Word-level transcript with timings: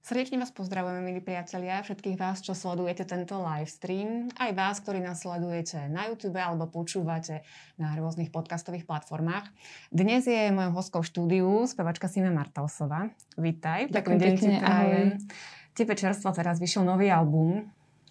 Srdečne 0.00 0.40
vás 0.40 0.48
pozdravujeme, 0.48 1.04
milí 1.04 1.20
priatelia, 1.20 1.84
všetkých 1.84 2.16
vás, 2.16 2.40
čo 2.40 2.56
sledujete 2.56 3.04
tento 3.04 3.36
live 3.36 3.68
stream, 3.68 4.32
aj 4.40 4.50
vás, 4.56 4.76
ktorí 4.80 4.96
nás 4.96 5.20
sledujete 5.20 5.92
na 5.92 6.08
YouTube 6.08 6.40
alebo 6.40 6.64
počúvate 6.64 7.44
na 7.76 7.92
rôznych 7.92 8.32
podcastových 8.32 8.88
platformách. 8.88 9.52
Dnes 9.92 10.24
je 10.24 10.48
mojou 10.56 10.72
hostkou 10.72 11.04
štúdiu 11.04 11.68
spevačka 11.68 12.08
Sina 12.08 12.32
Martausová. 12.32 13.12
Vítaj. 13.36 13.92
Ďakujem 13.92 14.18
pekne, 14.24 14.54
ahoj. 14.64 15.20
Tebe 15.76 15.92
čerstvo 15.92 16.32
teraz 16.32 16.56
vyšiel 16.56 16.80
nový 16.80 17.12
album, 17.12 17.68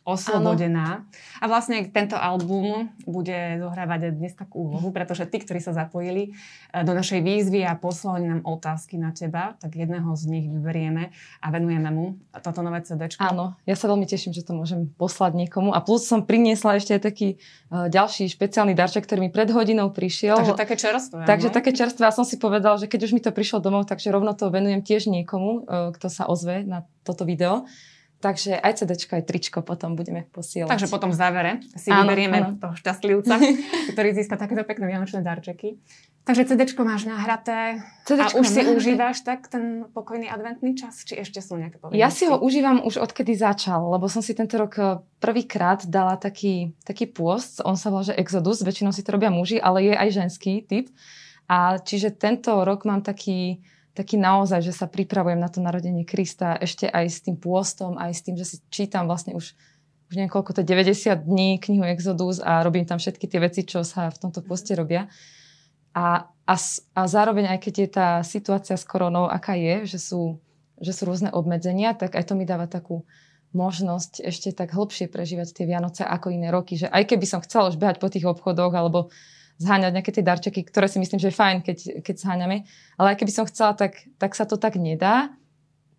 oslobodená. 0.10 1.05
Ano. 1.05 1.41
A 1.41 1.46
vlastne 1.46 1.86
tento 1.89 2.17
album 2.17 2.90
bude 3.05 3.62
zohrávať 3.62 4.13
dnes 4.17 4.34
takú 4.34 4.70
úlohu, 4.70 4.90
pretože 4.90 5.30
tí, 5.30 5.40
ktorí 5.41 5.62
sa 5.62 5.72
zapojili 5.72 6.34
eh, 6.34 6.84
do 6.84 6.91
našej 6.98 7.22
výzvy 7.22 7.63
a 7.63 7.77
poslali 7.77 8.26
nám 8.26 8.41
otázky 8.44 8.98
na 8.98 9.14
teba, 9.14 9.55
tak 9.62 9.77
jedného 9.77 10.09
z 10.17 10.23
nich 10.27 10.45
vyberieme 10.50 11.14
a 11.40 11.48
venujeme 11.53 11.90
mu 11.94 12.20
toto 12.41 12.64
nové 12.64 12.81
CD. 12.81 13.12
Áno, 13.20 13.55
ja 13.67 13.76
sa 13.76 13.86
veľmi 13.91 14.08
teším, 14.08 14.31
že 14.34 14.41
to 14.41 14.55
môžem 14.55 14.90
poslať 14.95 15.36
niekomu. 15.36 15.76
A 15.76 15.84
plus 15.84 16.08
som 16.08 16.23
priniesla 16.23 16.80
ešte 16.80 16.98
taký 16.98 17.38
uh, 17.70 17.91
ďalší 17.91 18.31
špeciálny 18.31 18.73
darček, 18.73 19.05
ktorý 19.05 19.28
mi 19.28 19.31
pred 19.31 19.52
hodinou 19.52 19.91
prišiel. 19.91 20.39
Takže 20.39 20.55
také 20.58 20.76
čerstvé. 20.80 21.22
Takže 21.28 21.50
také 21.52 21.72
čerstvé. 21.76 22.03
A 22.08 22.16
som 22.16 22.23
si 22.23 22.39
povedal, 22.39 22.80
že 22.80 22.88
keď 22.88 23.09
už 23.09 23.12
mi 23.14 23.22
to 23.22 23.30
prišlo 23.36 23.59
domov, 23.59 23.86
takže 23.86 24.09
rovno 24.09 24.34
to 24.34 24.50
venujem 24.50 24.81
tiež 24.81 25.12
niekomu, 25.12 25.52
uh, 25.67 25.91
kto 25.94 26.08
sa 26.08 26.26
ozve 26.26 26.64
na 26.64 26.88
toto 27.03 27.28
video. 27.28 27.67
Takže 28.20 28.59
aj 28.59 28.84
CD, 28.84 29.00
aj 29.00 29.23
tričko 29.23 29.64
potom 29.64 29.96
budeme 29.96 30.28
posielať. 30.36 30.68
Takže 30.68 30.91
potom 30.91 31.08
v 31.08 31.18
závere 31.18 31.52
si 31.80 31.88
áno, 31.88 32.04
vyberieme 32.04 32.38
áno. 32.44 32.59
toho 32.59 32.76
šťastlivca, 32.76 33.36
ktorý 33.95 34.09
získa 34.11 34.36
takéto 34.36 34.67
pekné 34.67 34.92
vianočné 34.92 35.23
darčeky. 35.23 35.80
Takže 36.28 36.45
CD 36.52 36.61
máš 36.84 37.08
nahraté 37.09 37.81
CDčko 38.06 38.38
a 38.38 38.39
už 38.44 38.45
si 38.45 38.61
nahraté. 38.61 38.76
užíváš 38.78 39.17
tak 39.26 39.50
ten 39.50 39.88
pokojný 39.89 40.30
adventný 40.30 40.76
čas? 40.76 41.02
Či 41.02 41.26
ešte 41.26 41.42
sú 41.42 41.58
nejaké 41.58 41.81
povinnosti? 41.81 41.98
Ja 41.98 42.14
si 42.14 42.30
ho 42.30 42.38
užívam 42.38 42.86
už 42.86 43.02
odkedy 43.02 43.34
začal, 43.34 43.81
lebo 43.88 44.06
som 44.11 44.22
si 44.22 44.38
tento 44.38 44.59
rok 44.59 44.73
eh, 44.78 45.02
prvýkrát 45.23 45.88
dala 45.89 46.20
taký, 46.20 46.76
taký 46.86 47.09
pôst. 47.09 47.64
On 47.66 47.80
sa 47.80 47.89
volá, 47.89 48.06
že 48.06 48.20
Exodus. 48.20 48.61
Väčšinou 48.61 48.94
si 48.94 49.02
to 49.02 49.16
robia 49.16 49.33
muži, 49.33 49.58
ale 49.58 49.89
je 49.89 49.94
aj 49.95 50.09
ženský 50.11 50.67
typ. 50.67 50.92
A 51.50 51.81
čiže 51.81 52.14
tento 52.14 52.61
rok 52.61 52.86
mám 52.86 53.02
taký 53.02 53.66
taký 54.00 54.16
naozaj, 54.16 54.64
že 54.64 54.72
sa 54.72 54.88
pripravujem 54.88 55.36
na 55.36 55.52
to 55.52 55.59
narodenie 55.59 56.08
Krista 56.08 56.55
ešte 56.55 56.88
aj 56.88 57.05
s 57.11 57.19
tým 57.19 57.36
pôstom, 57.36 58.00
aj 58.00 58.16
s 58.16 58.22
tým, 58.23 58.39
že 58.39 58.47
si 58.47 58.55
čítam 58.72 59.11
vlastne 59.11 59.36
už, 59.36 59.52
už 60.08 60.14
niekoľko, 60.16 60.55
to 60.55 60.64
90 60.64 61.28
dní 61.28 61.59
knihu 61.59 61.83
Exodus 61.83 62.39
a 62.39 62.64
robím 62.64 62.88
tam 62.88 62.95
všetky 62.95 63.27
tie 63.27 63.44
veci, 63.44 63.67
čo 63.67 63.83
sa 63.83 64.08
v 64.08 64.16
tomto 64.16 64.39
pôste 64.39 64.72
robia. 64.72 65.11
A, 65.92 66.31
a, 66.47 66.55
a 66.95 67.02
zároveň 67.11 67.52
aj 67.52 67.59
keď 67.59 67.73
je 67.75 67.89
tá 67.92 68.09
situácia 68.23 68.80
s 68.80 68.88
koronou, 68.88 69.27
aká 69.27 69.59
je, 69.59 69.83
že 69.83 70.00
sú, 70.00 70.39
že 70.80 70.95
sú 70.95 71.03
rôzne 71.03 71.36
obmedzenia, 71.36 71.92
tak 71.92 72.16
aj 72.16 72.31
to 72.31 72.39
mi 72.39 72.47
dáva 72.47 72.72
takú 72.72 73.03
možnosť 73.52 74.23
ešte 74.23 74.55
tak 74.55 74.72
hlbšie 74.72 75.11
prežívať 75.11 75.52
tie 75.52 75.66
Vianoce 75.67 76.08
ako 76.08 76.31
iné 76.31 76.55
roky. 76.55 76.80
Že 76.80 76.88
aj 76.88 77.03
keby 77.03 77.25
som 77.27 77.44
chcela 77.44 77.67
už 77.67 77.81
behať 77.81 78.00
po 78.00 78.08
tých 78.08 78.23
obchodoch 78.30 78.72
alebo 78.72 79.11
zháňať 79.59 79.91
nejaké 79.91 80.11
tie 80.15 80.23
darčeky, 80.23 80.63
ktoré 80.63 80.88
si 80.88 80.97
myslím, 81.03 81.19
že 81.19 81.29
je 81.29 81.35
fajn, 81.35 81.57
keď, 81.61 81.77
keď 81.99 82.15
zháňame. 82.15 82.63
Ale 82.95 83.07
aj 83.13 83.17
keby 83.19 83.31
som 83.35 83.45
chcela, 83.45 83.75
tak, 83.75 84.07
tak 84.15 84.31
sa 84.33 84.47
to 84.47 84.55
tak 84.55 84.79
nedá. 84.79 85.35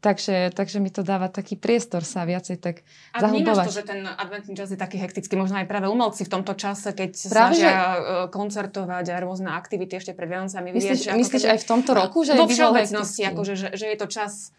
Takže, 0.01 0.57
takže 0.57 0.81
mi 0.81 0.89
to 0.89 1.05
dáva 1.05 1.29
taký 1.29 1.61
priestor 1.61 2.01
sa 2.09 2.25
viacej 2.25 2.57
tak 2.57 2.89
A 3.13 3.21
vnímaš 3.21 3.69
to, 3.69 3.85
že 3.85 3.85
ten 3.85 4.01
adventný 4.09 4.57
čas 4.57 4.73
je 4.73 4.81
taký 4.81 4.97
hektický, 4.97 5.37
možno 5.37 5.61
aj 5.61 5.69
práve 5.69 5.93
umelci 5.93 6.25
v 6.25 6.41
tomto 6.41 6.57
čase, 6.57 6.97
keď 6.97 7.13
práve, 7.29 7.61
snažia 7.61 7.69
že... 7.69 8.01
E, 8.01 8.15
koncertovať 8.33 9.05
a 9.13 9.21
rôzne 9.21 9.53
aktivity 9.53 10.01
ešte 10.01 10.17
pred 10.17 10.33
Vianocami. 10.33 10.73
Myslíš, 10.73 11.13
myslíš 11.13 11.45
aj 11.53 11.59
v 11.61 11.67
tomto 11.69 11.93
roku? 11.93 12.25
Že 12.25 12.33
vo 12.33 12.49
všeobecnosti, 12.49 13.29
akože, 13.29 13.53
že, 13.61 13.69
že 13.77 13.87
je 13.93 13.97
to 14.01 14.09
čas 14.09 14.57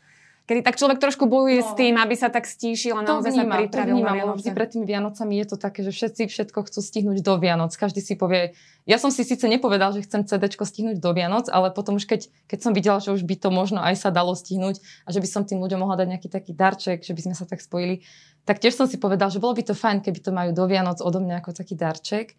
kedy 0.50 0.66
tak 0.66 0.76
človek 0.76 0.98
trošku 0.98 1.30
bojuje 1.30 1.62
no. 1.62 1.68
s 1.68 1.72
tým, 1.78 1.96
aby 1.96 2.16
sa 2.18 2.28
tak 2.28 2.50
stíšil 2.50 2.98
a 2.98 3.06
naozaj 3.06 3.32
vnímam, 3.32 3.54
sa 3.54 3.62
pripravil 3.64 3.94
to 3.94 3.98
vnímam, 4.02 4.18
na 4.18 4.34
Vždy 4.36 4.52
pred 4.52 4.70
tými 4.74 4.86
Vianocami 4.90 5.34
je 5.40 5.46
to 5.48 5.58
také, 5.62 5.80
že 5.86 5.92
všetci 5.94 6.22
všetko 6.28 6.60
chcú 6.68 6.80
stihnúť 6.82 7.18
do 7.22 7.34
Vianoc. 7.38 7.72
Každý 7.72 8.02
si 8.02 8.18
povie, 8.18 8.58
ja 8.90 8.98
som 8.98 9.14
si 9.14 9.22
síce 9.22 9.46
nepovedal, 9.46 9.94
že 9.94 10.04
chcem 10.04 10.26
CD 10.26 10.50
stihnúť 10.50 10.98
do 10.98 11.12
Vianoc, 11.14 11.48
ale 11.48 11.70
potom 11.72 12.02
už 12.02 12.10
keď, 12.10 12.28
keď 12.50 12.60
som 12.60 12.72
videla, 12.74 12.98
že 13.00 13.14
už 13.14 13.24
by 13.24 13.36
to 13.38 13.50
možno 13.54 13.80
aj 13.80 13.96
sa 13.96 14.10
dalo 14.10 14.34
stihnúť 14.34 14.82
a 15.06 15.10
že 15.14 15.22
by 15.22 15.28
som 15.30 15.42
tým 15.46 15.62
ľuďom 15.62 15.86
mohla 15.86 16.02
dať 16.02 16.08
nejaký 16.18 16.30
taký 16.34 16.52
darček, 16.58 17.06
že 17.06 17.14
by 17.14 17.22
sme 17.32 17.36
sa 17.38 17.46
tak 17.46 17.62
spojili, 17.62 18.04
tak 18.44 18.58
tiež 18.58 18.74
som 18.74 18.90
si 18.90 18.98
povedal, 18.98 19.30
že 19.30 19.38
bolo 19.38 19.54
by 19.54 19.64
to 19.70 19.78
fajn, 19.78 20.02
keby 20.02 20.20
to 20.20 20.34
majú 20.34 20.52
do 20.52 20.66
Vianoc 20.66 21.00
odo 21.00 21.22
mňa 21.22 21.46
ako 21.46 21.54
taký 21.54 21.78
darček. 21.78 22.34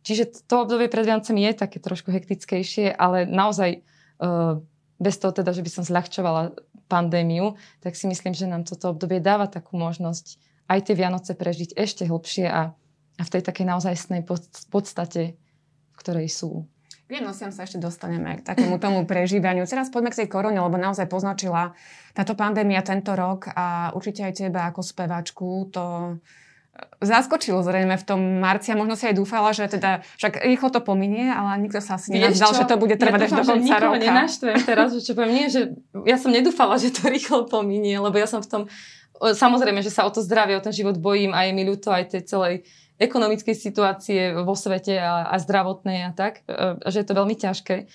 Čiže 0.00 0.48
to 0.48 0.64
obdobie 0.64 0.88
pred 0.88 1.04
Vianocami 1.04 1.44
je 1.44 1.60
také 1.60 1.76
trošku 1.76 2.08
hektickejšie, 2.08 2.94
ale 2.96 3.28
naozaj 3.28 3.84
uh, 4.22 4.62
bez 5.00 5.16
toho 5.16 5.32
teda, 5.32 5.56
že 5.56 5.64
by 5.64 5.70
som 5.72 5.84
zľahčovala 5.84 6.56
pandémiu, 6.90 7.54
tak 7.78 7.94
si 7.94 8.10
myslím, 8.10 8.34
že 8.34 8.50
nám 8.50 8.66
toto 8.66 8.90
obdobie 8.90 9.22
dáva 9.22 9.46
takú 9.46 9.78
možnosť 9.78 10.42
aj 10.66 10.90
tie 10.90 10.94
Vianoce 10.98 11.38
prežiť 11.38 11.78
ešte 11.78 12.10
hlbšie 12.10 12.50
a, 12.50 12.74
a 12.74 13.22
v 13.22 13.32
tej 13.32 13.42
takej 13.46 13.66
naozajstnej 13.70 14.26
podstate, 14.70 15.38
v 15.94 15.96
ktorej 15.98 16.26
sú. 16.26 16.66
Vienociam 17.10 17.50
sa 17.50 17.66
ešte 17.66 17.82
dostaneme 17.82 18.38
k 18.38 18.46
takému 18.46 18.78
tomu 18.78 19.02
prežívaniu. 19.02 19.66
Teraz 19.66 19.90
poďme 19.90 20.14
k 20.14 20.22
tej 20.22 20.28
korone, 20.30 20.62
lebo 20.62 20.78
naozaj 20.78 21.10
poznačila 21.10 21.74
táto 22.14 22.38
pandémia 22.38 22.86
tento 22.86 23.18
rok 23.18 23.50
a 23.50 23.90
určite 23.98 24.22
aj 24.22 24.46
teba 24.46 24.70
ako 24.70 24.78
spevačku 24.78 25.74
to 25.74 25.84
zaskočilo 27.00 27.64
zrejme 27.64 27.96
v 27.96 28.04
tom 28.04 28.20
marci 28.44 28.72
a 28.72 28.76
možno 28.76 28.96
si 28.96 29.08
aj 29.08 29.16
dúfala, 29.16 29.56
že 29.56 29.68
teda 29.68 30.04
však 30.20 30.44
rýchlo 30.44 30.68
to 30.68 30.80
pominie, 30.84 31.32
ale 31.32 31.56
nikto 31.60 31.80
sa 31.80 31.96
asi 31.96 32.12
nenazdal, 32.12 32.52
že 32.52 32.64
to 32.68 32.76
bude 32.76 32.96
trvať 33.00 33.20
ja 33.20 33.26
až 33.26 33.32
do 33.40 33.44
konca 33.44 33.76
roka. 33.80 33.96
Ja 33.96 34.04
nenaštvem 34.12 34.56
teraz, 34.68 34.88
že 34.96 35.00
čo 35.00 35.12
poviem, 35.16 35.32
nie, 35.32 35.46
že 35.48 35.72
ja 36.04 36.20
som 36.20 36.32
nedúfala, 36.32 36.76
že 36.76 36.92
to 36.92 37.08
rýchlo 37.14 37.48
pominie, 37.48 37.96
lebo 37.96 38.16
ja 38.20 38.28
som 38.28 38.44
v 38.44 38.48
tom, 38.48 38.62
samozrejme, 39.20 39.80
že 39.80 39.92
sa 39.92 40.04
o 40.04 40.10
to 40.12 40.20
zdravie, 40.20 40.56
o 40.56 40.64
ten 40.64 40.76
život 40.76 41.00
bojím 41.00 41.32
a 41.32 41.48
je 41.48 41.52
mi 41.56 41.64
ľúto 41.64 41.88
aj 41.88 42.16
tej 42.16 42.22
celej 42.28 42.54
ekonomickej 43.00 43.56
situácie 43.56 44.20
vo 44.44 44.52
svete 44.52 45.00
a, 45.00 45.32
a 45.32 45.40
zdravotnej 45.40 46.04
a 46.04 46.10
tak, 46.12 46.44
e, 46.44 46.76
že 46.92 47.00
je 47.00 47.06
to 47.08 47.16
veľmi 47.16 47.32
ťažké. 47.32 47.88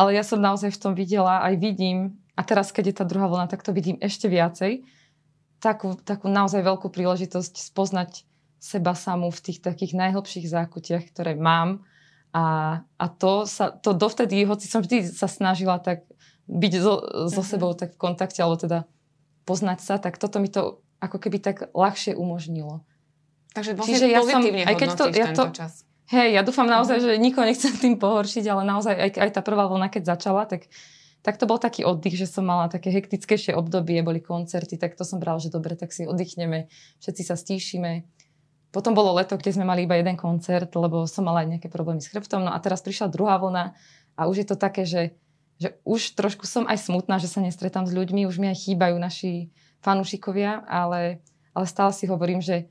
Ale 0.00 0.16
ja 0.16 0.24
som 0.24 0.40
naozaj 0.40 0.72
v 0.72 0.80
tom 0.80 0.92
videla, 0.96 1.44
aj 1.44 1.60
vidím, 1.60 2.16
a 2.36 2.44
teraz, 2.44 2.72
keď 2.72 2.84
je 2.88 2.94
tá 3.00 3.04
druhá 3.04 3.28
vlna, 3.28 3.48
tak 3.48 3.64
to 3.64 3.72
vidím 3.72 4.00
ešte 4.00 4.28
viacej, 4.28 4.84
takú, 5.66 5.98
takú 5.98 6.30
naozaj 6.30 6.62
veľkú 6.62 6.94
príležitosť 6.94 7.58
spoznať 7.58 8.22
seba 8.62 8.94
samú 8.94 9.34
v 9.34 9.42
tých 9.50 9.58
takých 9.58 9.98
najhlbších 9.98 10.46
zákutiach, 10.46 11.10
ktoré 11.10 11.34
mám. 11.34 11.82
A, 12.30 12.78
a 12.94 13.06
to, 13.10 13.50
sa, 13.50 13.74
to 13.74 13.90
dovtedy, 13.90 14.46
hoci 14.46 14.70
som 14.70 14.86
vždy 14.86 15.10
sa 15.10 15.26
snažila 15.26 15.82
tak 15.82 16.06
byť 16.46 16.72
so, 16.78 16.94
so 17.26 17.42
mhm. 17.42 17.48
sebou 17.50 17.70
tak 17.74 17.98
v 17.98 17.98
kontakte, 17.98 18.38
alebo 18.38 18.62
teda 18.62 18.78
poznať 19.42 19.78
sa, 19.82 19.98
tak 19.98 20.22
toto 20.22 20.38
mi 20.38 20.46
to 20.46 20.78
ako 21.02 21.18
keby 21.18 21.42
tak 21.42 21.70
ľahšie 21.74 22.14
umožnilo. 22.14 22.86
Takže 23.54 23.72
vlastne 23.74 23.90
Čiže 23.94 24.06
ja 24.10 24.20
som, 24.22 24.42
aj 24.42 24.76
keď 24.76 24.88
to, 24.94 25.04
ja 25.16 25.26
to, 25.32 25.44
čas. 25.50 25.86
Hej, 26.06 26.38
ja 26.38 26.42
dúfam 26.46 26.68
naozaj, 26.68 27.02
že 27.02 27.12
nikoho 27.18 27.42
nechcem 27.42 27.72
tým 27.74 27.98
pohoršiť, 27.98 28.44
ale 28.46 28.62
naozaj 28.62 28.94
aj, 28.94 29.10
aj 29.26 29.30
tá 29.32 29.40
prvá 29.42 29.66
vlna, 29.66 29.90
keď 29.90 30.14
začala, 30.14 30.46
tak 30.46 30.70
tak 31.26 31.42
to 31.42 31.50
bol 31.50 31.58
taký 31.58 31.82
oddych, 31.82 32.14
že 32.14 32.30
som 32.30 32.46
mala 32.46 32.70
také 32.70 32.94
hektickejšie 32.94 33.50
obdobie, 33.58 33.98
boli 34.06 34.22
koncerty, 34.22 34.78
tak 34.78 34.94
to 34.94 35.02
som 35.02 35.18
brala, 35.18 35.42
že 35.42 35.50
dobre, 35.50 35.74
tak 35.74 35.90
si 35.90 36.06
oddychneme, 36.06 36.70
všetci 37.02 37.22
sa 37.26 37.34
stíšime. 37.34 38.06
Potom 38.70 38.94
bolo 38.94 39.10
leto, 39.10 39.34
kde 39.34 39.50
sme 39.50 39.66
mali 39.66 39.90
iba 39.90 39.98
jeden 39.98 40.14
koncert, 40.14 40.70
lebo 40.78 41.02
som 41.10 41.26
mala 41.26 41.42
aj 41.42 41.58
nejaké 41.58 41.66
problémy 41.66 41.98
s 41.98 42.14
chrbtom. 42.14 42.46
No 42.46 42.54
a 42.54 42.62
teraz 42.62 42.78
prišla 42.78 43.10
druhá 43.10 43.42
vlna 43.42 43.74
a 44.14 44.30
už 44.30 44.46
je 44.46 44.46
to 44.46 44.54
také, 44.54 44.86
že, 44.86 45.18
že 45.58 45.74
už 45.82 46.14
trošku 46.14 46.46
som 46.46 46.62
aj 46.62 46.86
smutná, 46.86 47.18
že 47.18 47.26
sa 47.26 47.42
nestretám 47.42 47.90
s 47.90 47.96
ľuďmi, 47.98 48.30
už 48.30 48.38
mi 48.38 48.46
aj 48.46 48.62
chýbajú 48.70 48.94
naši 48.94 49.50
fanúšikovia, 49.82 50.62
ale, 50.62 51.26
ale 51.58 51.66
stále 51.66 51.90
si 51.90 52.06
hovorím, 52.06 52.38
že 52.38 52.70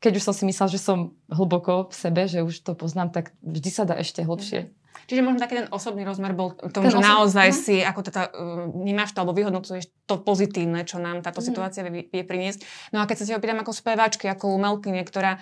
keď 0.00 0.16
už 0.16 0.32
som 0.32 0.34
si 0.36 0.48
myslela, 0.48 0.72
že 0.72 0.80
som 0.80 1.12
hlboko 1.28 1.92
v 1.92 1.94
sebe, 1.96 2.24
že 2.24 2.40
už 2.40 2.64
to 2.64 2.72
poznám, 2.72 3.12
tak 3.12 3.36
vždy 3.44 3.68
sa 3.68 3.84
dá 3.84 4.00
ešte 4.00 4.24
hlbšie. 4.24 4.72
Čiže 5.04 5.20
možno 5.20 5.38
taký 5.38 5.60
ten 5.60 5.68
osobný 5.68 6.08
rozmer 6.08 6.32
bol 6.32 6.56
tom, 6.56 6.88
ten 6.88 6.92
že 6.92 6.98
osob... 6.98 7.04
naozaj 7.04 7.48
uh-huh. 7.52 7.62
si, 7.68 7.76
ako 7.84 8.00
teda 8.00 8.32
vnímaš 8.72 9.12
to, 9.12 9.20
alebo 9.20 9.36
vyhodnocuješ 9.36 9.92
to 10.08 10.16
pozitívne, 10.24 10.82
čo 10.88 10.96
nám 10.96 11.20
táto 11.20 11.44
uh-huh. 11.44 11.52
situácia 11.52 11.84
vie, 11.86 12.08
vie 12.08 12.24
priniesť. 12.24 12.90
No 12.96 13.04
a 13.04 13.06
keď 13.06 13.16
sa 13.20 13.24
ti 13.28 13.36
opýtam 13.36 13.60
ako 13.60 13.76
speváčky, 13.76 14.26
ako 14.32 14.56
umelkyne, 14.56 15.04
ktorá 15.04 15.38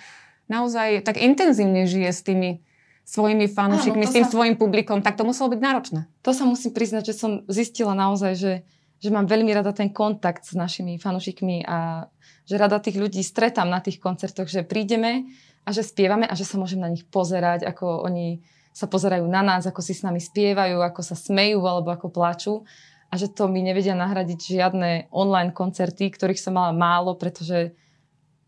naozaj 0.50 1.06
tak 1.06 1.22
intenzívne 1.22 1.88
žije 1.88 2.10
s 2.10 2.20
tými 2.26 2.60
svojimi 3.04 3.46
fanúšikmi, 3.52 4.04
s 4.08 4.16
tým 4.16 4.26
sa... 4.26 4.32
svojim 4.32 4.56
publikom, 4.56 5.04
tak 5.04 5.20
to 5.20 5.28
muselo 5.28 5.52
byť 5.52 5.60
náročné. 5.60 6.00
To 6.24 6.32
sa 6.32 6.48
musím 6.48 6.72
priznať, 6.72 7.12
že 7.12 7.14
som 7.14 7.30
zistila 7.52 7.92
naozaj, 7.92 8.32
že, 8.32 8.52
že 9.00 9.08
mám 9.12 9.28
veľmi 9.28 9.52
rada 9.52 9.76
ten 9.76 9.92
kontakt 9.92 10.48
s 10.48 10.56
našimi 10.56 10.96
fanúšikmi 10.96 11.68
a 11.68 12.08
že 12.48 12.56
rada 12.56 12.80
tých 12.80 12.96
ľudí 12.96 13.20
stretám 13.20 13.68
na 13.68 13.84
tých 13.84 14.00
koncertoch, 14.00 14.48
že 14.48 14.64
prídeme 14.64 15.28
a 15.64 15.72
že 15.72 15.84
spievame 15.84 16.24
a 16.28 16.32
že 16.32 16.48
sa 16.48 16.56
môžem 16.56 16.80
na 16.80 16.88
nich 16.92 17.04
pozerať, 17.08 17.68
ako 17.68 18.04
oni 18.04 18.40
sa 18.74 18.90
pozerajú 18.90 19.22
na 19.30 19.46
nás, 19.46 19.62
ako 19.70 19.78
si 19.78 19.94
s 19.94 20.02
nami 20.02 20.18
spievajú, 20.18 20.82
ako 20.82 21.00
sa 21.06 21.14
smejú 21.14 21.62
alebo 21.62 21.94
ako 21.94 22.10
plačú 22.10 22.66
a 23.06 23.14
že 23.14 23.30
to 23.30 23.46
mi 23.46 23.62
nevedia 23.62 23.94
nahradiť 23.94 24.58
žiadne 24.58 24.90
online 25.14 25.54
koncerty, 25.54 26.10
ktorých 26.10 26.42
som 26.42 26.58
mala 26.58 26.74
málo, 26.74 27.14
pretože 27.14 27.78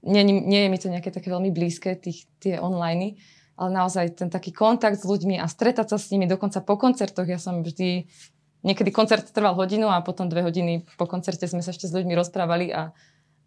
nie, 0.03 0.27
nie 0.27 0.67
je 0.67 0.71
mi 0.71 0.79
to 0.83 0.91
nejaké 0.91 1.15
také 1.15 1.31
veľmi 1.31 1.55
blízke, 1.55 1.95
tých, 1.95 2.27
tie 2.43 2.59
online, 2.59 3.23
ale 3.55 3.71
naozaj 3.71 4.19
ten 4.19 4.27
taký 4.27 4.51
kontakt 4.51 4.99
s 4.99 5.07
ľuďmi 5.07 5.39
a 5.39 5.47
stretať 5.47 5.95
sa 5.95 5.99
s 6.03 6.11
nimi 6.11 6.27
dokonca 6.27 6.59
po 6.67 6.75
koncertoch. 6.75 7.31
Ja 7.31 7.39
som 7.39 7.63
vždy 7.63 8.11
niekedy 8.67 8.91
koncert 8.91 9.31
trval 9.31 9.55
hodinu 9.55 9.87
a 9.87 10.03
potom 10.03 10.27
dve 10.27 10.43
hodiny 10.43 10.83
po 10.99 11.07
koncerte 11.07 11.47
sme 11.47 11.63
sa 11.63 11.71
ešte 11.71 11.87
s 11.87 11.95
ľuďmi 11.95 12.19
rozprávali 12.19 12.75
a, 12.75 12.91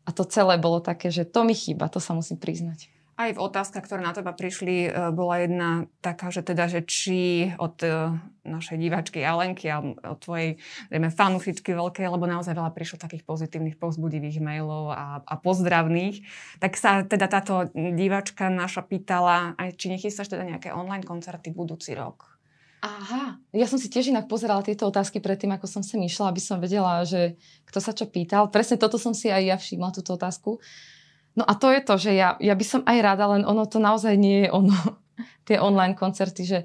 a 0.08 0.10
to 0.16 0.24
celé 0.24 0.56
bolo 0.56 0.80
také, 0.80 1.12
že 1.12 1.28
to 1.28 1.44
mi 1.44 1.52
chýba, 1.52 1.92
to 1.92 2.00
sa 2.00 2.16
musím 2.16 2.40
priznať. 2.40 2.88
Aj 3.20 3.36
v 3.36 3.44
otázkach, 3.44 3.84
ktoré 3.84 4.00
na 4.00 4.16
teba 4.16 4.32
prišli, 4.32 4.88
e, 4.88 4.90
bola 5.12 5.44
jedna 5.44 5.92
taká, 6.00 6.32
že 6.32 6.40
teda, 6.40 6.72
že 6.72 6.88
či 6.88 7.52
od 7.60 7.76
e, 7.84 8.16
našej 8.48 8.80
diváčky 8.80 9.20
Alenky 9.28 9.68
a 9.68 9.84
od 9.84 10.20
tvojej 10.24 10.56
dajme, 10.88 11.12
fanušičky 11.12 11.76
veľkej, 11.76 12.08
lebo 12.08 12.24
naozaj 12.24 12.56
veľa 12.56 12.72
prišlo 12.72 12.96
takých 12.96 13.28
pozitívnych, 13.28 13.76
povzbudivých 13.76 14.40
mailov 14.40 14.96
a, 14.96 15.20
a 15.20 15.36
pozdravných, 15.36 16.24
tak 16.64 16.80
sa 16.80 17.04
teda 17.04 17.28
táto 17.28 17.68
diváčka 17.76 18.48
naša 18.48 18.88
pýtala, 18.88 19.52
aj 19.60 19.76
či 19.76 19.92
nechystáš 19.92 20.32
teda 20.32 20.48
nejaké 20.48 20.72
online 20.72 21.04
koncerty 21.04 21.52
budúci 21.52 22.00
rok. 22.00 22.40
Aha, 22.80 23.36
ja 23.52 23.68
som 23.68 23.76
si 23.76 23.92
tiež 23.92 24.16
inak 24.16 24.32
pozerala 24.32 24.64
tieto 24.64 24.88
otázky 24.88 25.20
predtým, 25.20 25.52
ako 25.52 25.68
som 25.68 25.84
sem 25.84 26.00
išla, 26.00 26.32
aby 26.32 26.40
som 26.40 26.64
vedela, 26.64 27.04
že 27.04 27.36
kto 27.68 27.84
sa 27.84 27.92
čo 27.92 28.08
pýtal. 28.08 28.48
Presne 28.48 28.80
toto 28.80 28.96
som 28.96 29.12
si 29.12 29.28
aj 29.28 29.44
ja 29.44 29.60
všimla, 29.60 29.92
túto 29.92 30.16
otázku. 30.16 30.64
No 31.40 31.48
a 31.48 31.56
to 31.56 31.72
je 31.72 31.80
to, 31.80 31.96
že 31.96 32.12
ja, 32.20 32.36
ja 32.44 32.52
by 32.52 32.66
som 32.68 32.82
aj 32.84 33.00
rada, 33.00 33.32
len 33.32 33.48
ono 33.48 33.64
to 33.64 33.80
naozaj 33.80 34.20
nie 34.20 34.44
je 34.44 34.50
ono, 34.52 34.76
tie 35.48 35.56
online 35.56 35.96
koncerty, 35.96 36.44
že, 36.44 36.60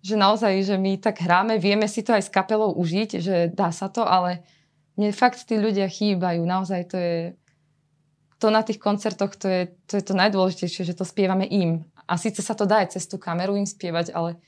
že 0.00 0.16
naozaj, 0.16 0.64
že 0.64 0.80
my 0.80 0.96
tak 0.96 1.20
hráme, 1.20 1.60
vieme 1.60 1.84
si 1.84 2.00
to 2.00 2.16
aj 2.16 2.24
s 2.24 2.32
kapelou 2.32 2.72
užiť, 2.72 3.20
že 3.20 3.36
dá 3.52 3.68
sa 3.68 3.92
to, 3.92 4.08
ale 4.08 4.40
mne 4.96 5.12
fakt 5.12 5.44
tí 5.44 5.60
ľudia 5.60 5.92
chýbajú, 5.92 6.40
naozaj 6.40 6.80
to 6.88 6.96
je, 6.96 7.16
to 8.40 8.48
na 8.48 8.64
tých 8.64 8.80
koncertoch, 8.80 9.36
to 9.36 9.44
je, 9.44 9.62
to 9.84 10.00
je 10.00 10.04
to 10.08 10.16
najdôležitejšie, 10.16 10.88
že 10.88 10.96
to 10.96 11.04
spievame 11.04 11.44
im. 11.44 11.84
A 12.08 12.16
síce 12.16 12.40
sa 12.40 12.56
to 12.56 12.64
dá 12.64 12.80
aj 12.80 12.96
cez 12.96 13.04
tú 13.04 13.20
kameru 13.20 13.60
im 13.60 13.68
spievať, 13.68 14.16
ale 14.16 14.40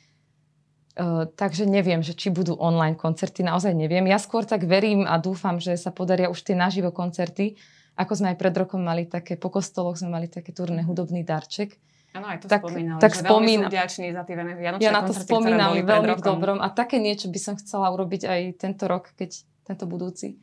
uh, 0.97 1.29
takže 1.29 1.69
neviem, 1.69 2.01
že 2.01 2.17
či 2.17 2.33
budú 2.33 2.57
online 2.57 2.97
koncerty, 2.97 3.45
naozaj 3.45 3.77
neviem. 3.77 4.09
Ja 4.09 4.17
skôr 4.17 4.49
tak 4.49 4.65
verím 4.65 5.05
a 5.05 5.21
dúfam, 5.21 5.61
že 5.61 5.77
sa 5.77 5.93
podaria 5.93 6.33
už 6.33 6.41
tie 6.41 6.57
naživo 6.57 6.89
koncerty, 6.95 7.61
ako 7.97 8.13
sme 8.17 8.35
aj 8.35 8.39
pred 8.39 8.55
rokom 8.55 8.83
mali 8.83 9.07
také, 9.07 9.39
po 9.39 9.49
kostoloch 9.49 9.99
sme 9.99 10.13
mali 10.13 10.27
také 10.31 10.51
turné 10.51 10.83
hudobný 10.83 11.25
darček. 11.27 11.79
Áno, 12.11 12.27
aj 12.27 12.43
to 12.43 12.47
tak, 12.51 12.67
spomínali, 12.67 12.99
tak 12.99 13.15
že 13.15 13.23
spomína, 13.23 13.71
veľmi 13.71 13.71
vďační 13.71 14.07
za 14.11 14.23
tie 14.27 14.35
Vianočné 14.35 14.83
Ja 14.83 14.91
na 14.91 15.07
to 15.07 15.15
koncerty, 15.15 15.31
spomínam 15.31 15.71
veľmi 15.79 16.15
v 16.19 16.23
dobrom 16.27 16.59
a 16.59 16.67
také 16.75 16.99
niečo 16.99 17.31
by 17.31 17.39
som 17.39 17.55
chcela 17.55 17.87
urobiť 17.95 18.27
aj 18.27 18.41
tento 18.59 18.91
rok, 18.91 19.15
keď 19.15 19.47
tento 19.63 19.87
budúci. 19.87 20.43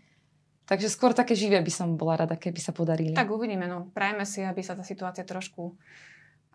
Takže 0.67 0.87
skôr 0.87 1.11
také 1.11 1.35
živé 1.35 1.59
by 1.59 1.71
som 1.71 1.99
bola 1.99 2.23
rada, 2.23 2.39
keby 2.39 2.59
sa 2.59 2.71
podarili. 2.71 3.15
Tak 3.15 3.27
uvidíme, 3.27 3.67
no. 3.67 3.91
Prajeme 3.91 4.23
si, 4.23 4.43
aby 4.43 4.63
sa 4.63 4.75
tá 4.75 4.83
situácia 4.83 5.27
trošku 5.27 5.75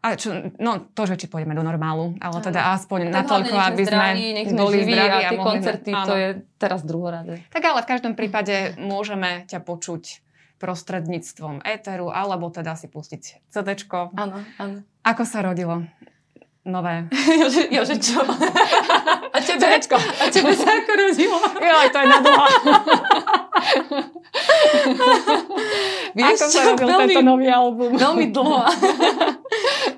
a 0.03 0.19
čo, 0.19 0.35
no 0.59 0.91
to, 0.91 1.07
že 1.07 1.15
či 1.15 1.27
pôjdeme 1.31 1.55
do 1.55 1.63
normálu, 1.63 2.19
ale 2.19 2.43
teda 2.43 2.75
aspoň 2.75 3.15
tak 3.15 3.23
natoľko, 3.23 3.55
aby 3.55 3.83
sme 3.87 4.07
nech 4.35 4.51
sme 4.51 4.59
boli 4.59 4.83
zdraví 4.83 5.15
a, 5.15 5.19
a 5.23 5.31
tie 5.31 5.39
koncerty, 5.39 5.91
sme, 5.95 6.03
to 6.11 6.15
je 6.19 6.29
teraz 6.59 6.83
druhoradé. 6.83 7.47
Tak 7.55 7.63
ale 7.63 7.87
v 7.87 7.89
každom 7.95 8.19
prípade 8.19 8.75
môžeme 8.83 9.47
ťa 9.47 9.63
počuť 9.63 10.03
prostredníctvom 10.63 11.67
éteru, 11.67 12.15
alebo 12.15 12.47
teda 12.55 12.79
si 12.79 12.87
pustiť 12.87 13.51
CD. 13.51 13.69
Áno, 14.15 14.47
áno. 14.63 14.87
Ako 15.03 15.27
sa 15.27 15.43
rodilo 15.43 15.83
nové? 16.63 17.11
Jože, 17.43 17.67
jože 17.75 17.97
čo? 17.99 18.23
A 19.33 19.41
tebe, 19.41 19.65
CDčko. 19.65 19.97
a 19.97 20.29
tebe 20.29 20.53
sa 20.53 20.77
ako 20.77 20.93
rodilo? 20.93 21.41
Jo, 21.67 21.77
to 21.89 21.99
je 21.99 22.07
na 22.07 22.19
dlho. 22.21 22.47
Vieš 26.13 26.37
ako 26.37 26.45
čo? 26.53 26.59
sa 26.61 26.63
robil 26.69 26.89
veľmi, 26.93 27.05
tento 27.09 27.25
nový 27.25 27.49
album? 27.49 27.97
Veľmi 27.97 28.29
dlho. 28.29 28.61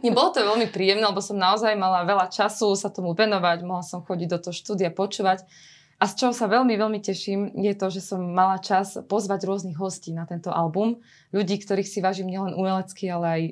Nebolo 0.07 0.29
to 0.31 0.39
veľmi 0.47 0.71
príjemné, 0.71 1.03
lebo 1.03 1.19
som 1.19 1.35
naozaj 1.35 1.75
mala 1.75 2.07
veľa 2.07 2.31
času 2.31 2.79
sa 2.79 2.95
tomu 2.95 3.11
venovať, 3.11 3.67
mohla 3.67 3.83
som 3.83 4.07
chodiť 4.07 4.29
do 4.31 4.39
toho 4.39 4.55
štúdia, 4.55 4.95
počúvať. 4.95 5.43
A 6.05 6.09
z 6.13 6.21
čoho 6.21 6.37
sa 6.37 6.53
veľmi, 6.53 6.77
veľmi 6.77 7.01
teším, 7.01 7.57
je 7.57 7.73
to, 7.73 7.89
že 7.89 8.05
som 8.05 8.21
mala 8.21 8.61
čas 8.61 9.01
pozvať 9.09 9.49
rôznych 9.49 9.81
hostí 9.81 10.13
na 10.13 10.29
tento 10.29 10.53
album. 10.53 11.01
Ľudí, 11.33 11.57
ktorých 11.65 11.89
si 11.89 12.05
vážim 12.05 12.29
nielen 12.29 12.53
umelecky, 12.53 13.09
ale 13.09 13.25
aj 13.25 13.43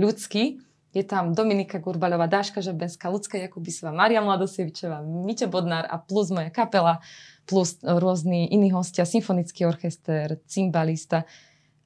ľudsky. 0.00 0.56
Je 0.96 1.04
tam 1.04 1.36
Dominika 1.36 1.76
Gurbaľová, 1.76 2.24
Dáška 2.24 2.64
Žabenská, 2.64 3.12
Lucka 3.12 3.36
Jakubisová, 3.36 3.92
Maria 3.92 4.24
Mladosievičová, 4.24 5.04
Miťo 5.04 5.52
Bodnár 5.52 5.84
a 5.84 6.00
plus 6.00 6.32
moja 6.32 6.48
kapela, 6.48 7.04
plus 7.44 7.76
rôzni 7.84 8.48
iní 8.48 8.72
hostia, 8.72 9.04
symfonický 9.04 9.68
orchester, 9.68 10.40
cymbalista. 10.48 11.28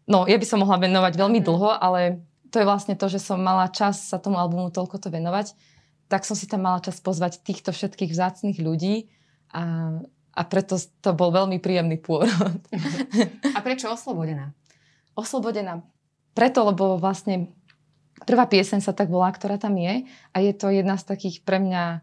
No, 0.07 0.31
ja 0.31 0.39
by 0.39 0.47
som 0.47 0.63
mohla 0.63 0.79
venovať 0.79 1.19
veľmi 1.19 1.43
mhm. 1.43 1.47
dlho, 1.51 1.71
ale 1.83 2.23
to 2.55 2.63
je 2.63 2.69
vlastne 2.71 2.95
to, 2.95 3.11
že 3.11 3.19
som 3.19 3.43
mala 3.43 3.67
čas 3.75 4.07
sa 4.07 4.23
tomu 4.23 4.39
albumu 4.39 4.71
toľko 4.71 5.03
to 5.03 5.11
venovať, 5.11 5.59
tak 6.07 6.23
som 6.23 6.39
si 6.39 6.47
tam 6.47 6.63
mala 6.63 6.79
čas 6.79 7.03
pozvať 7.03 7.43
týchto 7.43 7.75
všetkých 7.75 8.15
vzácných 8.15 8.63
ľudí, 8.63 9.11
a, 9.52 9.62
a 10.32 10.43
preto 10.49 10.81
to 10.81 11.10
bol 11.12 11.31
veľmi 11.31 11.60
príjemný 11.60 12.00
pôrod. 12.00 12.58
A 13.52 13.58
prečo 13.60 13.93
Oslobodená? 13.93 14.56
Oslobodená. 15.12 15.84
Preto, 16.32 16.64
lebo 16.64 16.96
vlastne 16.96 17.52
prvá 18.25 18.49
pieseň 18.49 18.81
sa 18.81 18.96
tak 18.96 19.12
volá, 19.12 19.28
ktorá 19.28 19.60
tam 19.60 19.76
je 19.76 20.08
a 20.32 20.37
je 20.40 20.52
to 20.56 20.72
jedna 20.72 20.96
z 20.96 21.04
takých 21.04 21.44
pre 21.44 21.60
mňa 21.60 22.00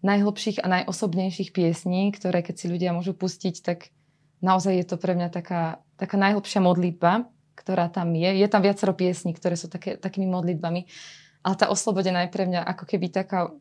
najhlbších 0.00 0.64
a 0.64 0.66
najosobnejších 0.68 1.52
piesní, 1.52 2.12
ktoré 2.12 2.40
keď 2.40 2.56
si 2.56 2.66
ľudia 2.68 2.96
môžu 2.96 3.12
pustiť, 3.12 3.54
tak 3.60 3.92
naozaj 4.40 4.80
je 4.80 4.86
to 4.88 4.96
pre 4.96 5.12
mňa 5.12 5.28
taká, 5.28 5.84
taká 6.00 6.16
najhlbšia 6.16 6.60
modlitba, 6.64 7.28
ktorá 7.56 7.92
tam 7.92 8.16
je. 8.16 8.40
Je 8.40 8.48
tam 8.48 8.64
viacero 8.64 8.96
piesní, 8.96 9.36
ktoré 9.36 9.60
sú 9.60 9.68
také, 9.68 10.00
takými 10.00 10.28
modlitbami, 10.32 10.88
ale 11.44 11.54
tá 11.56 11.68
oslobodená 11.68 12.24
je 12.28 12.32
pre 12.32 12.48
mňa 12.48 12.64
ako 12.64 12.84
keby 12.88 13.12
taká 13.12 13.52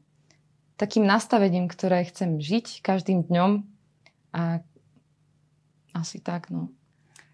takým 0.79 1.03
nastavením, 1.03 1.67
ktoré 1.67 2.07
chcem 2.07 2.39
žiť 2.39 2.79
každým 2.79 3.27
dňom 3.27 3.67
a 4.31 4.63
asi 5.91 6.23
tak, 6.23 6.47
no. 6.47 6.71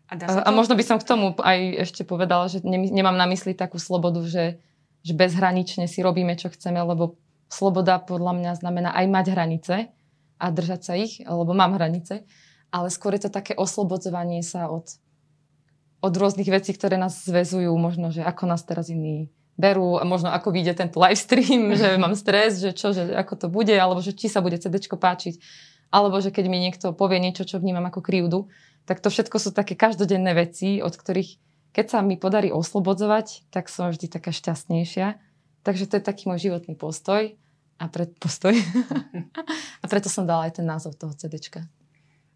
A, 0.10 0.18
a, 0.18 0.34
a 0.46 0.50
možno 0.50 0.74
by 0.74 0.82
som 0.86 0.98
k 0.98 1.06
tomu 1.06 1.38
aj 1.38 1.86
ešte 1.90 2.02
povedala, 2.06 2.50
že 2.50 2.66
nemám 2.66 3.18
na 3.18 3.30
mysli 3.30 3.54
takú 3.54 3.78
slobodu, 3.78 4.22
že, 4.26 4.58
že 5.06 5.14
bezhranične 5.14 5.86
si 5.86 6.02
robíme, 6.02 6.34
čo 6.38 6.50
chceme, 6.50 6.82
lebo 6.82 7.18
sloboda 7.50 8.02
podľa 8.02 8.34
mňa 8.38 8.52
znamená 8.58 8.90
aj 8.98 9.06
mať 9.10 9.26
hranice 9.34 9.76
a 10.42 10.46
držať 10.50 10.82
sa 10.82 10.94
ich, 10.98 11.22
lebo 11.26 11.54
mám 11.54 11.78
hranice, 11.78 12.26
ale 12.74 12.88
skôr 12.90 13.18
je 13.18 13.30
to 13.30 13.32
také 13.34 13.54
oslobodzovanie 13.58 14.42
sa 14.42 14.70
od, 14.70 14.90
od 16.02 16.14
rôznych 16.14 16.50
vecí, 16.50 16.74
ktoré 16.74 16.98
nás 16.98 17.26
zväzujú, 17.26 17.74
možno, 17.78 18.10
že 18.10 18.26
ako 18.26 18.46
nás 18.46 18.62
teraz 18.66 18.90
iní 18.94 19.30
berú 19.56 20.00
možno 20.04 20.32
ako 20.32 20.52
vyjde 20.52 20.76
tento 20.76 21.00
live 21.00 21.20
stream, 21.20 21.72
že 21.80 21.96
mám 21.96 22.16
stres, 22.16 22.60
že 22.60 22.76
čo, 22.76 22.92
že 22.92 23.12
ako 23.16 23.34
to 23.36 23.48
bude, 23.48 23.74
alebo 23.74 24.04
že 24.04 24.16
či 24.16 24.28
sa 24.28 24.44
bude 24.44 24.60
CD 24.60 24.80
páčiť, 24.80 25.40
alebo 25.92 26.20
že 26.20 26.32
keď 26.32 26.46
mi 26.52 26.60
niekto 26.60 26.92
povie 26.92 27.24
niečo, 27.24 27.48
čo 27.48 27.60
vnímam 27.60 27.88
ako 27.88 28.04
krivdu, 28.04 28.40
tak 28.86 29.02
to 29.02 29.10
všetko 29.10 29.38
sú 29.42 29.50
také 29.56 29.74
každodenné 29.74 30.36
veci, 30.38 30.84
od 30.84 30.94
ktorých 30.94 31.42
keď 31.76 31.92
sa 31.92 32.00
mi 32.00 32.16
podarí 32.16 32.56
oslobodzovať, 32.56 33.52
tak 33.52 33.68
som 33.68 33.92
vždy 33.92 34.08
taká 34.08 34.32
šťastnejšia. 34.32 35.20
Takže 35.68 35.92
to 35.92 36.00
je 36.00 36.08
taký 36.08 36.32
môj 36.32 36.48
životný 36.48 36.72
postoj 36.80 37.36
a 37.76 37.86
pred, 37.92 38.16
postoj. 38.16 38.56
a 39.84 39.86
preto 39.92 40.08
som 40.08 40.24
dala 40.24 40.48
aj 40.48 40.64
ten 40.64 40.66
názov 40.66 40.96
toho 40.96 41.12
CDčka. 41.12 41.68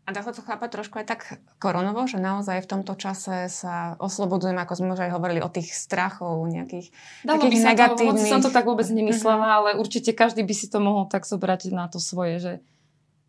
A 0.09 0.15
dá 0.15 0.25
sa 0.25 0.33
to 0.33 0.41
chápať 0.41 0.73
trošku 0.73 0.97
aj 0.97 1.05
tak 1.05 1.21
koronovo, 1.61 2.01
že 2.09 2.17
naozaj 2.17 2.65
v 2.65 2.69
tomto 2.73 2.97
čase 2.97 3.45
sa 3.45 3.93
oslobodujeme, 4.01 4.57
ako 4.57 4.73
sme 4.73 4.97
už 4.97 5.05
aj 5.05 5.13
hovorili, 5.13 5.37
o 5.37 5.53
tých 5.53 5.69
strachov 5.69 6.49
nejakých 6.49 6.89
Dalo 7.21 7.37
takých 7.37 7.53
by 7.53 7.57
sa 7.61 7.69
negatívnych. 7.77 8.25
To, 8.25 8.33
som 8.33 8.41
to 8.41 8.49
tak 8.49 8.65
vôbec 8.65 8.89
nemyslela, 8.89 9.37
mm-hmm. 9.37 9.57
ale 9.61 9.69
určite 9.77 10.17
každý 10.17 10.41
by 10.41 10.53
si 10.57 10.65
to 10.65 10.81
mohol 10.81 11.05
tak 11.05 11.29
zobrať 11.29 11.69
na 11.69 11.85
to 11.85 12.01
svoje, 12.01 12.41
že 12.41 12.53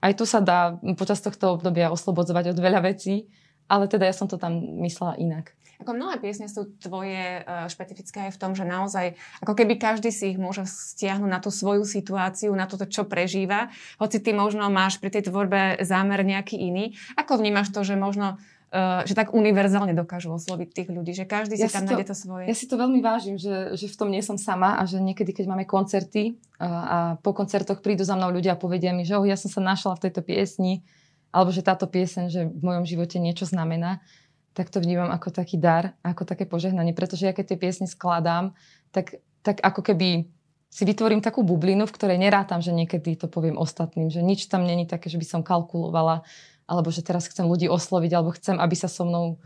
aj 0.00 0.12
tu 0.16 0.24
sa 0.24 0.40
dá 0.40 0.80
počas 0.96 1.20
tohto 1.20 1.60
obdobia 1.60 1.92
oslobodzovať 1.92 2.56
od 2.56 2.58
veľa 2.64 2.80
vecí, 2.80 3.28
ale 3.68 3.84
teda 3.84 4.08
ja 4.08 4.16
som 4.16 4.24
to 4.24 4.40
tam 4.40 4.80
myslela 4.80 5.20
inak. 5.20 5.52
Ako 5.80 5.96
mnohé 5.96 6.20
piesne 6.20 6.46
sú 6.46 6.76
tvoje 6.76 7.40
uh, 7.40 7.64
špecifické 7.72 8.28
aj 8.28 8.36
v 8.36 8.40
tom, 8.40 8.52
že 8.52 8.68
naozaj, 8.68 9.16
ako 9.40 9.56
keby 9.56 9.80
každý 9.80 10.12
si 10.12 10.36
ich 10.36 10.38
môže 10.38 10.68
stiahnuť 10.68 11.30
na 11.30 11.40
tú 11.40 11.48
svoju 11.48 11.88
situáciu, 11.88 12.52
na 12.52 12.68
to, 12.68 12.76
čo 12.84 13.08
prežíva, 13.08 13.72
hoci 13.96 14.20
ty 14.20 14.36
možno 14.36 14.68
máš 14.68 15.00
pri 15.00 15.08
tej 15.08 15.32
tvorbe 15.32 15.80
zámer 15.80 16.20
nejaký 16.20 16.60
iný. 16.60 16.92
Ako 17.16 17.40
vnímaš 17.40 17.72
to, 17.72 17.80
že 17.80 17.96
možno 17.96 18.36
Uh, 18.70 19.02
že 19.02 19.18
tak 19.18 19.34
univerzálne 19.34 19.98
dokážu 19.98 20.30
osloviť 20.30 20.70
tých 20.70 20.88
ľudí, 20.94 21.10
že 21.10 21.26
každý 21.26 21.58
ja 21.58 21.66
si 21.66 21.74
tam 21.74 21.90
to, 21.90 21.98
nájde 21.98 22.06
to 22.06 22.14
svoje. 22.14 22.46
Ja 22.46 22.54
si 22.54 22.70
to 22.70 22.78
veľmi 22.78 23.02
vážim, 23.02 23.34
že, 23.34 23.74
že 23.74 23.90
v 23.90 23.96
tom 23.98 24.14
nie 24.14 24.22
som 24.22 24.38
sama 24.38 24.78
a 24.78 24.86
že 24.86 25.02
niekedy, 25.02 25.34
keď 25.34 25.50
máme 25.50 25.66
koncerty 25.66 26.38
uh, 26.38 26.62
a 26.62 26.98
po 27.18 27.34
koncertoch 27.34 27.82
prídu 27.82 28.06
za 28.06 28.14
mnou 28.14 28.30
ľudia 28.30 28.54
a 28.54 28.62
povedia 28.62 28.94
mi, 28.94 29.02
že 29.02 29.18
oh, 29.18 29.26
ja 29.26 29.34
som 29.34 29.50
sa 29.50 29.58
našla 29.58 29.98
v 29.98 30.02
tejto 30.06 30.22
piesni, 30.22 30.86
alebo 31.34 31.50
že 31.50 31.66
táto 31.66 31.90
pieseň, 31.90 32.24
že 32.30 32.46
v 32.46 32.62
mojom 32.62 32.86
živote 32.86 33.18
niečo 33.18 33.42
znamená 33.42 33.98
tak 34.52 34.68
to 34.68 34.82
vnímam 34.82 35.08
ako 35.14 35.30
taký 35.30 35.56
dar, 35.56 35.94
ako 36.02 36.26
také 36.26 36.44
požehnanie. 36.44 36.90
Pretože 36.90 37.30
ja 37.30 37.32
keď 37.34 37.54
tie 37.54 37.58
piesne 37.58 37.86
skladám, 37.86 38.52
tak, 38.90 39.22
tak 39.46 39.62
ako 39.62 39.80
keby 39.86 40.26
si 40.70 40.82
vytvorím 40.86 41.18
takú 41.18 41.42
bublinu, 41.42 41.86
v 41.86 41.94
ktorej 41.94 42.18
nerátam, 42.18 42.62
že 42.62 42.70
niekedy 42.70 43.18
to 43.18 43.26
poviem 43.26 43.58
ostatným, 43.58 44.06
že 44.06 44.22
nič 44.22 44.46
tam 44.46 44.62
není 44.62 44.86
také, 44.86 45.10
že 45.10 45.18
by 45.18 45.26
som 45.26 45.40
kalkulovala, 45.42 46.22
alebo 46.70 46.94
že 46.94 47.02
teraz 47.02 47.26
chcem 47.26 47.42
ľudí 47.42 47.66
osloviť, 47.66 48.10
alebo 48.14 48.30
chcem, 48.30 48.54
aby 48.54 48.76
sa 48.78 48.86
so 48.86 49.02
mnou, 49.02 49.42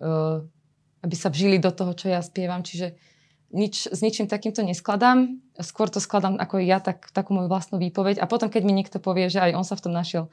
uh, 0.00 0.40
aby 1.04 1.16
sa 1.16 1.28
vžili 1.28 1.60
do 1.60 1.68
toho, 1.68 1.92
čo 1.92 2.08
ja 2.08 2.24
spievam. 2.24 2.64
Čiže 2.64 2.96
nič, 3.52 3.92
s 3.92 4.00
ničím 4.00 4.32
takýmto 4.32 4.64
neskladám. 4.64 5.36
Skôr 5.60 5.92
to 5.92 6.00
skladám 6.00 6.40
ako 6.40 6.64
ja, 6.64 6.80
tak, 6.80 7.12
takú 7.12 7.36
moju 7.36 7.52
vlastnú 7.52 7.76
výpoveď. 7.76 8.24
A 8.24 8.24
potom, 8.24 8.48
keď 8.48 8.64
mi 8.64 8.72
niekto 8.72 8.96
povie, 8.96 9.28
že 9.28 9.44
aj 9.44 9.52
on 9.52 9.64
sa 9.68 9.76
v 9.76 9.84
tom 9.84 9.92
našiel, 9.92 10.32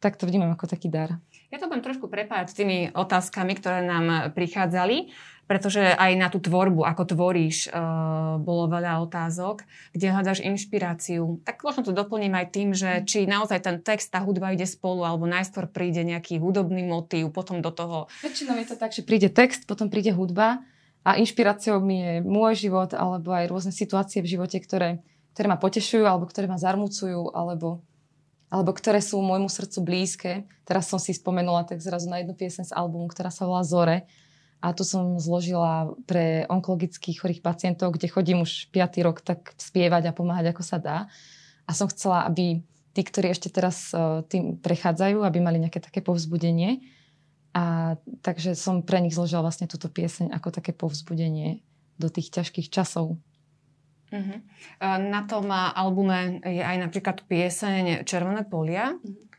tak 0.00 0.16
to 0.16 0.24
vnímam 0.24 0.56
ako 0.56 0.66
taký 0.66 0.88
dar. 0.88 1.20
Ja 1.52 1.60
to 1.60 1.68
budem 1.68 1.84
trošku 1.84 2.08
prepájať 2.08 2.46
s 2.50 2.56
tými 2.56 2.78
otázkami, 2.96 3.52
ktoré 3.58 3.84
nám 3.84 4.34
prichádzali 4.34 5.12
pretože 5.50 5.82
aj 5.82 6.14
na 6.14 6.30
tú 6.30 6.38
tvorbu, 6.38 6.86
ako 6.86 7.10
tvoríš, 7.10 7.74
uh, 7.74 8.38
bolo 8.38 8.70
veľa 8.70 9.02
otázok, 9.02 9.66
kde 9.90 10.14
hľadaš 10.14 10.46
inšpiráciu. 10.46 11.42
Tak 11.42 11.66
možno 11.66 11.82
to 11.82 11.90
doplním 11.90 12.38
aj 12.38 12.54
tým, 12.54 12.70
že 12.70 13.02
či 13.02 13.26
naozaj 13.26 13.66
ten 13.66 13.82
text, 13.82 14.14
tá 14.14 14.22
hudba 14.22 14.54
ide 14.54 14.62
spolu, 14.62 15.02
alebo 15.02 15.26
najskôr 15.26 15.66
príde 15.66 16.06
nejaký 16.06 16.38
hudobný 16.38 16.86
motív, 16.86 17.34
potom 17.34 17.58
do 17.58 17.74
toho... 17.74 18.06
Väčšinou 18.22 18.62
je 18.62 18.66
to 18.70 18.76
tak, 18.78 18.94
že 18.94 19.02
príde 19.02 19.26
text, 19.26 19.66
potom 19.66 19.90
príde 19.90 20.14
hudba 20.14 20.62
a 21.02 21.18
inšpiráciou 21.18 21.82
mi 21.82 21.98
je 21.98 22.14
môj 22.22 22.70
život, 22.70 22.94
alebo 22.94 23.34
aj 23.34 23.50
rôzne 23.50 23.74
situácie 23.74 24.22
v 24.22 24.30
živote, 24.38 24.62
ktoré, 24.62 25.02
ktoré 25.34 25.50
ma 25.50 25.58
potešujú, 25.58 26.06
alebo 26.06 26.30
ktoré 26.30 26.46
ma 26.46 26.62
zarmucujú, 26.62 27.34
alebo 27.34 27.82
alebo 28.50 28.74
ktoré 28.74 28.98
sú 28.98 29.22
môjmu 29.22 29.46
srdcu 29.46 29.78
blízke. 29.80 30.32
Teraz 30.66 30.90
som 30.90 30.98
si 30.98 31.14
spomenula 31.14 31.64
tak 31.64 31.78
zrazu 31.78 32.10
na 32.10 32.18
jednu 32.18 32.34
piesen 32.34 32.66
z 32.66 32.74
albumu, 32.74 33.06
ktorá 33.06 33.30
sa 33.30 33.46
volá 33.46 33.62
Zore 33.62 34.10
a 34.60 34.76
tu 34.76 34.84
som 34.84 35.16
zložila 35.16 35.96
pre 36.04 36.44
onkologických 36.52 37.24
chorých 37.24 37.40
pacientov, 37.40 37.96
kde 37.96 38.12
chodím 38.12 38.44
už 38.44 38.68
5. 38.68 39.06
rok 39.08 39.24
tak 39.24 39.56
spievať 39.56 40.12
a 40.12 40.16
pomáhať, 40.16 40.52
ako 40.52 40.62
sa 40.62 40.76
dá. 40.76 40.98
A 41.64 41.72
som 41.72 41.88
chcela, 41.88 42.28
aby 42.28 42.60
tí, 42.92 43.00
ktorí 43.00 43.32
ešte 43.32 43.48
teraz 43.48 43.96
e, 43.96 44.20
tým 44.28 44.60
prechádzajú, 44.60 45.24
aby 45.24 45.38
mali 45.40 45.64
nejaké 45.64 45.80
také 45.80 46.04
povzbudenie. 46.04 46.84
A 47.56 47.96
takže 48.20 48.52
som 48.52 48.84
pre 48.84 49.00
nich 49.00 49.16
zložila 49.16 49.40
vlastne 49.40 49.64
túto 49.64 49.88
pieseň 49.88 50.28
ako 50.36 50.52
také 50.52 50.76
povzbudenie 50.76 51.64
do 51.96 52.12
tých 52.12 52.28
ťažkých 52.28 52.68
časov. 52.68 53.16
Uh-huh. 54.10 54.38
Na 54.82 55.22
tom 55.24 55.48
albume 55.54 56.42
je 56.42 56.62
aj 56.62 56.76
napríklad 56.82 57.22
pieseň 57.30 58.02
Červené 58.04 58.42
polia. 58.44 58.98
Uh-huh 58.98 59.30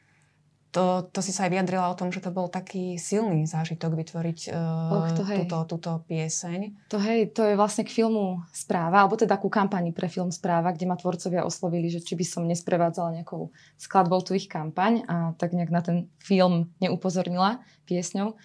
to, 0.72 1.12
to 1.12 1.20
si 1.20 1.36
sa 1.36 1.46
aj 1.46 1.52
vyjadrila 1.52 1.92
o 1.92 2.00
tom, 2.00 2.16
že 2.16 2.24
to 2.24 2.32
bol 2.32 2.48
taký 2.48 2.96
silný 2.96 3.44
zážitok 3.44 3.92
vytvoriť 3.92 4.40
uh, 4.56 5.04
Och, 5.04 5.08
to 5.20 5.24
túto, 5.28 5.58
túto 5.68 5.92
pieseň. 6.08 6.88
To 6.88 6.98
hej, 6.98 7.36
to 7.36 7.44
je 7.44 7.60
vlastne 7.60 7.84
k 7.84 7.92
filmu 7.92 8.40
Správa, 8.56 9.04
alebo 9.04 9.20
teda 9.20 9.36
ku 9.36 9.52
kampani 9.52 9.92
pre 9.92 10.08
film 10.08 10.32
Správa, 10.32 10.72
kde 10.72 10.88
ma 10.88 10.96
tvorcovia 10.96 11.44
oslovili, 11.44 11.92
že 11.92 12.00
či 12.00 12.16
by 12.16 12.26
som 12.26 12.48
nesprevádzala 12.48 13.20
nejakou 13.20 13.52
skladbou 13.76 14.24
tu 14.24 14.32
ich 14.32 14.48
kampaň 14.48 15.04
a 15.12 15.36
tak 15.36 15.52
nejak 15.52 15.72
na 15.76 15.84
ten 15.84 15.98
film 16.24 16.72
neupozornila 16.80 17.60
piesňou. 17.84 18.40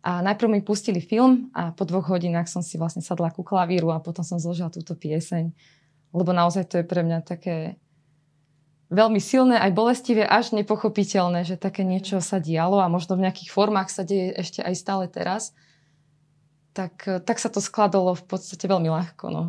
A 0.00 0.24
najprv 0.24 0.48
mi 0.48 0.60
pustili 0.64 1.04
film 1.04 1.52
a 1.52 1.76
po 1.76 1.84
dvoch 1.84 2.08
hodinách 2.08 2.48
som 2.48 2.64
si 2.64 2.80
vlastne 2.80 3.04
sadla 3.04 3.28
ku 3.28 3.44
klavíru 3.44 3.92
a 3.92 4.00
potom 4.00 4.24
som 4.24 4.40
zložila 4.40 4.72
túto 4.72 4.96
pieseň. 4.96 5.52
Lebo 6.16 6.32
naozaj 6.32 6.72
to 6.72 6.80
je 6.80 6.88
pre 6.88 7.04
mňa 7.04 7.20
také 7.20 7.76
veľmi 8.90 9.20
silné, 9.22 9.60
aj 9.60 9.76
bolestivé, 9.76 10.24
až 10.26 10.56
nepochopiteľné, 10.56 11.46
že 11.46 11.60
také 11.60 11.86
niečo 11.86 12.18
sa 12.24 12.42
dialo 12.42 12.80
a 12.80 12.90
možno 12.90 13.14
v 13.14 13.28
nejakých 13.28 13.52
formách 13.52 13.92
sa 13.92 14.02
deje 14.02 14.34
ešte 14.34 14.64
aj 14.64 14.74
stále 14.74 15.04
teraz, 15.06 15.54
tak, 16.72 17.04
tak 17.04 17.36
sa 17.38 17.52
to 17.52 17.62
skladalo 17.62 18.16
v 18.16 18.24
podstate 18.24 18.66
veľmi 18.66 18.90
ľahko. 18.90 19.24
No. 19.30 19.42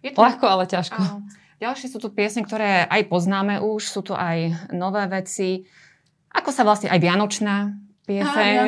Je 0.00 0.14
to... 0.14 0.22
Ľahko, 0.22 0.46
ale 0.46 0.64
ťažko. 0.70 1.00
Áno. 1.02 1.26
Ďalšie 1.62 1.94
sú 1.94 1.98
tu 2.02 2.10
piesne, 2.10 2.42
ktoré 2.42 2.86
aj 2.86 3.06
poznáme 3.06 3.62
už, 3.62 3.86
sú 3.86 4.02
tu 4.02 4.18
aj 4.18 4.70
nové 4.74 5.04
veci. 5.06 5.62
Ako 6.32 6.50
sa 6.50 6.66
vlastne 6.66 6.90
aj 6.90 6.98
Vianočná 6.98 7.76
pieseň, 8.06 8.66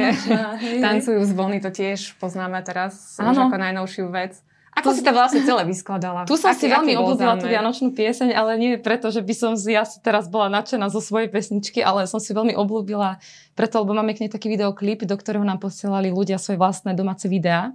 Tancujú 0.84 1.20
zvony, 1.26 1.58
to 1.58 1.70
tiež 1.74 2.14
poznáme 2.22 2.60
teraz 2.62 3.18
už 3.18 3.36
ako 3.36 3.56
najnovšiu 3.58 4.06
vec. 4.10 4.38
Ako 4.74 4.90
to, 4.90 4.94
si 4.98 5.02
to 5.06 5.14
vlastne 5.14 5.46
celé 5.46 5.62
vyskladala? 5.70 6.26
Tu 6.26 6.34
som 6.34 6.50
aký, 6.50 6.66
si 6.66 6.66
veľmi 6.66 6.98
obľúbila 6.98 7.38
tú 7.38 7.46
vianočnú 7.46 7.94
pieseň, 7.94 8.34
ale 8.34 8.58
nie 8.58 8.74
preto, 8.74 9.06
že 9.14 9.22
by 9.22 9.34
som 9.34 9.52
ja 9.70 9.86
teraz 10.02 10.26
bola 10.26 10.50
nadšená 10.50 10.90
zo 10.90 10.98
svojej 10.98 11.30
pesničky, 11.30 11.78
ale 11.78 12.10
som 12.10 12.18
si 12.18 12.34
veľmi 12.34 12.58
obľúbila 12.58 13.22
preto, 13.54 13.86
lebo 13.86 13.94
máme 13.94 14.18
k 14.18 14.26
nej 14.26 14.30
taký 14.34 14.50
videoklip, 14.50 15.06
do 15.06 15.14
ktorého 15.14 15.46
nám 15.46 15.62
posielali 15.62 16.10
ľudia 16.10 16.42
svoje 16.42 16.58
vlastné 16.58 16.98
domáce 16.98 17.30
videá. 17.30 17.70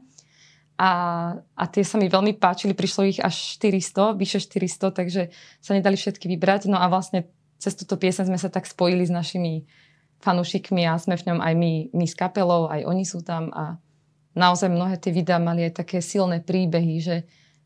A, 0.75 0.91
a 1.55 1.63
tie 1.71 1.87
sa 1.87 1.95
mi 1.95 2.11
veľmi 2.11 2.35
páčili, 2.35 2.75
prišlo 2.75 3.07
ich 3.07 3.19
až 3.23 3.35
400, 3.63 4.19
vyše 4.19 4.43
400, 4.43 4.91
takže 4.91 5.31
sa 5.63 5.71
nedali 5.75 5.95
všetky 5.95 6.27
vybrať. 6.35 6.67
No 6.67 6.83
a 6.83 6.87
vlastne 6.91 7.31
cez 7.63 7.79
túto 7.79 7.95
pieseň 7.95 8.27
sme 8.27 8.39
sa 8.39 8.51
tak 8.51 8.67
spojili 8.67 9.07
s 9.07 9.11
našimi 9.11 9.67
fanúšikmi 10.19 10.83
a 10.83 10.99
sme 10.99 11.15
v 11.15 11.31
ňom 11.31 11.39
aj 11.39 11.53
my, 11.55 11.73
my 11.95 12.05
s 12.05 12.15
kapelou, 12.15 12.67
aj 12.67 12.83
oni 12.83 13.03
sú 13.07 13.23
tam 13.23 13.51
a 13.55 13.79
naozaj 14.35 14.71
mnohé 14.71 14.99
tie 14.99 15.15
videá 15.15 15.39
mali 15.39 15.67
aj 15.67 15.83
také 15.83 16.03
silné 16.03 16.43
príbehy, 16.43 16.95
že 16.99 17.15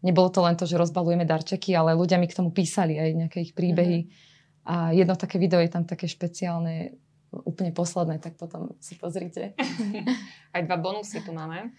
nebolo 0.05 0.29
to 0.29 0.41
len 0.43 0.57
to, 0.57 0.65
že 0.69 0.77
rozbalujeme 0.77 1.25
darčeky, 1.25 1.73
ale 1.73 1.97
ľudia 1.97 2.17
mi 2.17 2.29
k 2.29 2.37
tomu 2.37 2.53
písali 2.53 2.99
aj 2.99 3.09
nejaké 3.13 3.37
ich 3.41 3.53
príbehy. 3.57 3.99
Mm-hmm. 4.05 4.31
A 4.63 4.95
jedno 4.95 5.15
také 5.19 5.37
video 5.37 5.59
je 5.59 5.71
tam 5.71 5.83
také 5.83 6.07
špeciálne, 6.07 6.95
úplne 7.33 7.73
posledné, 7.73 8.21
tak 8.21 8.39
potom 8.39 8.77
si 8.79 8.95
pozrite. 8.95 9.57
aj 10.55 10.61
dva 10.63 10.77
bonusy 10.77 11.19
tu 11.25 11.33
máme. 11.33 11.73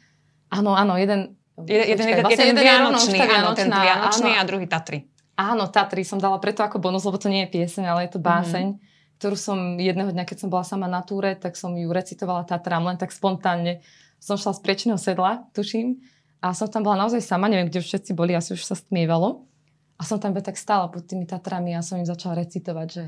Áno, 0.51 0.75
áno, 0.75 0.99
jeden... 0.99 1.39
Jeden, 1.55 1.87
jeden, 1.87 2.07
jeden, 2.11 2.25
vlastne 2.27 2.51
jeden, 2.51 2.59
jeden 2.59 2.67
vianočný, 2.67 3.19
áno, 3.31 3.55
ten 3.55 3.71
vianočný 3.71 4.33
áno. 4.35 4.43
a 4.43 4.49
druhý 4.49 4.67
Tatry. 4.67 5.07
Áno, 5.39 5.71
Tatry 5.71 6.03
som 6.03 6.19
dala 6.19 6.43
preto 6.43 6.67
ako 6.67 6.83
bonus, 6.83 7.07
lebo 7.07 7.15
to 7.15 7.31
nie 7.31 7.47
je 7.47 7.55
pieseň, 7.55 7.95
ale 7.95 8.11
je 8.11 8.19
to 8.19 8.19
báseň, 8.19 8.75
mm-hmm. 8.75 8.94
Ktorú 9.19 9.37
som 9.39 9.59
jedného 9.79 10.11
dňa, 10.11 10.25
keď 10.27 10.47
som 10.47 10.51
bola 10.51 10.67
sama 10.67 10.91
na 10.91 11.01
túre, 11.01 11.39
tak 11.39 11.55
som 11.55 11.73
ju 11.75 11.87
recitovala 11.89 12.45
Tatram 12.45 12.85
len 12.87 12.99
tak 12.99 13.15
spontánne 13.15 13.85
som 14.25 14.41
šla 14.41 14.57
z 14.57 14.61
priečného 14.65 14.97
sedla, 14.97 15.45
tuším, 15.53 16.01
a 16.45 16.53
som 16.53 16.69
tam 16.69 16.85
bola 16.85 17.05
naozaj 17.05 17.25
sama, 17.25 17.49
neviem, 17.49 17.73
kde 17.73 17.81
všetci 17.81 18.13
boli, 18.13 18.37
asi 18.37 18.53
už 18.53 18.69
sa 18.69 18.77
stmievalo. 18.77 19.49
A 19.97 20.05
som 20.05 20.21
tam 20.21 20.37
tak 20.37 20.61
stála 20.61 20.93
pod 20.93 21.09
tými 21.09 21.25
Tatrami 21.25 21.73
a 21.73 21.81
som 21.81 21.97
im 21.97 22.05
začala 22.05 22.45
recitovať, 22.45 22.89
že, 22.93 23.05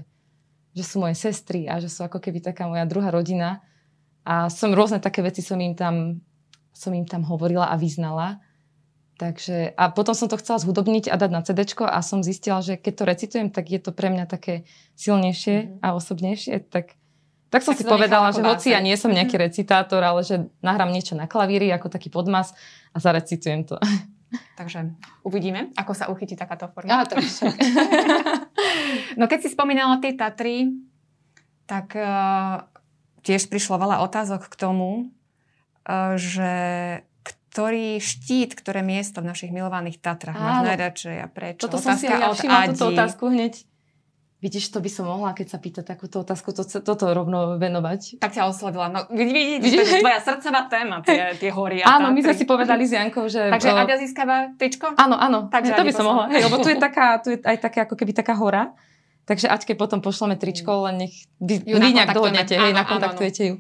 že 0.73 0.85
sú 0.85 1.05
moje 1.05 1.21
sestry 1.21 1.69
a 1.69 1.77
že 1.77 1.93
sú 1.93 2.01
ako 2.01 2.17
keby 2.17 2.41
taká 2.41 2.65
moja 2.65 2.89
druhá 2.89 3.13
rodina. 3.13 3.61
A 4.25 4.49
som 4.49 4.73
rôzne 4.73 5.05
také 5.05 5.21
veci 5.21 5.45
som 5.45 5.61
im 5.61 5.77
tam, 5.77 6.25
som 6.73 6.97
im 6.97 7.05
tam 7.05 7.29
hovorila 7.29 7.69
a 7.69 7.77
vyznala. 7.77 8.41
Takže, 9.17 9.73
a 9.73 9.89
potom 9.89 10.13
som 10.13 10.29
to 10.29 10.37
chcela 10.37 10.61
zhudobniť 10.61 11.09
a 11.09 11.17
dať 11.17 11.31
na 11.33 11.41
CD 11.41 11.65
a 11.89 12.05
som 12.05 12.21
zistila, 12.21 12.61
že 12.61 12.77
keď 12.77 12.93
to 12.93 13.05
recitujem, 13.09 13.49
tak 13.49 13.73
je 13.73 13.81
to 13.81 13.89
pre 13.97 14.13
mňa 14.13 14.29
také 14.29 14.69
silnejšie 14.93 15.57
mm-hmm. 15.57 15.81
a 15.81 15.89
osobnejšie. 15.97 16.69
Tak 16.69 17.01
tak 17.47 17.63
som 17.63 17.73
tak 17.73 17.81
si 17.81 17.85
povedala, 17.87 18.35
že 18.35 18.43
hoci 18.43 18.75
ja 18.75 18.83
nie 18.83 18.93
som 18.99 19.09
nejaký 19.09 19.39
recitátor, 19.39 20.03
ale 20.03 20.27
že 20.27 20.51
nahrám 20.61 20.91
niečo 20.91 21.15
na 21.15 21.31
klavíri 21.31 21.71
ako 21.71 21.89
taký 21.89 22.11
podmas 22.11 22.53
a 22.91 22.99
zarecitujem 22.99 23.65
to. 23.65 23.79
Takže 24.59 24.93
uvidíme, 25.23 25.71
ako 25.79 25.93
sa 25.95 26.11
uchytí 26.11 26.35
takáto 26.35 26.67
forma. 26.75 26.91
Ja, 26.91 27.07
tak 27.07 27.23
no 29.21 29.25
keď 29.31 29.47
si 29.47 29.49
spomínala 29.55 30.03
tie 30.03 30.19
Tatry, 30.19 30.75
tak 31.71 31.95
uh, 31.95 32.67
tiež 33.23 33.47
prišlo 33.47 33.79
veľa 33.79 34.03
otázok 34.03 34.51
k 34.51 34.55
tomu, 34.59 35.15
uh, 35.87 36.19
že 36.19 36.51
ktorý 37.57 37.97
štít, 37.97 38.53
ktoré 38.53 38.85
miesto 38.85 39.25
v 39.25 39.33
našich 39.33 39.49
milovaných 39.49 40.05
Tatrách 40.05 40.37
máš 40.37 40.77
najradšej 40.77 41.17
a 41.25 41.27
prečo? 41.33 41.65
Toto 41.65 41.81
som 41.81 41.97
si 41.97 42.05
ja 42.05 42.29
všimla 42.29 42.77
túto 42.77 42.93
otázku 42.93 43.33
hneď. 43.33 43.65
Vidíš, 44.45 44.69
to 44.69 44.85
by 44.85 44.93
som 44.93 45.09
mohla, 45.09 45.33
keď 45.33 45.57
sa 45.57 45.59
pýta 45.65 45.81
takúto 45.81 46.21
otázku, 46.21 46.53
to, 46.53 46.69
toto 46.69 47.09
rovno 47.17 47.57
venovať. 47.57 48.21
Tak 48.21 48.37
ťa 48.37 48.53
oslovila. 48.53 48.93
No, 48.93 49.09
vidíš, 49.09 49.65
vidíš? 49.65 49.89
to 49.89 49.89
je 49.89 50.05
tvoja 50.05 50.21
srdcová 50.21 50.69
téma, 50.69 51.01
tie, 51.01 51.33
tie 51.41 51.49
hory 51.49 51.81
a 51.81 51.97
Áno, 51.97 52.13
my 52.13 52.21
sme 52.21 52.37
si 52.37 52.45
povedali 52.45 52.85
s 52.85 52.93
Jankou, 52.93 53.25
že... 53.33 53.49
Takže 53.49 53.73
o... 53.73 53.77
Aďa 53.81 53.97
získava 54.05 54.53
tričko? 54.61 54.93
Áno, 54.93 55.17
áno. 55.17 55.49
Takže 55.49 55.73
to 55.73 55.83
by 55.89 55.93
som 55.97 56.05
mohla. 56.05 56.29
Hej, 56.29 56.53
lebo 56.53 56.61
tu 56.61 56.69
je, 56.69 56.77
taká, 56.77 57.25
tu 57.25 57.33
je 57.33 57.41
aj 57.41 57.57
také 57.57 57.89
ako 57.89 57.97
keby 57.97 58.13
taká 58.13 58.37
hora. 58.37 58.77
Takže 59.25 59.49
Aťke 59.49 59.73
potom 59.73 60.05
pošleme 60.05 60.37
tričko, 60.37 60.77
mm. 60.77 60.83
len 60.93 60.95
nech 61.09 61.15
vy, 61.41 61.65
vy 61.65 61.89
nejak 61.97 62.13
dohodnete, 62.13 62.53
hej, 62.53 62.77
nakontaktujete 62.77 63.43
ju. 63.49 63.55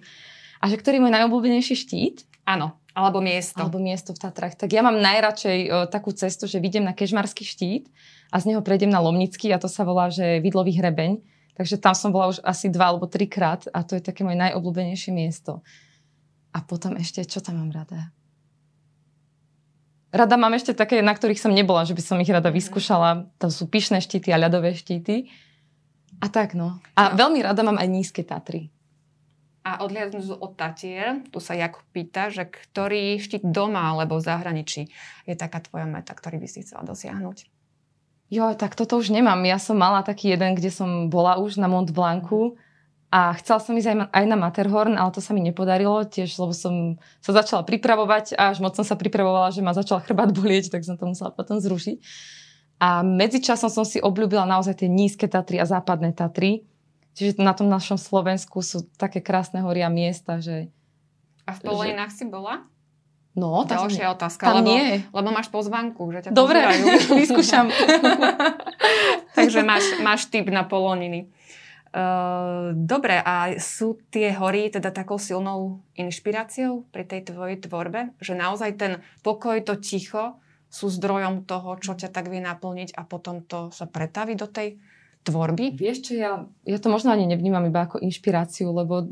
A 0.61 0.69
že 0.69 0.77
ktorý 0.77 1.01
môj 1.01 1.17
najobľúbenejší 1.17 1.73
štít? 1.73 2.29
Áno. 2.45 2.77
Alebo 2.97 3.21
miesto. 3.21 3.61
Alebo 3.61 3.77
miesto 3.77 4.17
v 4.17 4.25
Tatrách. 4.25 4.57
Tak 4.57 4.73
ja 4.73 4.81
mám 4.81 4.97
najradšej 4.97 5.59
o, 5.69 5.73
takú 5.85 6.17
cestu, 6.17 6.49
že 6.49 6.65
vidím 6.65 6.89
na 6.89 6.97
Kežmarský 6.97 7.45
štít 7.45 7.93
a 8.33 8.41
z 8.41 8.49
neho 8.49 8.65
prejdem 8.65 8.89
na 8.89 9.05
Lomnický 9.05 9.53
a 9.53 9.61
to 9.61 9.69
sa 9.69 9.85
volá, 9.85 10.09
že 10.09 10.41
Vidlový 10.41 10.73
hrebeň. 10.81 11.21
Takže 11.61 11.77
tam 11.77 11.93
som 11.93 12.09
bola 12.09 12.33
už 12.33 12.41
asi 12.41 12.73
dva 12.73 12.89
alebo 12.89 13.05
trikrát 13.05 13.69
a 13.69 13.85
to 13.85 14.01
je 14.01 14.03
také 14.05 14.25
moje 14.25 14.41
najobľúbenejšie 14.41 15.13
miesto. 15.13 15.61
A 16.57 16.65
potom 16.65 16.97
ešte, 16.97 17.21
čo 17.29 17.45
tam 17.45 17.61
mám 17.61 17.69
rada? 17.69 18.17
Rada 20.09 20.41
mám 20.41 20.57
ešte 20.57 20.73
také, 20.73 21.05
na 21.05 21.13
ktorých 21.13 21.37
som 21.37 21.53
nebola, 21.53 21.85
že 21.85 21.93
by 21.93 22.01
som 22.01 22.17
ich 22.17 22.33
rada 22.33 22.49
mhm. 22.49 22.57
vyskúšala. 22.57 23.29
To 23.45 23.53
sú 23.53 23.69
pyšné 23.69 24.01
štíty 24.01 24.33
a 24.33 24.41
ľadové 24.41 24.73
štíty. 24.73 25.29
A 26.25 26.33
tak 26.33 26.57
no. 26.57 26.81
A 26.97 27.13
no. 27.13 27.21
veľmi 27.21 27.45
rada 27.45 27.61
mám 27.61 27.77
aj 27.77 27.89
nízke 27.93 28.25
Tatry. 28.25 28.73
A 29.67 29.83
odliadnúť 29.83 30.39
od 30.39 30.55
Tatier, 30.55 31.27
tu 31.35 31.43
sa 31.43 31.59
Jakub 31.59 31.83
pýta, 31.91 32.31
že 32.31 32.47
ktorý 32.47 33.19
štít 33.19 33.43
doma 33.43 33.91
alebo 33.91 34.15
v 34.15 34.27
zahraničí 34.31 34.95
je 35.27 35.35
taká 35.35 35.59
tvoja 35.59 35.91
meta, 35.91 36.15
ktorý 36.15 36.39
by 36.39 36.47
si 36.47 36.63
chcela 36.63 36.87
dosiahnuť? 36.87 37.51
Jo, 38.31 38.55
tak 38.55 38.79
toto 38.79 38.95
už 39.03 39.11
nemám. 39.11 39.43
Ja 39.43 39.59
som 39.59 39.75
mala 39.75 40.07
taký 40.07 40.39
jeden, 40.39 40.55
kde 40.55 40.71
som 40.71 41.11
bola 41.11 41.43
už 41.43 41.59
na 41.59 41.67
Mont 41.67 41.91
Blancu 41.91 42.55
a 43.11 43.35
chcela 43.43 43.59
som 43.59 43.75
ísť 43.75 43.91
aj, 43.91 43.97
aj 44.15 44.25
na 44.31 44.39
Matterhorn, 44.39 44.95
ale 44.95 45.11
to 45.11 45.19
sa 45.19 45.35
mi 45.35 45.43
nepodarilo 45.43 46.03
tiež, 46.07 46.39
lebo 46.39 46.55
som 46.55 46.99
sa 47.19 47.35
začala 47.35 47.67
pripravovať 47.67 48.39
a 48.39 48.55
až 48.55 48.63
moc 48.63 48.75
som 48.79 48.87
sa 48.87 48.95
pripravovala, 48.95 49.51
že 49.51 49.67
ma 49.67 49.75
začal 49.75 49.99
chrbát 50.03 50.31
bolieť, 50.35 50.75
tak 50.75 50.87
som 50.87 50.95
to 50.95 51.11
musela 51.11 51.35
potom 51.35 51.59
zrušiť. 51.59 51.99
A 52.83 53.01
medzičasom 53.03 53.71
som 53.73 53.83
si 53.83 53.99
obľúbila 53.99 54.47
naozaj 54.47 54.85
tie 54.85 54.89
nízke 54.91 55.27
Tatry 55.31 55.59
a 55.59 55.67
západné 55.67 56.13
Tatry. 56.13 56.67
Čiže 57.17 57.41
na 57.41 57.57
tom 57.57 57.73
našom 57.73 57.97
Slovensku 57.97 58.61
sú 58.61 58.85
také 59.01 59.25
krásne 59.25 59.65
hory 59.65 59.81
a 59.81 59.89
miesta, 59.89 60.37
že... 60.37 60.69
A 61.49 61.57
v 61.57 61.61
Poloninách 61.65 62.13
že... 62.13 62.17
si 62.21 62.25
bola? 62.29 62.69
No, 63.37 63.65
Ďalšia 63.69 64.13
tam, 64.13 64.17
otázka, 64.17 64.45
tam 64.49 64.57
lebo, 64.61 64.69
nie. 64.73 65.05
lebo 65.13 65.29
máš 65.29 65.49
pozvanku, 65.53 66.09
že 66.13 66.29
ťa 66.29 66.31
Dobre, 66.33 66.61
vyskúšam. 67.21 67.69
Takže 69.37 69.61
máš, 69.61 69.85
máš 70.01 70.29
tip 70.29 70.49
na 70.49 70.65
Poloniny. 70.65 71.29
Uh, 71.97 72.77
dobre, 72.77 73.17
a 73.25 73.57
sú 73.57 73.97
tie 74.13 74.29
hory 74.37 74.69
teda 74.69 74.93
takou 74.93 75.17
silnou 75.17 75.81
inšpiráciou 75.97 76.85
pri 76.93 77.09
tej 77.09 77.33
tvojej 77.33 77.57
tvorbe? 77.65 78.13
Že 78.21 78.37
naozaj 78.37 78.71
ten 78.77 78.93
pokoj, 79.25 79.57
to 79.65 79.81
ticho 79.81 80.37
sú 80.69 80.93
zdrojom 80.93 81.49
toho, 81.49 81.81
čo 81.81 81.97
ťa 81.97 82.13
tak 82.13 82.29
vie 82.29 82.45
naplniť 82.45 82.93
a 82.97 83.09
potom 83.09 83.41
to 83.45 83.73
sa 83.73 83.89
pretaví 83.89 84.37
do 84.37 84.45
tej 84.45 84.77
tvorby? 85.27 85.75
Vieš 85.75 85.99
čo, 86.07 86.13
ja, 86.15 86.33
ja 86.63 86.79
to 86.79 86.87
možno 86.87 87.11
ani 87.11 87.27
nevnímam 87.27 87.67
iba 87.67 87.85
ako 87.85 87.99
inšpiráciu, 87.99 88.71
lebo 88.71 89.11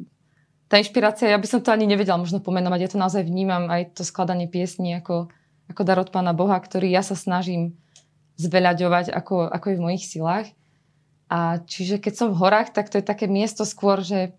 tá 0.71 0.79
inšpirácia, 0.81 1.29
ja 1.29 1.39
by 1.39 1.49
som 1.51 1.61
to 1.61 1.75
ani 1.75 1.85
nevedela 1.85 2.17
možno 2.17 2.41
pomenovať. 2.41 2.81
Ja 2.81 2.91
to 2.91 3.03
naozaj 3.03 3.27
vnímam 3.27 3.69
aj 3.69 3.99
to 3.99 4.03
skladanie 4.07 4.49
piesní 4.49 4.97
ako, 4.97 5.29
ako 5.69 5.83
dar 5.83 5.99
od 6.01 6.09
Pána 6.15 6.33
Boha, 6.33 6.57
ktorý 6.57 6.89
ja 6.89 7.03
sa 7.05 7.19
snažím 7.19 7.77
zveľaďovať, 8.41 9.15
ako, 9.15 9.47
ako 9.51 9.67
je 9.71 9.79
v 9.79 9.85
mojich 9.85 10.05
silách. 10.07 10.49
A 11.31 11.63
čiže 11.63 11.99
keď 11.99 12.13
som 12.15 12.29
v 12.31 12.41
horách, 12.41 12.75
tak 12.75 12.91
to 12.91 12.99
je 12.99 13.07
také 13.07 13.27
miesto 13.27 13.63
skôr, 13.67 14.03
že, 14.03 14.35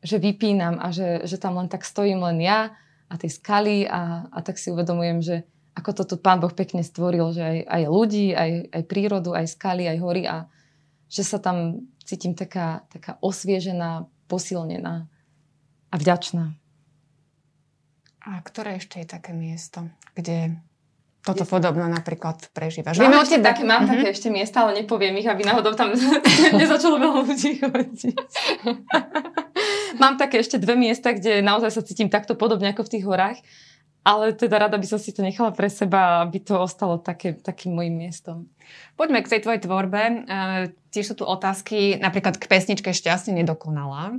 že 0.00 0.16
vypínam 0.20 0.80
a 0.80 0.92
že, 0.92 1.24
že 1.24 1.36
tam 1.36 1.58
len 1.60 1.68
tak 1.68 1.84
stojím 1.84 2.24
len 2.24 2.40
ja 2.40 2.76
a 3.06 3.14
tie 3.14 3.30
skaly 3.30 3.86
a, 3.86 4.26
a 4.32 4.38
tak 4.42 4.58
si 4.58 4.72
uvedomujem, 4.72 5.18
že 5.22 5.36
ako 5.76 5.90
to 5.92 6.02
tu 6.08 6.16
Pán 6.16 6.40
Boh 6.40 6.50
pekne 6.50 6.80
stvoril, 6.80 7.36
že 7.36 7.44
aj, 7.44 7.58
aj 7.68 7.82
ľudí, 7.92 8.32
aj, 8.32 8.50
aj 8.72 8.82
prírodu, 8.88 9.36
aj 9.36 9.46
skaly, 9.52 9.84
aj 9.86 9.98
hory 10.00 10.24
a 10.24 10.48
že 11.06 11.22
sa 11.22 11.38
tam 11.38 11.86
cítim 12.02 12.34
taká, 12.34 12.86
taká 12.90 13.18
osviežená, 13.22 14.06
posilnená 14.26 15.06
a 15.90 15.94
vďačná. 15.94 16.54
A 18.26 18.42
ktoré 18.42 18.82
ešte 18.82 18.98
je 18.98 19.06
také 19.06 19.30
miesto, 19.30 19.86
kde 20.18 20.58
toto 21.26 21.42
je... 21.42 21.50
podobno 21.50 21.86
napríklad 21.90 22.50
prežívaš. 22.54 22.98
Mám, 23.02 23.22
ešte 23.26 23.42
také, 23.42 23.62
mám 23.66 23.86
uh-huh. 23.86 23.98
také 23.98 24.06
ešte 24.14 24.30
miesta, 24.30 24.66
ale 24.66 24.82
nepoviem 24.82 25.14
ich, 25.18 25.26
aby 25.26 25.42
náhodou 25.42 25.74
tam 25.74 25.94
nezačalo 26.62 27.02
veľa 27.02 27.22
ľudí 27.26 27.62
chodiť. 27.62 28.14
mám 30.02 30.14
také 30.14 30.42
ešte 30.42 30.58
dve 30.62 30.78
miesta, 30.78 31.14
kde 31.14 31.42
naozaj 31.42 31.70
sa 31.74 31.82
cítim 31.82 32.06
takto 32.06 32.38
podobne 32.38 32.70
ako 32.70 32.86
v 32.86 32.92
tých 32.98 33.04
horách, 33.06 33.38
ale 34.06 34.38
teda 34.38 34.62
rada 34.62 34.78
by 34.78 34.86
som 34.86 35.02
si 35.02 35.10
to 35.10 35.18
nechala 35.18 35.50
pre 35.50 35.66
seba, 35.66 36.22
aby 36.22 36.38
to 36.38 36.54
ostalo 36.54 37.02
také, 37.02 37.34
takým 37.34 37.74
môjim 37.74 38.06
miestom. 38.06 38.46
Poďme 38.94 39.26
k 39.26 39.34
tej 39.34 39.40
tvojej 39.42 39.66
tvorbe. 39.66 40.02
Uh, 40.30 40.70
tiež 40.94 41.10
sú 41.10 41.14
tu 41.18 41.24
otázky 41.26 41.98
napríklad 41.98 42.38
k 42.38 42.46
pesničke 42.46 42.94
Šťastne 42.94 43.34
nedokonalá. 43.42 44.14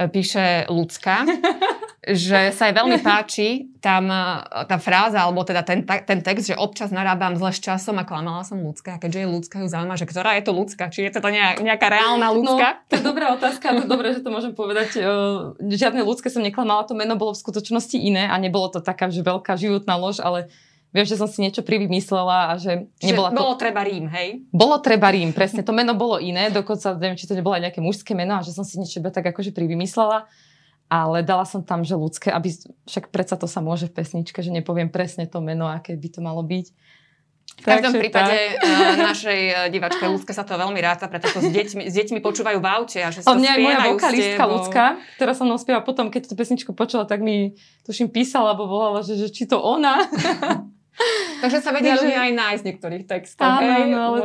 Uh, 0.00 0.08
píše 0.08 0.64
Lucka. 0.72 1.28
že 1.98 2.54
sa 2.54 2.70
jej 2.70 2.74
veľmi 2.78 3.02
páči 3.02 3.74
tam 3.82 4.06
e, 4.06 4.22
tá 4.70 4.78
fráza, 4.78 5.18
alebo 5.18 5.42
teda 5.42 5.66
ten, 5.66 5.82
ten 5.82 6.22
text, 6.22 6.46
že 6.46 6.54
občas 6.54 6.94
narábam 6.94 7.34
zle 7.34 7.50
s 7.50 7.58
časom 7.58 7.98
a 7.98 8.06
klamala 8.06 8.46
som 8.46 8.62
ľudská. 8.62 8.96
A 8.96 9.02
keďže 9.02 9.26
je 9.26 9.28
ľudská, 9.28 9.56
ju 9.58 9.68
zaujíma, 9.68 9.98
že 9.98 10.06
ktorá 10.06 10.38
je 10.38 10.46
to 10.46 10.52
ľudská. 10.54 10.94
Či 10.94 11.10
je 11.10 11.18
to 11.18 11.20
nejaká 11.58 11.86
reálna 11.90 12.30
ľudská? 12.30 12.68
No, 12.78 12.86
to 12.86 12.94
je 12.94 13.02
dobrá 13.02 13.26
otázka, 13.34 13.66
to 13.74 13.82
je 13.82 13.90
dobré, 13.90 14.14
že 14.14 14.22
to 14.22 14.30
môžem 14.30 14.54
povedať. 14.54 14.94
E, 14.94 15.02
žiadne 15.74 16.06
ľudské 16.06 16.30
som 16.30 16.38
neklamala, 16.38 16.86
to 16.86 16.94
meno 16.94 17.18
bolo 17.18 17.34
v 17.34 17.42
skutočnosti 17.42 17.98
iné 17.98 18.30
a 18.30 18.38
nebolo 18.38 18.70
to 18.70 18.78
taká, 18.78 19.10
že 19.10 19.26
veľká 19.26 19.58
životná 19.58 19.98
lož, 19.98 20.22
ale 20.22 20.46
Viem, 20.88 21.04
že 21.04 21.20
som 21.20 21.28
si 21.28 21.44
niečo 21.44 21.60
privymyslela 21.60 22.48
a 22.48 22.52
že... 22.56 22.88
Nebola 23.04 23.28
to... 23.28 23.36
bolo 23.36 23.60
treba 23.60 23.84
Rím, 23.84 24.08
hej? 24.08 24.40
Bolo 24.48 24.80
treba 24.80 25.12
Rím, 25.12 25.36
presne. 25.36 25.60
To 25.60 25.76
meno 25.76 25.92
bolo 25.92 26.16
iné, 26.16 26.48
dokonca 26.48 26.96
neviem, 26.96 27.20
či 27.20 27.28
to 27.28 27.36
nebolo 27.36 27.60
aj 27.60 27.68
nejaké 27.68 27.84
mužské 27.84 28.16
meno 28.16 28.40
a 28.40 28.44
že 28.44 28.56
som 28.56 28.64
si 28.64 28.80
niečo 28.80 29.04
tak 29.04 29.20
akože 29.20 29.52
privymyslela 29.52 30.24
ale 30.88 31.20
dala 31.20 31.44
som 31.44 31.60
tam, 31.60 31.84
že 31.84 31.94
ľudské, 31.94 32.32
aby, 32.32 32.48
však 32.88 33.12
predsa 33.12 33.36
to 33.36 33.44
sa 33.44 33.60
môže 33.60 33.92
v 33.92 34.00
pesničke, 34.00 34.40
že 34.40 34.48
nepoviem 34.48 34.88
presne 34.88 35.28
to 35.28 35.44
meno, 35.44 35.68
aké 35.68 35.94
by 35.94 36.08
to 36.08 36.20
malo 36.24 36.40
byť. 36.40 36.66
V 37.58 37.64
každom 37.64 37.90
Takže 37.90 38.02
prípade 38.06 38.36
tak. 38.54 38.62
Uh, 38.62 38.96
našej 39.02 39.40
uh, 39.50 39.58
divačke 39.72 40.04
Ľudke 40.04 40.32
sa 40.36 40.46
to 40.46 40.54
veľmi 40.54 40.78
ráta, 40.78 41.10
pretože 41.10 41.42
s 41.42 41.50
deťmi, 41.50 41.90
s 41.90 41.94
deťmi 41.96 42.20
počúvajú 42.22 42.60
v 42.60 42.66
aute 42.70 43.00
a 43.02 43.10
že 43.10 43.24
sa 43.24 43.34
mňa 43.34 43.50
aj 43.50 43.58
moja 43.58 43.78
vokalistka 43.88 44.42
Ľudka, 44.46 44.84
ktorá 45.18 45.32
sa 45.34 45.42
mnou 45.42 45.58
spieva 45.58 45.82
potom, 45.82 46.12
keď 46.12 46.30
tú 46.30 46.38
pesničku 46.38 46.70
počula, 46.76 47.08
tak 47.08 47.18
mi 47.24 47.58
tuším 47.82 48.14
písala, 48.14 48.54
alebo 48.54 48.70
volala, 48.70 49.00
že, 49.02 49.18
že 49.18 49.32
či 49.32 49.48
to 49.48 49.58
ona. 49.58 50.06
Takže 51.42 51.58
sa 51.62 51.70
vedia, 51.74 51.98
že 51.98 52.10
aj 52.10 52.32
nájsť 52.34 52.62
niektorých 52.62 53.04
textov. 53.10 53.46
Áno, 53.46 53.74
no, 53.90 53.98
ale 53.98 54.20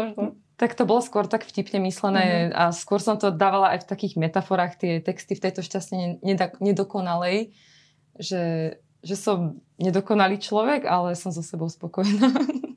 tak 0.63 0.80
to 0.80 0.88
bolo 0.88 1.04
skôr 1.04 1.28
tak 1.28 1.43
vtipne 1.43 1.84
myslené 1.84 2.23
mm-hmm. 2.23 2.56
a 2.56 2.63
skôr 2.71 3.04
som 3.04 3.19
to 3.19 3.36
dávala 3.36 3.76
aj 3.76 3.84
v 3.84 3.89
takých 3.91 4.15
metaforách, 4.15 4.80
tie 4.80 5.04
texty 5.04 5.36
v 5.36 5.43
tejto 5.43 5.60
šťastne 5.60 6.23
nedokonalej, 6.63 7.52
že, 8.15 8.80
že 9.04 9.15
som 9.19 9.60
nedokonalý 9.76 10.39
človek, 10.39 10.88
ale 10.88 11.19
som 11.19 11.36
so 11.36 11.43
sebou 11.43 11.67
spokojná. 11.67 12.32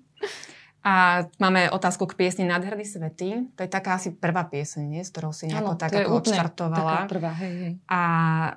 A 0.87 1.27
máme 1.43 1.67
otázku 1.75 2.07
k 2.07 2.15
piesni 2.15 2.47
Nádherný 2.47 2.87
svety. 2.87 3.51
To 3.59 3.67
je 3.67 3.71
taká 3.71 3.99
asi 3.99 4.15
prvá 4.15 4.47
pieseň, 4.47 4.87
nie? 4.87 5.03
s 5.03 5.11
ktorou 5.11 5.35
si 5.35 5.51
nejako 5.51 5.75
ano, 5.75 5.83
tak 5.83 5.91
ako 5.99 6.23
odštartovala. 6.23 6.95
Taká 6.95 7.11
prvá, 7.11 7.33
hej, 7.43 7.55
hej. 7.59 7.73
A 7.91 8.03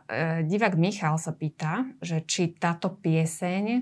e, 0.06 0.46
divák 0.46 0.78
Michal 0.78 1.18
sa 1.18 1.34
pýta, 1.34 1.90
že 2.06 2.22
či 2.30 2.54
táto 2.54 2.94
pieseň 3.02 3.82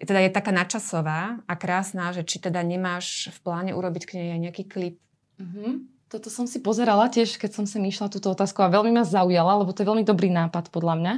teda 0.00 0.20
je 0.24 0.32
taká 0.32 0.52
načasová 0.52 1.44
a 1.44 1.54
krásna, 1.56 2.12
že 2.16 2.24
či 2.24 2.40
teda 2.40 2.64
nemáš 2.64 3.28
v 3.28 3.38
pláne 3.44 3.72
urobiť 3.76 4.02
k 4.08 4.14
nej 4.16 4.28
aj 4.32 4.40
nejaký 4.48 4.64
klip. 4.64 4.96
Mm-hmm. 5.36 5.72
Toto 6.10 6.26
som 6.32 6.48
si 6.48 6.58
pozerala 6.58 7.06
tiež, 7.06 7.38
keď 7.38 7.50
som 7.54 7.64
sem 7.68 7.84
išla 7.86 8.10
túto 8.10 8.32
otázku 8.32 8.64
a 8.64 8.72
veľmi 8.72 8.96
ma 8.96 9.06
zaujala, 9.06 9.62
lebo 9.62 9.70
to 9.70 9.84
je 9.84 9.90
veľmi 9.92 10.02
dobrý 10.02 10.32
nápad 10.32 10.72
podľa 10.72 10.94
mňa. 10.98 11.14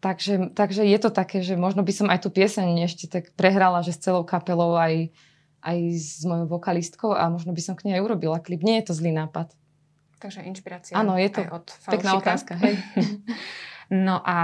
Takže, 0.00 0.56
takže 0.56 0.86
je 0.86 0.98
to 1.00 1.10
také, 1.12 1.44
že 1.44 1.60
možno 1.60 1.84
by 1.84 1.92
som 1.92 2.08
aj 2.08 2.24
tú 2.24 2.32
pieseň 2.32 2.88
ešte 2.88 3.04
tak 3.04 3.36
prehrala, 3.36 3.84
že 3.84 3.92
s 3.92 4.00
celou 4.00 4.24
kapelou 4.24 4.78
aj, 4.78 5.12
aj 5.60 5.78
s 5.92 6.24
mojou 6.24 6.56
vokalistkou 6.56 7.12
a 7.12 7.28
možno 7.28 7.52
by 7.52 7.60
som 7.60 7.76
k 7.76 7.88
nej 7.88 8.00
aj 8.00 8.04
urobila 8.08 8.40
klip. 8.40 8.64
Nie 8.64 8.80
je 8.80 8.92
to 8.92 8.96
zlý 8.96 9.12
nápad. 9.12 9.52
Takže 10.20 10.44
inšpirácia. 10.44 10.96
Áno, 10.96 11.16
je 11.16 11.28
to 11.32 11.44
od 11.48 11.66
pekná 11.88 12.16
otázka. 12.16 12.56
Hej. 12.60 12.80
no 14.08 14.20
a 14.24 14.36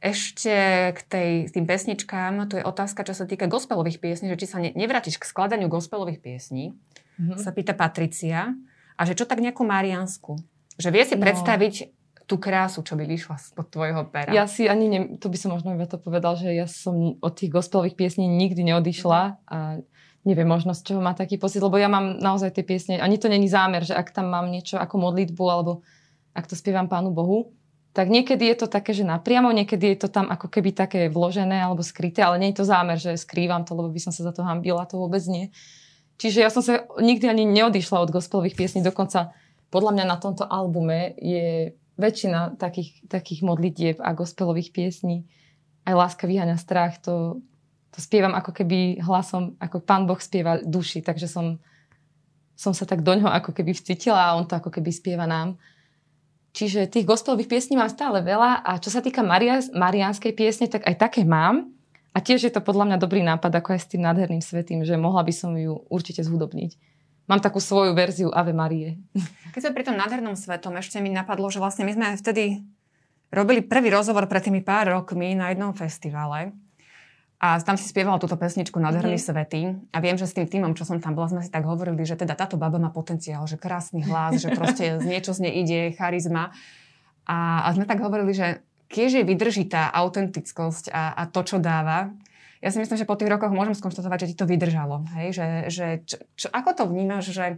ešte 0.00 0.54
k 0.96 1.00
tej, 1.04 1.30
tým 1.52 1.68
pesničkám, 1.68 2.48
tu 2.48 2.56
je 2.56 2.64
otázka, 2.64 3.04
čo 3.04 3.12
sa 3.12 3.28
týka 3.28 3.44
gospelových 3.44 4.00
piesní, 4.00 4.32
že 4.32 4.40
či 4.40 4.46
sa 4.48 4.58
ne, 4.58 4.72
nevrátiš 4.72 5.20
k 5.20 5.28
skladaniu 5.28 5.68
gospelových 5.68 6.24
piesní, 6.24 6.72
mm-hmm. 7.20 7.36
sa 7.36 7.52
pýta 7.52 7.76
Patricia, 7.76 8.56
a 9.00 9.02
že 9.08 9.16
čo 9.16 9.24
tak 9.24 9.40
nejakú 9.40 9.64
Mariansku? 9.64 10.36
Že 10.76 10.88
vie 10.92 11.04
si 11.08 11.16
no. 11.16 11.24
predstaviť 11.24 11.74
tú 12.28 12.36
krásu, 12.36 12.84
čo 12.84 12.94
by 12.94 13.08
vyšla 13.08 13.36
spod 13.40 13.72
tvojho 13.72 14.06
pera. 14.12 14.30
Ja 14.30 14.44
si 14.44 14.68
ani, 14.68 14.86
ne, 14.86 15.00
to 15.16 15.32
by 15.32 15.36
som 15.40 15.50
možno 15.56 15.72
iba 15.72 15.88
to 15.88 15.96
povedal, 15.96 16.36
že 16.36 16.52
ja 16.52 16.68
som 16.68 17.16
od 17.18 17.32
tých 17.34 17.50
gospelových 17.50 17.96
piesní 17.96 18.28
nikdy 18.28 18.60
neodišla 18.70 19.50
a 19.50 19.82
neviem 20.22 20.46
možno 20.46 20.76
z 20.76 20.84
čoho 20.84 21.00
má 21.00 21.16
taký 21.16 21.40
pocit, 21.40 21.64
lebo 21.64 21.80
ja 21.80 21.88
mám 21.88 22.20
naozaj 22.20 22.54
tie 22.54 22.64
piesne, 22.64 23.00
ani 23.00 23.16
to 23.16 23.26
není 23.26 23.48
zámer, 23.48 23.82
že 23.82 23.96
ak 23.96 24.12
tam 24.12 24.30
mám 24.30 24.52
niečo 24.52 24.76
ako 24.76 25.00
modlitbu 25.00 25.44
alebo 25.48 25.80
ak 26.36 26.46
to 26.46 26.54
spievam 26.54 26.86
Pánu 26.86 27.10
Bohu, 27.10 27.50
tak 27.90 28.06
niekedy 28.06 28.46
je 28.54 28.56
to 28.62 28.66
také, 28.70 28.94
že 28.94 29.02
napriamo, 29.02 29.50
niekedy 29.50 29.94
je 29.94 30.06
to 30.06 30.08
tam 30.08 30.30
ako 30.30 30.46
keby 30.46 30.70
také 30.70 31.10
vložené 31.10 31.58
alebo 31.58 31.82
skryté, 31.82 32.22
ale 32.22 32.38
nie 32.38 32.54
je 32.54 32.62
to 32.62 32.70
zámer, 32.70 32.94
že 32.94 33.18
skrývam 33.18 33.66
to, 33.66 33.74
lebo 33.74 33.90
by 33.90 33.98
som 33.98 34.14
sa 34.14 34.22
za 34.22 34.32
to 34.34 34.46
hambila, 34.46 34.86
to 34.86 34.94
vôbec 34.94 35.22
nie. 35.26 35.50
Čiže 36.20 36.38
ja 36.38 36.50
som 36.52 36.62
sa 36.62 36.86
nikdy 37.00 37.26
ani 37.26 37.44
neodišla 37.50 37.98
od 37.98 38.14
gospelových 38.14 38.54
piesní, 38.54 38.84
dokonca 38.84 39.34
podľa 39.74 39.90
mňa 39.96 40.04
na 40.06 40.16
tomto 40.22 40.46
albume 40.46 41.18
je 41.18 41.74
väčšina 41.98 42.60
takých, 42.60 43.06
takých 43.10 43.40
modlitieb 43.42 43.96
a 43.98 44.14
gospelových 44.14 44.70
piesní. 44.70 45.26
Aj 45.82 45.94
Láska 45.96 46.30
vyháňa 46.30 46.60
strach, 46.60 47.00
to, 47.02 47.42
to 47.90 47.98
spievam 47.98 48.36
ako 48.36 48.54
keby 48.54 49.02
hlasom, 49.02 49.58
ako 49.58 49.82
pán 49.82 50.06
Boh 50.06 50.18
spieva 50.20 50.62
duši, 50.62 51.02
takže 51.02 51.26
som, 51.26 51.58
som 52.54 52.70
sa 52.70 52.86
tak 52.86 53.02
doňho 53.02 53.26
ako 53.26 53.50
keby 53.50 53.74
vcítila 53.74 54.30
a 54.30 54.36
on 54.38 54.46
to 54.46 54.54
ako 54.54 54.70
keby 54.70 54.94
spieva 54.94 55.26
nám. 55.26 55.58
Čiže 56.50 56.90
tých 56.90 57.06
gospelových 57.06 57.46
piesní 57.46 57.78
mám 57.78 57.90
stále 57.90 58.26
veľa 58.26 58.66
a 58.66 58.82
čo 58.82 58.90
sa 58.90 58.98
týka 58.98 59.22
Maria, 59.22 59.62
mariánskej 59.70 60.34
piesne, 60.34 60.66
tak 60.66 60.82
aj 60.82 60.98
také 60.98 61.22
mám. 61.22 61.70
A 62.10 62.18
tiež 62.18 62.42
je 62.42 62.52
to 62.52 62.58
podľa 62.58 62.90
mňa 62.90 62.98
dobrý 62.98 63.22
nápad, 63.22 63.54
ako 63.54 63.78
aj 63.78 63.80
s 63.86 63.90
tým 63.94 64.02
nádherným 64.02 64.42
svetým, 64.42 64.82
že 64.82 64.98
mohla 64.98 65.22
by 65.22 65.30
som 65.30 65.54
ju 65.54 65.78
určite 65.86 66.26
zhudobniť. 66.26 66.74
Mám 67.30 67.38
takú 67.38 67.62
svoju 67.62 67.94
verziu 67.94 68.34
Ave 68.34 68.50
Marie. 68.50 68.98
Keď 69.54 69.70
sme 69.70 69.76
pri 69.78 69.86
tom 69.86 69.94
nádhernom 69.94 70.34
svetom, 70.34 70.74
ešte 70.74 70.98
mi 70.98 71.14
napadlo, 71.14 71.46
že 71.46 71.62
vlastne 71.62 71.86
my 71.86 71.94
sme 71.94 72.06
vtedy 72.18 72.66
robili 73.30 73.62
prvý 73.62 73.94
rozhovor 73.94 74.26
pred 74.26 74.42
tými 74.42 74.66
pár 74.66 74.90
rokmi 74.90 75.38
na 75.38 75.54
jednom 75.54 75.70
festivale. 75.70 76.50
A 77.40 77.56
tam 77.64 77.80
si 77.80 77.88
spievala 77.88 78.20
túto 78.20 78.36
pesničku 78.36 78.76
Nádherný 78.76 79.16
mm-hmm. 79.16 79.32
svety. 79.32 79.60
A 79.96 79.98
viem, 80.04 80.20
že 80.20 80.28
s 80.28 80.36
tým 80.36 80.44
týmom, 80.44 80.76
čo 80.76 80.84
som 80.84 81.00
tam 81.00 81.16
bola, 81.16 81.32
sme 81.32 81.40
si 81.40 81.48
tak 81.48 81.64
hovorili, 81.64 82.04
že 82.04 82.20
teda 82.20 82.36
táto 82.36 82.60
baba 82.60 82.76
má 82.76 82.92
potenciál, 82.92 83.48
že 83.48 83.56
krásny 83.56 84.04
hlas, 84.04 84.44
že 84.44 84.52
proste 84.52 85.00
z 85.00 85.04
niečo 85.08 85.32
z 85.32 85.48
nej 85.48 85.52
ide, 85.64 85.80
charizma. 85.96 86.52
A, 87.24 87.64
a 87.64 87.68
sme 87.72 87.88
tak 87.88 88.04
hovorili, 88.04 88.36
že 88.36 88.60
keď 88.92 89.24
je 89.24 89.24
vydrží 89.24 89.64
tá 89.72 89.88
autentickosť 89.88 90.92
a, 90.92 91.16
a 91.16 91.22
to, 91.32 91.40
čo 91.40 91.56
dáva, 91.56 92.12
ja 92.60 92.68
si 92.68 92.76
myslím, 92.76 93.00
že 93.00 93.08
po 93.08 93.16
tých 93.16 93.32
rokoch 93.32 93.56
môžem 93.56 93.72
skonštatovať, 93.72 94.28
že 94.28 94.28
ti 94.34 94.36
to 94.36 94.44
vydržalo. 94.44 95.08
Hej? 95.16 95.26
Že, 95.32 95.46
že 95.72 95.86
čo, 96.04 96.16
čo, 96.36 96.46
ako 96.52 96.70
to 96.76 96.84
vnímaš, 96.92 97.32
že 97.32 97.56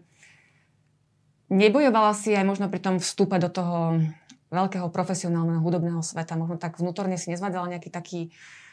nebojovala 1.51 2.15
si 2.15 2.31
aj 2.39 2.47
možno 2.47 2.71
pri 2.71 2.79
tom 2.79 3.03
vstupe 3.03 3.35
do 3.43 3.51
toho 3.51 3.99
veľkého 4.55 4.87
profesionálneho 4.95 5.59
hudobného 5.59 6.05
sveta, 6.07 6.39
možno 6.39 6.55
tak 6.61 6.79
vnútorne 6.79 7.19
si 7.19 7.35
nezvádala 7.35 7.75
nejaký 7.75 7.91
taký 7.91 8.31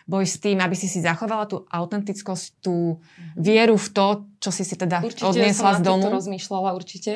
boj 0.09 0.25
s 0.25 0.41
tým, 0.41 0.57
aby 0.57 0.73
si 0.73 0.89
si 0.89 1.05
zachovala 1.05 1.45
tú 1.45 1.69
autentickosť, 1.69 2.65
tú 2.65 2.97
mhm. 2.97 3.37
vieru 3.37 3.75
v 3.77 3.89
to, 3.93 4.07
čo 4.41 4.49
si 4.49 4.65
si 4.65 4.73
teda 4.73 5.05
určite 5.05 5.29
odniesla 5.29 5.77
z 5.77 5.85
domu? 5.85 6.01
Určite 6.01 6.09
som 6.09 6.17
rozmýšľala, 6.17 6.69
určite. 6.73 7.13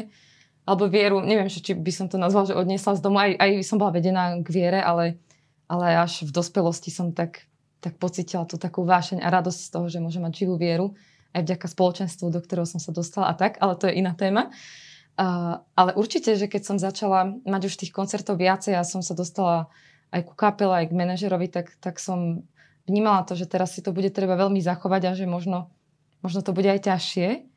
Alebo 0.64 0.88
vieru, 0.88 1.20
neviem, 1.20 1.50
či 1.52 1.76
by 1.76 1.92
som 1.92 2.08
to 2.08 2.16
nazvala, 2.22 2.54
že 2.54 2.56
odniesla 2.56 2.96
z 2.96 3.02
domu. 3.02 3.18
Aj, 3.20 3.34
aj 3.36 3.66
som 3.66 3.82
bola 3.82 3.92
vedená 3.92 4.38
k 4.40 4.48
viere, 4.48 4.80
ale, 4.80 5.20
ale 5.68 5.98
až 5.98 6.24
v 6.24 6.32
dospelosti 6.32 6.88
som 6.94 7.12
tak, 7.12 7.50
tak 7.84 8.00
pocitila 8.00 8.48
tú 8.48 8.56
takú 8.56 8.88
vášeň 8.88 9.20
a 9.20 9.28
radosť 9.28 9.60
z 9.60 9.70
toho, 9.74 9.86
že 9.92 10.00
môžem 10.00 10.24
mať 10.24 10.46
živú 10.46 10.56
vieru 10.56 10.96
aj 11.34 11.42
vďaka 11.50 11.68
spoločenstvu, 11.68 12.30
do 12.30 12.40
ktorého 12.40 12.70
som 12.70 12.78
sa 12.78 12.94
dostala 12.94 13.34
a 13.34 13.36
tak, 13.36 13.58
ale 13.60 13.74
to 13.76 13.90
je 13.90 13.98
iná 13.98 14.14
téma. 14.14 14.54
Uh, 15.14 15.62
ale 15.78 15.94
určite, 15.98 16.34
že 16.38 16.50
keď 16.50 16.62
som 16.62 16.78
začala 16.78 17.38
mať 17.46 17.70
už 17.70 17.74
tých 17.78 17.94
koncertov 17.94 18.38
viacej 18.38 18.78
a 18.78 18.86
som 18.86 19.02
sa 19.02 19.18
dostala 19.18 19.70
aj 20.14 20.30
ku 20.30 20.34
kapele, 20.38 20.74
aj 20.74 20.90
k 20.90 20.98
manažerovi, 20.98 21.50
tak, 21.50 21.74
tak 21.82 21.98
som 21.98 22.46
vnímala 22.88 23.24
to, 23.24 23.36
že 23.36 23.48
teraz 23.48 23.76
si 23.76 23.82
to 23.82 23.96
bude 23.96 24.12
treba 24.12 24.36
veľmi 24.36 24.60
zachovať 24.60 25.02
a 25.08 25.12
že 25.16 25.26
možno, 25.28 25.72
možno 26.20 26.44
to 26.44 26.52
bude 26.52 26.68
aj 26.68 26.84
ťažšie, 26.84 27.48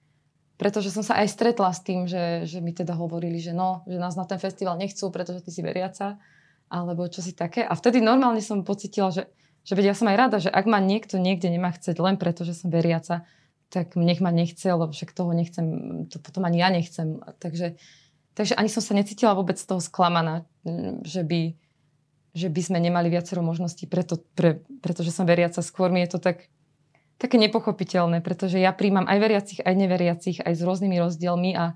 pretože 0.57 0.89
som 0.89 1.05
sa 1.05 1.21
aj 1.21 1.29
stretla 1.29 1.69
s 1.69 1.85
tým, 1.85 2.09
že, 2.09 2.49
že 2.49 2.65
mi 2.65 2.73
teda 2.73 2.97
hovorili, 2.97 3.37
že 3.37 3.53
no, 3.53 3.85
že 3.85 4.01
nás 4.01 4.17
na 4.17 4.25
ten 4.25 4.41
festival 4.41 4.81
nechcú, 4.81 5.13
pretože 5.13 5.45
ty 5.45 5.51
si 5.53 5.61
veriaca, 5.61 6.17
alebo 6.73 7.05
čo 7.07 7.21
si 7.21 7.37
také. 7.37 7.61
A 7.63 7.77
vtedy 7.77 8.01
normálne 8.01 8.41
som 8.41 8.65
pocitila, 8.65 9.13
že, 9.13 9.29
že 9.63 9.77
vedia, 9.77 9.93
ja 9.93 9.99
som 9.99 10.09
aj 10.09 10.17
rada, 10.17 10.37
že 10.41 10.49
ak 10.49 10.65
ma 10.65 10.81
niekto 10.81 11.21
niekde 11.21 11.53
nemá 11.53 11.71
chceť 11.77 12.01
len 12.01 12.17
preto, 12.17 12.49
že 12.49 12.57
som 12.57 12.73
veriaca, 12.73 13.29
tak 13.69 13.99
nech 13.99 14.23
ma 14.23 14.31
nechce, 14.33 14.65
lebo 14.65 14.95
však 14.95 15.13
toho 15.13 15.35
nechcem, 15.35 15.67
to 16.09 16.23
potom 16.23 16.47
ani 16.47 16.63
ja 16.63 16.71
nechcem. 16.71 17.21
Takže, 17.43 17.77
takže 18.33 18.55
ani 18.55 18.71
som 18.71 18.81
sa 18.81 18.95
necítila 18.95 19.35
vôbec 19.37 19.59
z 19.59 19.67
toho 19.67 19.83
sklamaná, 19.83 20.47
že 21.05 21.21
by, 21.27 21.59
že 22.37 22.53
by 22.53 22.61
sme 22.61 22.79
nemali 22.85 23.09
viacero 23.09 23.41
možností, 23.41 23.89
preto, 23.89 24.21
pre, 24.37 24.61
pretože 24.85 25.09
som 25.09 25.25
veriaca. 25.25 25.65
Skôr 25.65 25.89
mi 25.89 26.05
je 26.05 26.13
to 26.13 26.19
tak, 26.21 26.53
také 27.17 27.41
nepochopiteľné, 27.41 28.21
pretože 28.21 28.61
ja 28.61 28.77
príjmam 28.77 29.09
aj 29.09 29.19
veriacich, 29.19 29.61
aj 29.65 29.73
neveriacich, 29.73 30.39
aj 30.45 30.53
s 30.53 30.61
rôznymi 30.61 31.01
rozdielmi 31.01 31.57
a, 31.57 31.73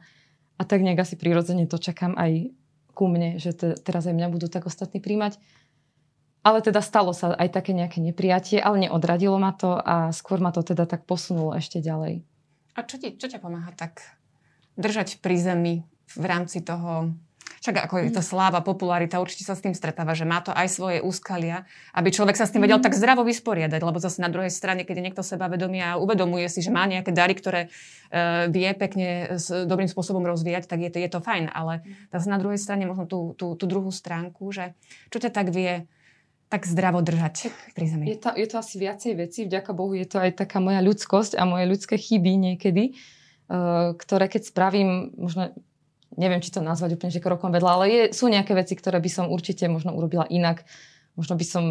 a 0.61 0.63
tak 0.69 0.85
nejak 0.85 1.01
asi 1.01 1.17
prirodzene 1.17 1.65
to 1.65 1.81
čakám 1.81 2.13
aj 2.21 2.53
ku 2.93 3.09
mne, 3.09 3.41
že 3.41 3.57
te, 3.57 3.73
teraz 3.81 4.05
aj 4.05 4.13
mňa 4.13 4.29
budú 4.29 4.53
tak 4.53 4.69
ostatní 4.69 5.01
príjmať. 5.01 5.41
Ale 6.45 6.61
teda 6.61 6.85
stalo 6.85 7.17
sa 7.17 7.33
aj 7.33 7.53
také 7.53 7.73
nejaké 7.73 8.01
nepriatie, 8.05 8.61
ale 8.61 8.85
neodradilo 8.85 9.41
ma 9.41 9.57
to 9.57 9.77
a 9.77 10.13
skôr 10.13 10.45
ma 10.45 10.53
to 10.53 10.61
teda 10.61 10.85
tak 10.85 11.09
posunulo 11.09 11.57
ešte 11.57 11.81
ďalej. 11.81 12.21
A 12.77 12.85
čo, 12.85 13.01
ti, 13.01 13.17
čo 13.17 13.29
ťa 13.29 13.41
pomáha 13.41 13.73
tak 13.73 14.05
držať 14.77 15.25
pri 15.25 15.37
zemi 15.41 15.75
v 16.17 16.25
rámci 16.25 16.61
toho 16.65 17.13
však 17.61 17.77
ako 17.77 17.95
je 18.01 18.13
to 18.17 18.23
sláva, 18.25 18.65
popularita, 18.65 19.21
určite 19.21 19.45
sa 19.45 19.53
s 19.53 19.61
tým 19.61 19.77
stretáva, 19.77 20.17
že 20.17 20.25
má 20.25 20.41
to 20.41 20.49
aj 20.49 20.65
svoje 20.73 20.99
úskalia, 21.05 21.69
aby 21.93 22.09
človek 22.09 22.33
sa 22.33 22.49
s 22.49 22.57
tým 22.57 22.65
vedel 22.65 22.81
tak 22.81 22.97
zdravo 22.97 23.21
vysporiadať, 23.21 23.81
lebo 23.85 24.01
zase 24.01 24.25
na 24.25 24.33
druhej 24.33 24.49
strane, 24.49 24.89
keď 24.89 24.97
je 24.97 25.05
niekto 25.05 25.21
sebavedomý 25.21 25.79
a 25.85 26.01
uvedomuje 26.01 26.49
si, 26.49 26.65
že 26.65 26.73
má 26.73 26.89
nejaké 26.89 27.13
dary, 27.13 27.37
ktoré 27.37 27.69
uh, 27.69 28.49
vie 28.49 28.73
pekne 28.73 29.37
s 29.37 29.53
dobrým 29.69 29.93
spôsobom 29.93 30.25
rozvíjať, 30.25 30.73
tak 30.73 30.81
je 30.81 30.89
to, 30.89 30.99
je 31.05 31.11
to 31.13 31.21
fajn. 31.21 31.53
Ale 31.53 31.85
zase 32.09 32.33
na 32.33 32.41
druhej 32.41 32.57
strane 32.57 32.89
možno 32.89 33.05
tú, 33.05 33.37
tú, 33.37 33.53
tú 33.61 33.65
druhú 33.69 33.93
stránku, 33.93 34.49
že 34.57 34.73
čo 35.13 35.21
ťa 35.21 35.29
tak 35.29 35.53
vie 35.53 35.85
tak 36.49 36.65
zdravo 36.65 37.05
držať 37.05 37.53
pri 37.77 37.87
zemi. 37.87 38.05
Je 38.09 38.19
to, 38.19 38.33
je 38.35 38.49
to 38.49 38.57
asi 38.57 38.75
viacej 38.81 39.13
veci, 39.21 39.45
vďaka 39.45 39.71
Bohu 39.77 39.93
je 39.95 40.09
to 40.09 40.17
aj 40.17 40.33
taká 40.35 40.65
moja 40.65 40.81
ľudskosť 40.81 41.37
a 41.37 41.45
moje 41.45 41.69
ľudské 41.69 42.01
chyby 42.01 42.41
niekedy, 42.41 42.97
uh, 43.53 43.93
ktoré 44.01 44.33
keď 44.33 44.49
spravím, 44.49 45.13
možno 45.21 45.53
neviem, 46.19 46.43
či 46.43 46.51
to 46.51 46.65
nazvať 46.65 46.99
úplne 46.99 47.13
že 47.15 47.23
krokom 47.23 47.55
vedľa, 47.55 47.71
ale 47.71 47.85
je, 47.91 48.03
sú 48.17 48.27
nejaké 48.27 48.55
veci, 48.57 48.75
ktoré 48.75 48.99
by 48.99 49.11
som 49.11 49.25
určite 49.31 49.67
možno 49.71 49.95
urobila 49.95 50.27
inak. 50.27 50.67
Možno 51.15 51.39
by 51.39 51.47
som 51.47 51.65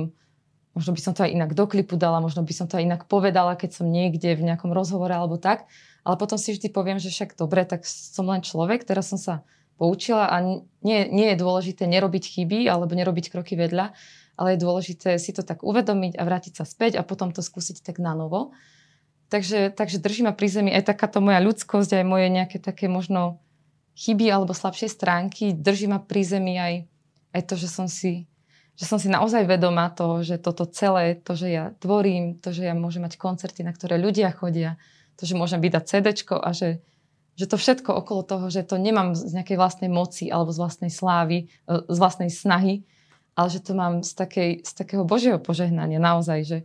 možno 0.78 0.96
by 0.96 1.02
som 1.02 1.14
to 1.18 1.26
aj 1.26 1.34
inak 1.34 1.52
do 1.58 1.66
klipu 1.66 1.98
dala, 2.00 2.24
možno 2.24 2.46
by 2.46 2.54
som 2.56 2.70
to 2.70 2.78
aj 2.80 2.86
inak 2.86 3.02
povedala, 3.10 3.58
keď 3.58 3.82
som 3.84 3.90
niekde 3.90 4.38
v 4.38 4.48
nejakom 4.48 4.72
rozhovore 4.72 5.12
alebo 5.12 5.36
tak. 5.36 5.68
Ale 6.08 6.16
potom 6.16 6.40
si 6.40 6.56
vždy 6.56 6.72
poviem, 6.72 7.02
že 7.02 7.12
však 7.12 7.36
dobre, 7.36 7.68
tak 7.68 7.84
som 7.84 8.24
len 8.30 8.40
človek, 8.40 8.88
teraz 8.88 9.12
som 9.12 9.20
sa 9.20 9.44
poučila 9.76 10.32
a 10.32 10.40
nie, 10.84 11.00
nie 11.10 11.28
je 11.34 11.42
dôležité 11.42 11.84
nerobiť 11.88 12.24
chyby 12.36 12.68
alebo 12.68 12.96
nerobiť 12.96 13.32
kroky 13.32 13.60
vedľa, 13.60 13.92
ale 14.40 14.56
je 14.56 14.64
dôležité 14.64 15.20
si 15.20 15.32
to 15.36 15.44
tak 15.44 15.64
uvedomiť 15.68 16.16
a 16.16 16.24
vrátiť 16.24 16.54
sa 16.60 16.66
späť 16.68 16.96
a 16.96 17.04
potom 17.04 17.36
to 17.36 17.44
skúsiť 17.44 17.84
tak 17.84 18.00
na 18.00 18.16
novo. 18.16 18.56
Takže, 19.30 19.76
takže 19.76 20.00
drží 20.00 20.26
ma 20.26 20.34
pri 20.34 20.48
zemi 20.48 20.72
aj 20.74 20.90
takáto 20.90 21.20
moja 21.20 21.44
ľudskosť, 21.44 22.02
aj 22.02 22.06
moje 22.08 22.28
nejaké 22.32 22.58
také 22.58 22.88
možno 22.88 23.44
chyby 24.00 24.32
alebo 24.32 24.56
slabšie 24.56 24.88
stránky. 24.88 25.52
Drží 25.52 25.92
ma 25.92 26.00
pri 26.00 26.24
zemi 26.24 26.56
aj, 26.56 26.88
aj 27.36 27.42
to, 27.44 27.56
že 27.60 27.68
som 27.68 27.92
si 27.92 28.30
že 28.80 28.88
som 28.88 28.96
si 28.96 29.12
naozaj 29.12 29.44
vedomá 29.44 29.92
toho, 29.92 30.24
že 30.24 30.40
toto 30.40 30.64
celé, 30.64 31.20
to, 31.20 31.36
že 31.36 31.52
ja 31.52 31.76
tvorím, 31.84 32.40
to, 32.40 32.56
že 32.56 32.64
ja 32.64 32.72
môžem 32.72 33.04
mať 33.04 33.20
koncerty, 33.20 33.60
na 33.68 33.76
ktoré 33.76 34.00
ľudia 34.00 34.32
chodia, 34.32 34.80
to, 35.20 35.28
že 35.28 35.36
môžem 35.36 35.60
vydať 35.60 35.84
CD 35.84 36.16
a 36.16 36.50
že, 36.56 36.80
že 37.36 37.46
to 37.52 37.60
všetko 37.60 37.92
okolo 37.92 38.24
toho, 38.24 38.48
že 38.48 38.64
to 38.64 38.80
nemám 38.80 39.20
z 39.20 39.36
nejakej 39.36 39.60
vlastnej 39.60 39.92
moci 39.92 40.32
alebo 40.32 40.56
z 40.56 40.64
vlastnej 40.64 40.88
slávy, 40.96 41.52
e, 41.68 41.76
z 41.92 41.98
vlastnej 42.00 42.32
snahy, 42.32 42.88
ale 43.36 43.48
že 43.52 43.60
to 43.60 43.76
mám 43.76 44.00
z, 44.00 44.16
takej, 44.16 44.64
z 44.64 44.72
takého 44.72 45.04
Božieho 45.04 45.44
požehnania 45.44 46.00
naozaj, 46.00 46.40
že, 46.48 46.60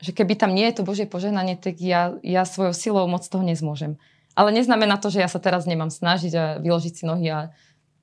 že 0.00 0.16
keby 0.16 0.32
tam 0.40 0.56
nie 0.56 0.64
je 0.72 0.80
to 0.80 0.88
Božie 0.88 1.04
požehnanie, 1.04 1.60
tak 1.60 1.76
ja, 1.76 2.16
ja 2.24 2.48
svojou 2.48 2.72
silou 2.72 3.04
moc 3.04 3.20
toho 3.28 3.44
nezmôžem. 3.44 4.00
Ale 4.36 4.52
neznamená 4.52 5.00
to, 5.00 5.08
že 5.08 5.24
ja 5.24 5.28
sa 5.32 5.40
teraz 5.40 5.64
nemám 5.64 5.88
snažiť 5.88 6.32
a 6.36 6.44
vyložiť 6.60 6.92
si 6.92 7.04
nohy 7.08 7.26
a 7.32 7.38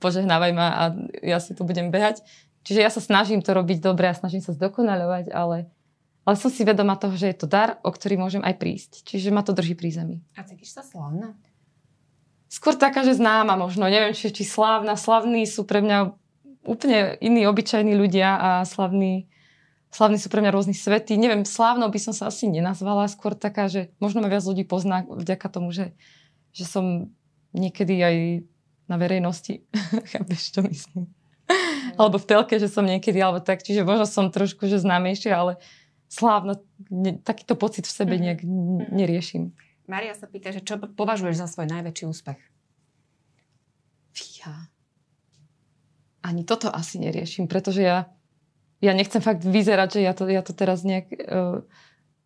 požehnávaj 0.02 0.52
ma 0.52 0.68
a 0.74 0.84
ja 1.22 1.38
si 1.38 1.54
tu 1.54 1.62
budem 1.64 1.94
behať. 1.94 2.26
Čiže 2.66 2.80
ja 2.82 2.90
sa 2.90 3.00
snažím 3.00 3.46
to 3.46 3.54
robiť 3.54 3.80
dobre 3.80 4.10
a 4.10 4.18
snažím 4.18 4.42
sa 4.42 4.52
zdokonaľovať, 4.56 5.30
ale, 5.30 5.70
ale 6.26 6.36
som 6.36 6.50
si 6.50 6.66
vedoma 6.66 6.98
toho, 6.98 7.14
že 7.14 7.32
je 7.32 7.38
to 7.38 7.48
dar, 7.48 7.78
o 7.86 7.94
ktorý 7.94 8.18
môžem 8.18 8.42
aj 8.42 8.56
prísť. 8.58 8.92
Čiže 9.06 9.30
ma 9.30 9.46
to 9.46 9.54
drží 9.54 9.78
pri 9.78 9.94
zemi. 9.94 10.18
A 10.34 10.42
cítiš 10.42 10.74
sa 10.74 10.82
slávna? 10.82 11.38
Skôr 12.50 12.78
taká, 12.78 13.06
že 13.06 13.18
známa 13.18 13.58
možno. 13.58 13.86
Neviem, 13.90 14.14
či, 14.14 14.30
či 14.30 14.46
slávna. 14.46 14.94
Slavní 14.94 15.44
sú 15.46 15.66
pre 15.66 15.82
mňa 15.82 16.14
úplne 16.64 17.20
iní 17.20 17.44
obyčajní 17.50 17.94
ľudia 17.98 18.40
a 18.40 18.50
slavní, 18.64 19.28
slavní 19.92 20.22
sú 20.22 20.32
pre 20.32 20.40
mňa 20.40 20.54
rôzni 20.54 20.78
svety. 20.78 21.20
Neviem, 21.20 21.44
slávnou 21.44 21.92
by 21.92 22.00
som 22.00 22.14
sa 22.16 22.32
asi 22.32 22.48
nenazvala. 22.48 23.10
Skôr 23.12 23.36
taká, 23.36 23.68
že 23.68 23.92
možno 24.00 24.24
ma 24.24 24.32
viac 24.32 24.46
ľudí 24.46 24.64
pozná 24.64 25.04
vďaka 25.04 25.48
tomu, 25.52 25.76
že 25.76 25.98
že 26.54 26.70
som 26.70 27.10
niekedy 27.52 28.00
aj 28.00 28.18
na 28.88 28.96
verejnosti, 29.02 29.66
chápeš, 30.14 30.54
čo 30.54 30.62
myslím. 30.62 31.10
Alebo 31.98 32.18
v 32.18 32.30
telke, 32.30 32.56
že 32.58 32.72
som 32.72 32.86
niekedy, 32.88 33.20
alebo 33.20 33.44
tak, 33.44 33.62
čiže 33.62 33.86
možno 33.86 34.08
som 34.08 34.34
trošku, 34.34 34.66
že 34.66 34.82
známejšia, 34.82 35.34
ale 35.36 35.62
slávno, 36.10 36.62
ne, 36.94 37.18
takýto 37.18 37.58
pocit 37.58 37.90
v 37.90 37.94
sebe 37.94 38.16
mhm. 38.16 38.22
nejak 38.22 38.40
mm-hmm. 38.46 38.80
neriešim. 38.94 39.44
Maria 39.90 40.16
sa 40.16 40.30
pýta, 40.32 40.54
že 40.54 40.64
čo 40.64 40.80
považuješ 40.80 41.44
za 41.44 41.48
svoj 41.50 41.68
najväčší 41.68 42.08
úspech? 42.08 42.40
Fíha. 44.16 44.72
Ani 46.24 46.48
toto 46.48 46.72
asi 46.72 47.04
neriešim, 47.04 47.52
pretože 47.52 47.84
ja, 47.84 48.08
ja 48.80 48.96
nechcem 48.96 49.20
fakt 49.20 49.44
vyzerať, 49.44 50.00
že 50.00 50.02
ja 50.08 50.14
to, 50.16 50.24
ja 50.32 50.40
to 50.40 50.56
teraz 50.56 50.88
nejak, 50.88 51.12
uh, 51.12 51.60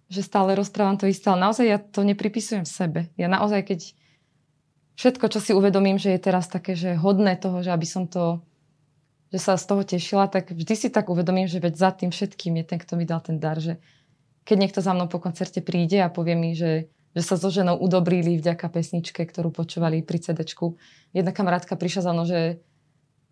že 0.06 0.22
stále 0.22 0.54
rozprávam 0.54 1.02
to 1.02 1.10
isté, 1.10 1.34
ale 1.34 1.50
naozaj 1.50 1.66
ja 1.66 1.82
to 1.82 2.06
nepripisujem 2.06 2.62
sebe. 2.62 3.10
Ja 3.18 3.26
naozaj, 3.26 3.74
keď 3.74 3.80
všetko, 4.98 5.26
čo 5.30 5.40
si 5.40 5.52
uvedomím, 5.54 6.02
že 6.02 6.18
je 6.18 6.20
teraz 6.20 6.50
také, 6.50 6.74
že 6.74 6.98
hodné 6.98 7.38
toho, 7.38 7.62
že 7.62 7.70
aby 7.70 7.86
som 7.86 8.10
to, 8.10 8.42
že 9.30 9.40
sa 9.40 9.54
z 9.56 9.66
toho 9.70 9.82
tešila, 9.86 10.26
tak 10.28 10.52
vždy 10.52 10.74
si 10.74 10.88
tak 10.90 11.08
uvedomím, 11.14 11.46
že 11.46 11.62
veď 11.62 11.74
za 11.78 11.90
tým 11.94 12.10
všetkým 12.10 12.58
je 12.60 12.66
ten, 12.66 12.80
kto 12.82 12.98
mi 12.98 13.06
dal 13.06 13.22
ten 13.22 13.38
dar, 13.38 13.62
že 13.62 13.78
keď 14.44 14.58
niekto 14.58 14.80
za 14.82 14.98
mnou 14.98 15.06
po 15.08 15.22
koncerte 15.22 15.62
príde 15.62 16.02
a 16.02 16.10
povie 16.10 16.34
mi, 16.34 16.58
že, 16.58 16.90
že 17.14 17.22
sa 17.22 17.38
so 17.38 17.54
ženou 17.54 17.78
udobrili 17.78 18.42
vďaka 18.42 18.68
pesničke, 18.74 19.22
ktorú 19.22 19.54
počúvali 19.54 20.02
pri 20.02 20.18
cd 20.18 20.42
Jedna 21.14 21.32
kamarátka 21.32 21.78
prišla 21.78 22.02
za 22.02 22.12
mnou, 22.16 22.26
že, 22.26 22.64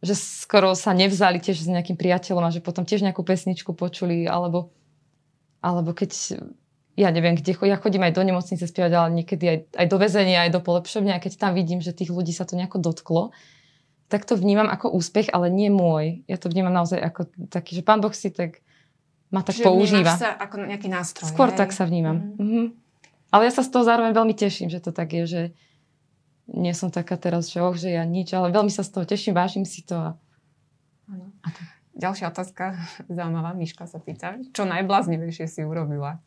že 0.06 0.14
skoro 0.14 0.76
sa 0.78 0.94
nevzali 0.94 1.42
tiež 1.42 1.66
s 1.66 1.72
nejakým 1.72 1.98
priateľom 1.98 2.46
a 2.46 2.54
že 2.54 2.62
potom 2.62 2.86
tiež 2.86 3.02
nejakú 3.02 3.24
pesničku 3.24 3.74
počuli, 3.74 4.28
alebo, 4.28 4.76
alebo 5.64 5.96
keď 5.96 6.44
ja 6.96 7.12
neviem, 7.12 7.36
kde 7.36 7.60
ja 7.68 7.76
chodím 7.76 8.08
aj 8.08 8.16
do 8.16 8.24
nemocnice 8.24 8.64
spievať, 8.64 8.92
ale 8.96 9.10
niekedy 9.20 9.46
aj, 9.46 9.58
aj 9.76 9.88
do 9.92 9.98
väzenia, 10.00 10.48
aj 10.48 10.52
do 10.56 10.64
polepšovne 10.64 11.12
a 11.12 11.20
keď 11.20 11.36
tam 11.36 11.52
vidím, 11.52 11.84
že 11.84 11.92
tých 11.92 12.12
ľudí 12.12 12.32
sa 12.32 12.48
to 12.48 12.56
nejako 12.56 12.80
dotklo, 12.80 13.36
tak 14.08 14.24
to 14.24 14.40
vnímam 14.40 14.72
ako 14.72 14.96
úspech, 14.96 15.28
ale 15.36 15.52
nie 15.52 15.68
môj. 15.68 16.24
Ja 16.30 16.40
to 16.40 16.48
vnímam 16.48 16.72
naozaj 16.72 17.04
ako 17.04 17.28
taký, 17.52 17.76
že 17.76 17.84
pán 17.84 18.00
Boh 18.00 18.16
si 18.16 18.32
tak 18.32 18.64
ma 19.34 19.44
tak 19.44 19.60
Čiže 19.60 19.66
používa. 19.68 20.16
sa 20.16 20.32
ako 20.40 20.72
nejaký 20.72 20.88
nástroj. 20.88 21.28
Skôr 21.28 21.52
hej? 21.52 21.60
tak 21.60 21.76
sa 21.76 21.84
vnímam. 21.84 22.38
Mm-hmm. 22.38 22.40
Mm-hmm. 22.40 22.66
Ale 23.36 23.42
ja 23.50 23.52
sa 23.52 23.66
z 23.66 23.70
toho 23.76 23.84
zároveň 23.84 24.16
veľmi 24.16 24.36
teším, 24.38 24.72
že 24.72 24.80
to 24.80 24.96
tak 24.96 25.12
je, 25.12 25.24
že 25.28 25.42
nie 26.48 26.72
som 26.72 26.94
taká 26.94 27.20
teraz, 27.20 27.52
že 27.52 27.60
oh, 27.60 27.76
že 27.76 27.92
ja 27.92 28.06
nič, 28.08 28.32
ale 28.32 28.54
veľmi 28.54 28.72
sa 28.72 28.86
z 28.86 28.96
toho 28.96 29.04
teším, 29.04 29.36
vážim 29.36 29.68
si 29.68 29.84
to. 29.84 29.98
A... 29.98 30.10
Ano. 31.12 31.34
A 31.44 31.50
tak. 31.52 31.75
Ďalšia 31.96 32.28
otázka, 32.28 32.76
zaujímavá, 33.16 33.56
Miška 33.56 33.88
sa 33.88 34.04
pýta, 34.04 34.36
čo 34.52 34.68
najbláznivejšie 34.68 35.48
si 35.48 35.62
urobila? 35.64 36.20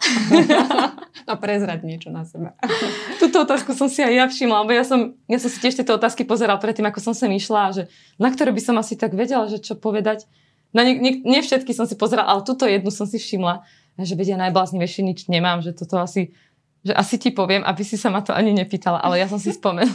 A 1.28 1.36
prezrať 1.36 1.84
niečo 1.84 2.08
na 2.08 2.24
seba. 2.24 2.56
Túto 3.22 3.44
otázku 3.44 3.76
som 3.76 3.84
si 3.92 4.00
aj 4.00 4.14
ja 4.16 4.24
všimla, 4.24 4.64
lebo 4.64 4.72
ja 4.72 4.80
som, 4.80 5.12
ja 5.28 5.36
som 5.36 5.52
si 5.52 5.60
tiež 5.60 5.76
tieto 5.76 5.92
otázky 5.92 6.24
pozeral 6.24 6.56
predtým, 6.56 6.88
ako 6.88 7.04
som 7.04 7.12
sem 7.12 7.28
išla, 7.36 7.76
že 7.76 7.82
na 8.16 8.32
ktoré 8.32 8.48
by 8.56 8.62
som 8.64 8.80
asi 8.80 8.96
tak 8.96 9.12
vedela, 9.12 9.44
že 9.44 9.60
čo 9.60 9.76
povedať. 9.76 10.24
Na 10.72 10.88
nie, 10.88 10.96
nie, 10.96 11.20
nie 11.20 11.40
všetky 11.44 11.76
som 11.76 11.84
si 11.84 12.00
pozerala, 12.00 12.32
ale 12.32 12.48
túto 12.48 12.64
jednu 12.64 12.88
som 12.88 13.04
si 13.04 13.20
všimla, 13.20 13.60
že 14.00 14.16
vedia 14.16 14.40
najbláznivejšie 14.40 15.04
nič 15.04 15.28
nemám, 15.28 15.60
že 15.60 15.76
toto 15.76 16.00
asi, 16.00 16.32
že 16.80 16.96
asi 16.96 17.20
ti 17.20 17.28
poviem, 17.28 17.60
aby 17.60 17.84
si 17.84 18.00
sa 18.00 18.08
ma 18.08 18.24
to 18.24 18.32
ani 18.32 18.56
nepýtala, 18.56 19.04
ale 19.04 19.20
ja 19.20 19.28
som 19.28 19.36
si 19.36 19.52
spomenula. 19.52 19.92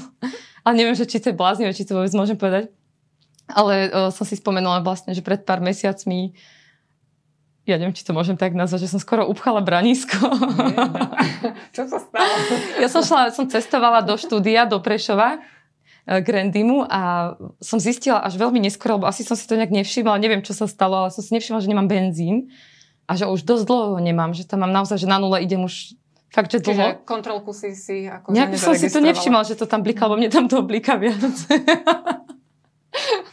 ale 0.66 0.74
neviem, 0.78 0.94
že 0.94 1.10
či 1.10 1.18
to 1.18 1.34
je 1.34 1.38
bláznivé, 1.38 1.74
či 1.74 1.86
to 1.86 1.98
vôbec 1.98 2.14
môžem 2.14 2.38
povedať. 2.38 2.70
Ale 3.52 3.92
uh, 3.92 4.10
som 4.14 4.24
si 4.24 4.40
spomenula 4.40 4.80
vlastne, 4.86 5.12
že 5.12 5.26
pred 5.26 5.44
pár 5.44 5.60
mesiacmi 5.60 6.36
ja 7.64 7.80
neviem, 7.80 7.96
či 7.96 8.04
to 8.04 8.12
môžem 8.12 8.36
tak 8.36 8.52
nazvať, 8.52 8.88
že 8.88 8.92
som 8.92 9.00
skoro 9.00 9.24
upchala 9.24 9.64
branisko. 9.64 10.20
Čo 11.76 11.88
sa 11.88 12.00
stalo? 12.04 12.36
Ja 12.84 12.92
som 12.92 13.02
šla, 13.08 13.32
som 13.32 13.48
cestovala 13.48 14.04
do 14.04 14.20
štúdia, 14.20 14.68
do 14.68 14.84
Prešova, 14.84 15.40
k 16.04 16.28
Randymu 16.28 16.84
a 16.84 17.34
som 17.64 17.80
zistila 17.80 18.20
až 18.20 18.36
veľmi 18.36 18.60
neskoro, 18.60 19.00
lebo 19.00 19.08
asi 19.08 19.24
som 19.24 19.40
si 19.40 19.48
to 19.48 19.56
nejak 19.56 19.72
nevšimla, 19.72 20.20
neviem, 20.20 20.44
čo 20.44 20.52
sa 20.52 20.68
stalo, 20.68 21.08
ale 21.08 21.16
som 21.16 21.24
si 21.24 21.32
nevšimla, 21.32 21.64
že 21.64 21.72
nemám 21.72 21.88
benzín 21.88 22.52
a 23.08 23.16
že 23.16 23.24
už 23.24 23.48
dosť 23.48 23.64
dlho 23.64 23.86
ho 23.96 24.00
nemám, 24.04 24.36
že 24.36 24.44
tam 24.44 24.68
mám 24.68 24.76
naozaj, 24.76 25.00
že 25.00 25.08
na 25.08 25.16
nule 25.16 25.40
idem 25.40 25.64
už 25.64 25.96
fakt, 26.28 26.52
že 26.52 26.60
dlho. 26.60 27.00
Čiže 27.00 27.08
kontrolku 27.08 27.56
si 27.56 27.72
si 27.72 28.04
ako 28.12 28.36
Nejak 28.36 28.60
som 28.60 28.76
si 28.76 28.92
to 28.92 29.00
nevšimla, 29.00 29.48
že 29.48 29.56
to 29.56 29.64
tam 29.64 29.80
blika, 29.80 30.12
lebo 30.12 30.20
mne 30.20 30.28
tam 30.28 30.52
to 30.52 30.60
blika 30.68 31.00
viac. 31.00 31.24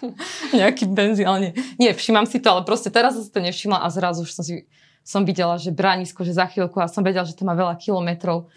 nejaký 0.58 0.88
benzín, 0.90 1.28
ale 1.28 1.38
nie. 1.40 1.52
Nie, 1.76 1.90
všímam 1.92 2.24
si 2.24 2.40
to, 2.40 2.50
ale 2.52 2.62
proste 2.64 2.88
teraz 2.88 3.16
som 3.16 3.24
si 3.24 3.32
to 3.32 3.40
nevšimla 3.40 3.80
a 3.80 3.86
zrazu 3.88 4.24
už 4.24 4.32
som 4.32 4.44
si 4.44 4.64
som 5.00 5.24
videla, 5.24 5.56
že 5.56 5.72
bránisko, 5.72 6.22
že 6.22 6.36
za 6.36 6.46
chvíľku 6.46 6.76
a 6.78 6.86
som 6.86 7.00
vedela, 7.00 7.24
že 7.24 7.34
to 7.34 7.48
má 7.48 7.56
veľa 7.56 7.80
kilometrov. 7.80 8.52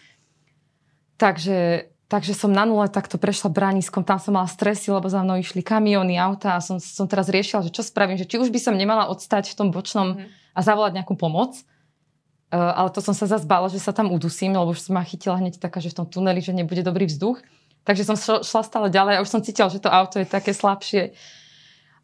Takže, 1.15 1.87
takže 2.11 2.35
som 2.35 2.51
na 2.51 2.67
nule 2.67 2.85
takto 2.91 3.15
prešla 3.15 3.47
brániskom, 3.47 4.03
tam 4.03 4.19
som 4.19 4.35
mala 4.35 4.51
stresy, 4.51 4.91
lebo 4.91 5.07
za 5.07 5.23
mnou 5.23 5.39
išli 5.39 5.63
kamiony, 5.63 6.19
auta 6.19 6.59
a 6.59 6.59
som, 6.59 6.83
som 6.83 7.07
teraz 7.07 7.31
riešila, 7.31 7.63
že 7.63 7.71
čo 7.71 7.79
spravím, 7.79 8.19
že 8.19 8.27
či 8.27 8.37
už 8.37 8.51
by 8.51 8.59
som 8.59 8.75
nemala 8.75 9.07
odstať 9.07 9.55
v 9.55 9.57
tom 9.57 9.67
bočnom 9.71 10.19
mm. 10.19 10.27
a 10.53 10.59
zavolať 10.59 10.99
nejakú 10.99 11.15
pomoc, 11.15 11.63
Uh, 12.53 12.69
ale 12.77 12.93
to 12.93 13.01
som 13.01 13.17
sa 13.17 13.25
zase 13.25 13.49
bála, 13.49 13.65
že 13.65 13.81
sa 13.81 13.89
tam 13.89 14.13
udusím, 14.13 14.53
lebo 14.53 14.77
už 14.77 14.85
som 14.85 14.93
ma 14.93 15.01
chytila 15.01 15.41
hneď 15.41 15.57
taká, 15.57 15.81
že 15.81 15.89
v 15.89 15.97
tom 15.97 16.05
tuneli, 16.05 16.37
že 16.37 16.53
nebude 16.53 16.85
dobrý 16.85 17.09
vzduch. 17.09 17.41
Takže 17.83 18.07
som 18.07 18.15
šla 18.15 18.63
stále 18.63 18.87
ďalej 18.87 19.19
a 19.19 19.23
už 19.23 19.29
som 19.29 19.43
cítila, 19.43 19.67
že 19.67 19.83
to 19.83 19.91
auto 19.91 20.23
je 20.23 20.27
také 20.27 20.55
slabšie. 20.55 21.11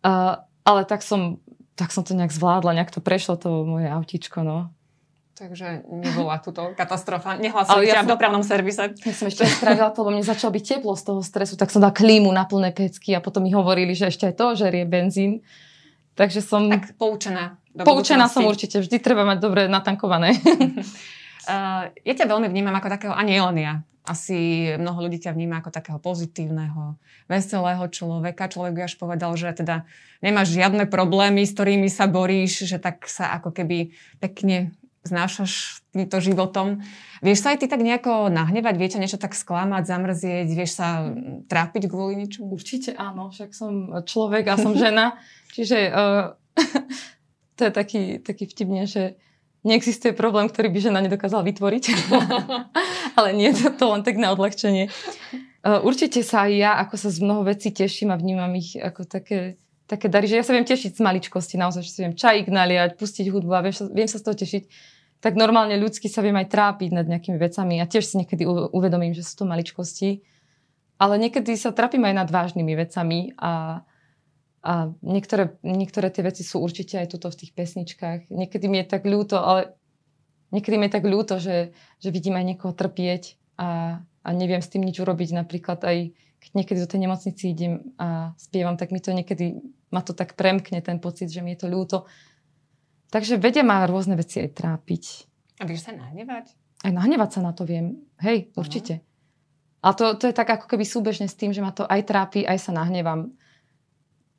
Uh, 0.03 0.43
ale 0.67 0.83
tak 0.83 0.99
som, 0.99 1.39
tak 1.79 1.95
som 1.95 2.03
to 2.03 2.11
nejak 2.15 2.35
zvládla, 2.35 2.75
nejak 2.75 2.91
to 2.91 2.99
prešlo 2.99 3.39
to 3.39 3.63
moje 3.63 3.87
autíčko, 3.87 4.43
no. 4.43 4.71
Takže 5.39 5.87
nebola 5.87 6.35
túto 6.43 6.75
katastrofa. 6.75 7.39
Nehlásili 7.39 7.87
ja 7.87 8.03
ťa 8.03 8.11
v 8.11 8.11
dopravnom 8.11 8.43
servise. 8.43 8.91
Ja 8.91 9.15
som 9.15 9.31
ešte 9.31 9.47
spravila 9.47 9.87
to, 9.87 10.03
lebo 10.03 10.19
mne 10.19 10.27
začalo 10.27 10.51
byť 10.51 10.63
teplo 10.67 10.99
z 10.99 11.03
toho 11.07 11.23
stresu, 11.23 11.55
tak 11.55 11.71
som 11.71 11.79
dala 11.79 11.95
klímu 11.95 12.27
na 12.27 12.43
plné 12.43 12.75
pecky 12.75 13.15
a 13.15 13.23
potom 13.23 13.47
mi 13.47 13.55
hovorili, 13.55 13.95
že 13.95 14.11
ešte 14.11 14.27
aj 14.27 14.35
to 14.35 14.59
žerie 14.59 14.83
benzín. 14.83 15.39
Takže 16.19 16.43
som... 16.43 16.67
Tak 16.67 16.99
poučená. 16.99 17.55
Poučená 17.71 18.27
som 18.27 18.43
určite. 18.43 18.83
Vždy 18.83 18.99
treba 18.99 19.23
mať 19.23 19.39
dobre 19.39 19.71
natankované. 19.71 20.35
uh, 20.35 21.87
ja 22.07 22.13
ťa 22.19 22.27
veľmi 22.27 22.51
vnímam 22.51 22.75
ako 22.75 22.91
takého 22.91 23.15
anielnia 23.15 23.87
asi 24.05 24.71
mnoho 24.79 25.05
ľudí 25.05 25.19
ťa 25.21 25.35
vníma 25.35 25.59
ako 25.59 25.69
takého 25.75 25.99
pozitívneho, 26.01 26.97
veselého 27.27 27.83
človeka. 27.91 28.51
Človek 28.51 28.73
by 28.75 28.81
až 28.87 28.95
povedal, 28.95 29.31
že 29.35 29.51
teda 29.53 29.83
nemáš 30.23 30.55
žiadne 30.55 30.87
problémy, 30.87 31.43
s 31.45 31.53
ktorými 31.53 31.91
sa 31.91 32.07
boríš, 32.09 32.65
že 32.65 32.79
tak 32.79 33.05
sa 33.05 33.35
ako 33.37 33.53
keby 33.53 33.93
pekne 34.23 34.73
znášaš 35.03 35.83
týmto 35.95 36.19
životom. 36.19 36.83
Vieš 37.23 37.39
sa 37.43 37.47
aj 37.55 37.63
ty 37.63 37.65
tak 37.71 37.81
nejako 37.81 38.27
nahnevať? 38.27 38.75
Vieš 38.75 38.91
sa 38.95 39.01
niečo 39.01 39.19
tak 39.19 39.33
sklamať, 39.35 39.83
zamrzieť? 39.87 40.47
Vieš 40.51 40.71
sa 40.75 41.07
trápiť 41.47 41.87
kvôli 41.87 42.19
ničomu? 42.19 42.55
Určite 42.55 42.93
áno, 42.95 43.31
však 43.31 43.55
som 43.55 44.03
človek 44.03 44.45
a 44.51 44.55
som 44.59 44.75
žena. 44.75 45.19
Čiže 45.55 45.77
uh, 45.91 46.35
to 47.57 47.61
je 47.67 47.71
taký, 47.71 48.01
taký 48.19 48.45
vtipne, 48.47 48.83
že 48.85 49.15
neexistuje 49.63 50.15
problém, 50.15 50.47
ktorý 50.47 50.71
by 50.71 50.79
žena 50.79 50.99
nedokázala 51.03 51.43
vytvoriť. 51.43 51.83
Ale 53.19 53.35
nie 53.35 53.51
je 53.51 53.67
to 53.75 53.91
len 53.91 54.07
tak 54.07 54.15
na 54.15 54.31
odľahčenie. 54.31 54.87
Uh, 55.59 55.83
určite 55.83 56.23
sa 56.23 56.47
aj 56.47 56.51
ja, 56.55 56.71
ako 56.79 56.95
sa 56.95 57.11
z 57.11 57.19
mnoho 57.19 57.43
vecí 57.43 57.75
teším 57.75 58.15
a 58.15 58.17
vnímam 58.17 58.47
ich 58.55 58.79
ako 58.79 59.03
také, 59.03 59.59
také 59.91 60.07
dary, 60.07 60.31
že 60.31 60.39
ja 60.39 60.43
sa 60.47 60.55
viem 60.55 60.63
tešiť 60.63 60.95
z 60.95 61.01
maličkosti, 61.03 61.59
naozaj, 61.59 61.83
že 61.83 61.91
si 61.91 61.99
viem 61.99 62.15
čajík 62.15 62.47
naliať, 62.47 62.95
pustiť 62.95 63.27
hudbu 63.27 63.51
a 63.51 63.65
viem, 63.67 63.75
viem 63.91 64.07
sa 64.07 64.23
z 64.23 64.23
toho 64.23 64.39
tešiť. 64.39 64.63
Tak 65.19 65.35
normálne 65.35 65.75
ľudsky 65.75 66.07
sa 66.07 66.23
viem 66.23 66.39
aj 66.39 66.47
trápiť 66.47 66.95
nad 66.95 67.03
nejakými 67.03 67.35
vecami 67.35 67.83
a 67.83 67.91
tiež 67.91 68.07
si 68.07 68.15
niekedy 68.23 68.47
uvedomím, 68.47 69.11
že 69.11 69.27
sú 69.27 69.43
to 69.43 69.51
maličkosti. 69.51 70.23
Ale 70.95 71.19
niekedy 71.19 71.59
sa 71.59 71.75
trápim 71.75 72.07
aj 72.07 72.15
nad 72.23 72.29
vážnymi 72.31 72.73
vecami 72.79 73.35
a 73.35 73.83
a 74.59 74.91
niektoré, 74.99 75.55
niektoré 75.63 76.11
tie 76.11 76.19
veci 76.19 76.43
sú 76.43 76.59
určite 76.59 76.99
aj 76.99 77.15
tuto 77.15 77.31
v 77.31 77.39
tých 77.39 77.55
pesničkách. 77.55 78.27
Niekedy 78.27 78.67
mi 78.67 78.83
je 78.83 78.91
tak 78.91 79.07
ľúto, 79.07 79.39
ale 79.39 79.78
niekedy 80.51 80.75
mi 80.77 80.87
je 80.87 80.95
tak 80.95 81.05
ľúto, 81.05 81.37
že, 81.41 81.73
že 82.01 82.09
vidím 82.09 82.37
aj 82.37 82.45
niekoho 82.45 82.73
trpieť 82.73 83.35
a, 83.59 84.01
a 84.03 84.29
neviem 84.33 84.61
s 84.61 84.71
tým 84.71 84.85
nič 84.85 84.99
urobiť. 85.01 85.35
Napríklad 85.35 85.79
aj 85.85 85.97
keď 86.39 86.51
niekedy 86.55 86.79
do 86.79 86.91
tej 86.91 87.01
nemocnici 87.03 87.43
idem 87.51 87.73
a 87.99 88.31
spievam, 88.39 88.79
tak 88.79 88.95
mi 88.95 89.03
to 89.03 89.11
niekedy, 89.11 89.59
ma 89.91 89.99
to 89.99 90.15
tak 90.15 90.39
premkne 90.39 90.79
ten 90.79 91.03
pocit, 91.03 91.27
že 91.27 91.43
mi 91.43 91.53
je 91.53 91.65
to 91.65 91.67
ľúto. 91.67 92.07
Takže 93.11 93.41
vedia 93.41 93.65
ma 93.65 93.83
rôzne 93.83 94.15
veci 94.15 94.39
aj 94.39 94.55
trápiť. 94.55 95.03
A 95.59 95.67
vieš 95.67 95.89
sa 95.89 95.91
nahnevať? 95.91 96.55
Aj 96.79 96.91
nahnevať 96.95 97.29
sa 97.35 97.41
na 97.43 97.51
to 97.51 97.67
viem. 97.67 98.07
Hej, 98.23 98.55
určite. 98.55 99.03
A 99.83 99.91
to, 99.91 100.15
to 100.15 100.31
je 100.31 100.35
tak 100.35 100.47
ako 100.47 100.71
keby 100.71 100.87
súbežne 100.87 101.27
s 101.27 101.35
tým, 101.35 101.51
že 101.51 101.59
ma 101.59 101.75
to 101.75 101.83
aj 101.83 102.07
trápi, 102.07 102.47
aj 102.47 102.59
sa 102.59 102.71
nahnevám 102.71 103.35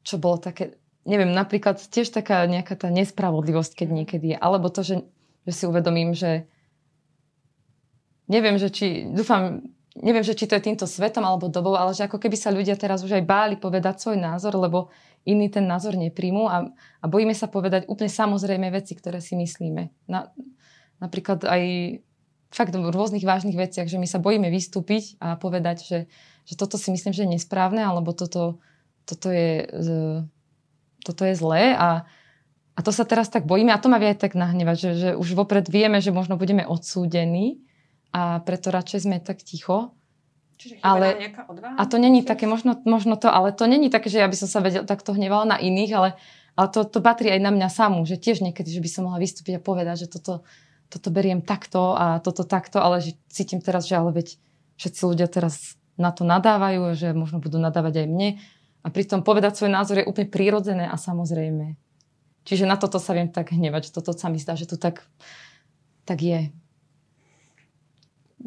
čo 0.02 0.16
bolo 0.16 0.40
také, 0.40 0.80
neviem, 1.04 1.32
napríklad 1.32 1.80
tiež 1.80 2.12
taká 2.12 2.44
nejaká 2.48 2.76
tá 2.76 2.88
nespravodlivosť, 2.88 3.72
keď 3.84 3.88
mhm. 3.88 3.96
niekedy 3.96 4.26
je. 4.34 4.38
Alebo 4.40 4.72
to, 4.72 4.80
že, 4.84 5.04
že 5.46 5.52
si 5.52 5.64
uvedomím, 5.64 6.12
že 6.12 6.48
neviem, 8.30 8.56
že 8.60 8.68
či, 8.70 9.08
dúfam, 9.10 9.64
neviem, 9.96 10.22
že 10.22 10.36
či 10.36 10.46
to 10.46 10.56
je 10.56 10.66
týmto 10.66 10.86
svetom 10.86 11.24
alebo 11.24 11.50
dobou, 11.50 11.74
ale 11.74 11.96
že 11.96 12.06
ako 12.06 12.20
keby 12.20 12.36
sa 12.36 12.54
ľudia 12.54 12.78
teraz 12.78 13.02
už 13.02 13.20
aj 13.20 13.24
báli 13.24 13.54
povedať 13.58 14.00
svoj 14.00 14.18
názor, 14.20 14.54
lebo 14.56 14.92
iní 15.26 15.50
ten 15.52 15.66
názor 15.66 15.98
nepríjmú 15.98 16.48
a, 16.48 16.70
a 17.02 17.04
bojíme 17.04 17.36
sa 17.36 17.50
povedať 17.50 17.90
úplne 17.90 18.08
samozrejme 18.08 18.72
veci, 18.72 18.96
ktoré 18.96 19.20
si 19.20 19.36
myslíme. 19.36 19.92
Na, 20.08 20.32
napríklad 21.02 21.44
aj 21.44 21.62
fakt 22.50 22.74
v 22.74 22.88
rôznych 22.88 23.22
vážnych 23.22 23.54
veciach, 23.54 23.86
že 23.86 24.00
my 24.00 24.08
sa 24.08 24.18
bojíme 24.18 24.48
vystúpiť 24.50 25.20
a 25.22 25.38
povedať, 25.38 25.76
že, 25.86 25.98
že 26.48 26.54
toto 26.56 26.80
si 26.80 26.90
myslím, 26.90 27.12
že 27.14 27.22
je 27.28 27.34
nesprávne, 27.36 27.84
alebo 27.84 28.10
toto 28.16 28.58
toto 29.10 29.28
je, 29.34 29.66
toto 31.02 31.22
je 31.26 31.34
zlé 31.34 31.74
a, 31.74 32.06
a 32.80 32.82
to 32.82 32.96
sa 32.96 33.04
teraz 33.04 33.28
tak 33.28 33.44
bojíme 33.44 33.76
a 33.76 33.82
to 33.82 33.92
ma 33.92 34.00
vie 34.00 34.16
aj 34.16 34.24
tak 34.24 34.32
nahnevať, 34.32 34.76
že, 34.80 34.90
že 34.96 35.08
už 35.12 35.36
vopred 35.36 35.68
vieme, 35.68 36.00
že 36.00 36.16
možno 36.16 36.40
budeme 36.40 36.64
odsúdení 36.64 37.60
a 38.08 38.40
preto 38.40 38.72
radšej 38.72 39.04
sme 39.04 39.20
tak 39.20 39.44
ticho. 39.44 39.92
Čiže 40.56 40.80
ale, 40.80 41.28
nejaká 41.28 41.44
odvaha? 41.44 41.76
A 41.76 41.84
to 41.84 42.00
není 42.00 42.24
také, 42.24 42.48
možno, 42.48 42.80
možno 42.88 43.20
to, 43.20 43.28
ale 43.28 43.52
to 43.52 43.68
není 43.68 43.92
také, 43.92 44.08
že 44.08 44.24
ja 44.24 44.28
by 44.32 44.32
som 44.32 44.48
sa 44.48 44.64
vedel, 44.64 44.88
takto 44.88 45.12
hnevala 45.12 45.44
na 45.44 45.56
iných, 45.60 45.92
ale, 45.92 46.08
ale 46.56 46.68
to, 46.72 46.88
to 46.88 47.04
patrí 47.04 47.28
aj 47.28 47.44
na 47.44 47.52
mňa 47.52 47.68
samú, 47.68 48.00
že 48.08 48.16
tiež 48.16 48.40
niekedy, 48.40 48.72
že 48.72 48.80
by 48.80 48.88
som 48.88 49.02
mohla 49.12 49.20
vystúpiť 49.20 49.60
a 49.60 49.60
povedať, 49.60 50.08
že 50.08 50.16
toto, 50.16 50.48
toto 50.88 51.12
beriem 51.12 51.44
takto 51.44 51.92
a 51.92 52.16
toto 52.24 52.48
takto, 52.48 52.80
ale 52.80 53.04
že 53.04 53.12
cítim 53.28 53.60
teraz, 53.60 53.92
že 53.92 54.00
ale 54.00 54.16
veď 54.16 54.40
všetci 54.80 55.00
ľudia 55.04 55.28
teraz 55.28 55.76
na 56.00 56.16
to 56.16 56.24
nadávajú, 56.24 56.96
že 56.96 57.12
možno 57.12 57.44
budú 57.44 57.60
nadávať 57.60 58.04
aj 58.04 58.08
mne 58.08 58.28
a 58.80 58.88
pritom 58.88 59.20
povedať 59.20 59.60
svoj 59.60 59.76
názor 59.76 60.00
je 60.00 60.08
úplne 60.08 60.32
prírodzené 60.32 60.88
a 60.88 60.96
samozrejme. 60.96 61.89
Čiže 62.44 62.64
na 62.64 62.80
toto 62.80 62.96
sa 62.96 63.12
viem 63.12 63.28
tak 63.28 63.52
hnevať, 63.52 63.90
že 63.90 63.94
toto 64.00 64.16
sa 64.16 64.32
mi 64.32 64.40
zdá, 64.40 64.56
že 64.56 64.66
to 64.66 64.80
tak, 64.80 65.04
tak 66.08 66.24
je. 66.24 66.48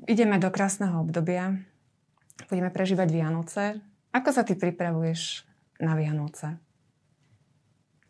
Ideme 0.10 0.42
do 0.42 0.50
krásneho 0.50 1.00
obdobia. 1.06 1.62
Budeme 2.50 2.74
prežívať 2.74 3.08
Vianoce. 3.14 3.64
Ako 4.14 4.34
sa 4.34 4.42
ty 4.42 4.58
pripravuješ 4.58 5.46
na 5.78 5.94
Vianoce? 5.94 6.58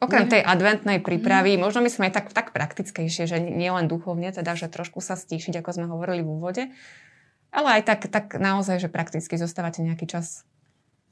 Okrem 0.04 0.28
tej 0.28 0.44
adventnej 0.44 1.00
prípravy, 1.00 1.56
možno 1.56 1.80
my 1.80 1.88
sme 1.88 2.12
aj 2.12 2.14
tak, 2.20 2.28
tak 2.36 2.52
praktickejšie, 2.52 3.24
že 3.24 3.40
nie 3.40 3.72
len 3.72 3.88
duchovne, 3.88 4.36
teda, 4.36 4.52
že 4.60 4.68
trošku 4.68 5.00
sa 5.00 5.16
stíšiť, 5.16 5.64
ako 5.64 5.70
sme 5.72 5.88
hovorili 5.88 6.20
v 6.20 6.28
úvode, 6.28 6.64
ale 7.56 7.80
aj 7.80 7.82
tak, 7.88 8.12
tak 8.12 8.36
naozaj, 8.36 8.84
že 8.84 8.92
prakticky 8.92 9.40
zostávate 9.40 9.80
nejaký 9.80 10.04
čas 10.04 10.44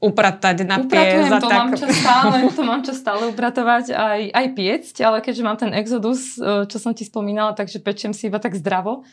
upratať 0.01 0.65
na 0.65 0.81
piec. 0.81 1.29
to, 1.29 1.45
tak... 1.45 1.59
mám 1.61 1.71
čas 1.77 1.91
stále, 1.93 2.35
to 2.49 2.63
mám 2.65 2.81
čas 2.81 2.97
stále 2.97 3.23
upratovať 3.29 3.93
aj, 3.93 4.21
aj 4.33 4.47
piecť, 4.57 4.95
ale 5.05 5.17
keďže 5.21 5.45
mám 5.45 5.57
ten 5.61 5.71
exodus, 5.77 6.41
e, 6.41 6.65
čo 6.65 6.77
som 6.81 6.97
ti 6.97 7.05
spomínala, 7.05 7.53
takže 7.53 7.77
pečiem 7.77 8.09
si 8.11 8.27
iba 8.27 8.41
tak 8.41 8.57
zdravo. 8.57 9.05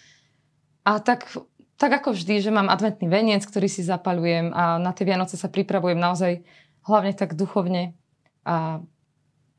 A 0.89 0.97
tak, 1.05 1.29
tak 1.77 1.93
ako 1.93 2.17
vždy, 2.17 2.41
že 2.41 2.49
mám 2.49 2.73
adventný 2.73 3.05
veniec, 3.05 3.45
ktorý 3.45 3.69
si 3.69 3.85
zapalujem 3.85 4.57
a 4.57 4.81
na 4.81 4.97
tie 4.97 5.05
Vianoce 5.05 5.37
sa 5.37 5.53
pripravujem 5.53 6.01
naozaj 6.01 6.41
hlavne 6.89 7.13
tak 7.13 7.37
duchovne 7.37 7.93
a 8.49 8.81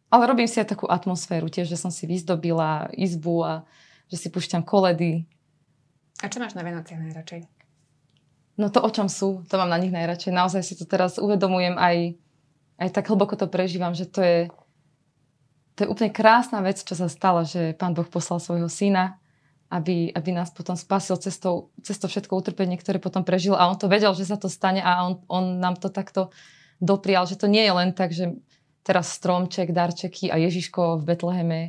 ale 0.10 0.26
robím 0.26 0.50
si 0.50 0.58
aj 0.58 0.74
takú 0.74 0.90
atmosféru 0.90 1.54
tiež, 1.54 1.70
že 1.70 1.78
som 1.78 1.94
si 1.94 2.10
vyzdobila 2.10 2.90
izbu 2.98 3.46
a 3.46 3.54
že 4.10 4.18
si 4.18 4.28
púšťam 4.34 4.66
koledy. 4.66 5.30
A 6.26 6.34
čo 6.34 6.42
máš 6.42 6.58
na 6.58 6.66
Vianoce 6.66 6.98
najradšej? 6.98 7.46
No 8.60 8.68
to, 8.68 8.84
o 8.84 8.92
čom 8.92 9.08
sú, 9.08 9.48
to 9.48 9.56
mám 9.56 9.72
na 9.72 9.80
nich 9.80 9.96
najradšej. 9.96 10.36
Naozaj 10.36 10.62
si 10.68 10.76
to 10.76 10.84
teraz 10.84 11.16
uvedomujem 11.16 11.80
aj, 11.80 12.20
aj 12.76 12.90
tak 12.92 13.08
hlboko 13.08 13.40
to 13.40 13.48
prežívam, 13.48 13.96
že 13.96 14.04
to 14.04 14.20
je, 14.20 14.38
to 15.80 15.88
je 15.88 15.92
úplne 15.92 16.12
krásna 16.12 16.60
vec, 16.60 16.84
čo 16.84 16.92
sa 16.92 17.08
stalo, 17.08 17.48
že 17.48 17.72
Pán 17.80 17.96
Boh 17.96 18.04
poslal 18.04 18.44
svojho 18.44 18.68
syna, 18.68 19.16
aby, 19.72 20.12
aby 20.12 20.30
nás 20.36 20.52
potom 20.52 20.76
spasil 20.76 21.16
cestou, 21.24 21.72
cestou 21.80 22.12
všetko 22.12 22.36
utrpenie, 22.36 22.76
ktoré 22.76 23.00
potom 23.00 23.24
prežil 23.24 23.56
a 23.56 23.72
on 23.72 23.80
to 23.80 23.88
vedel, 23.88 24.12
že 24.12 24.28
sa 24.28 24.36
to 24.36 24.52
stane 24.52 24.84
a 24.84 25.08
on, 25.08 25.24
on 25.32 25.64
nám 25.64 25.80
to 25.80 25.88
takto 25.88 26.28
doprial, 26.84 27.24
že 27.24 27.40
to 27.40 27.48
nie 27.48 27.64
je 27.64 27.72
len 27.72 27.96
tak, 27.96 28.12
že 28.12 28.44
teraz 28.84 29.14
stromček, 29.16 29.72
darčeky 29.72 30.28
a 30.28 30.36
Ježiško 30.36 31.00
v 31.00 31.08
Betleheme, 31.08 31.62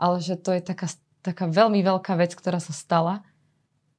ale 0.00 0.16
že 0.22 0.38
to 0.40 0.54
je 0.54 0.62
taká, 0.64 0.88
taká 1.20 1.44
veľmi 1.50 1.82
veľká 1.82 2.14
vec, 2.16 2.32
ktorá 2.32 2.56
sa 2.62 2.72
stala, 2.72 3.26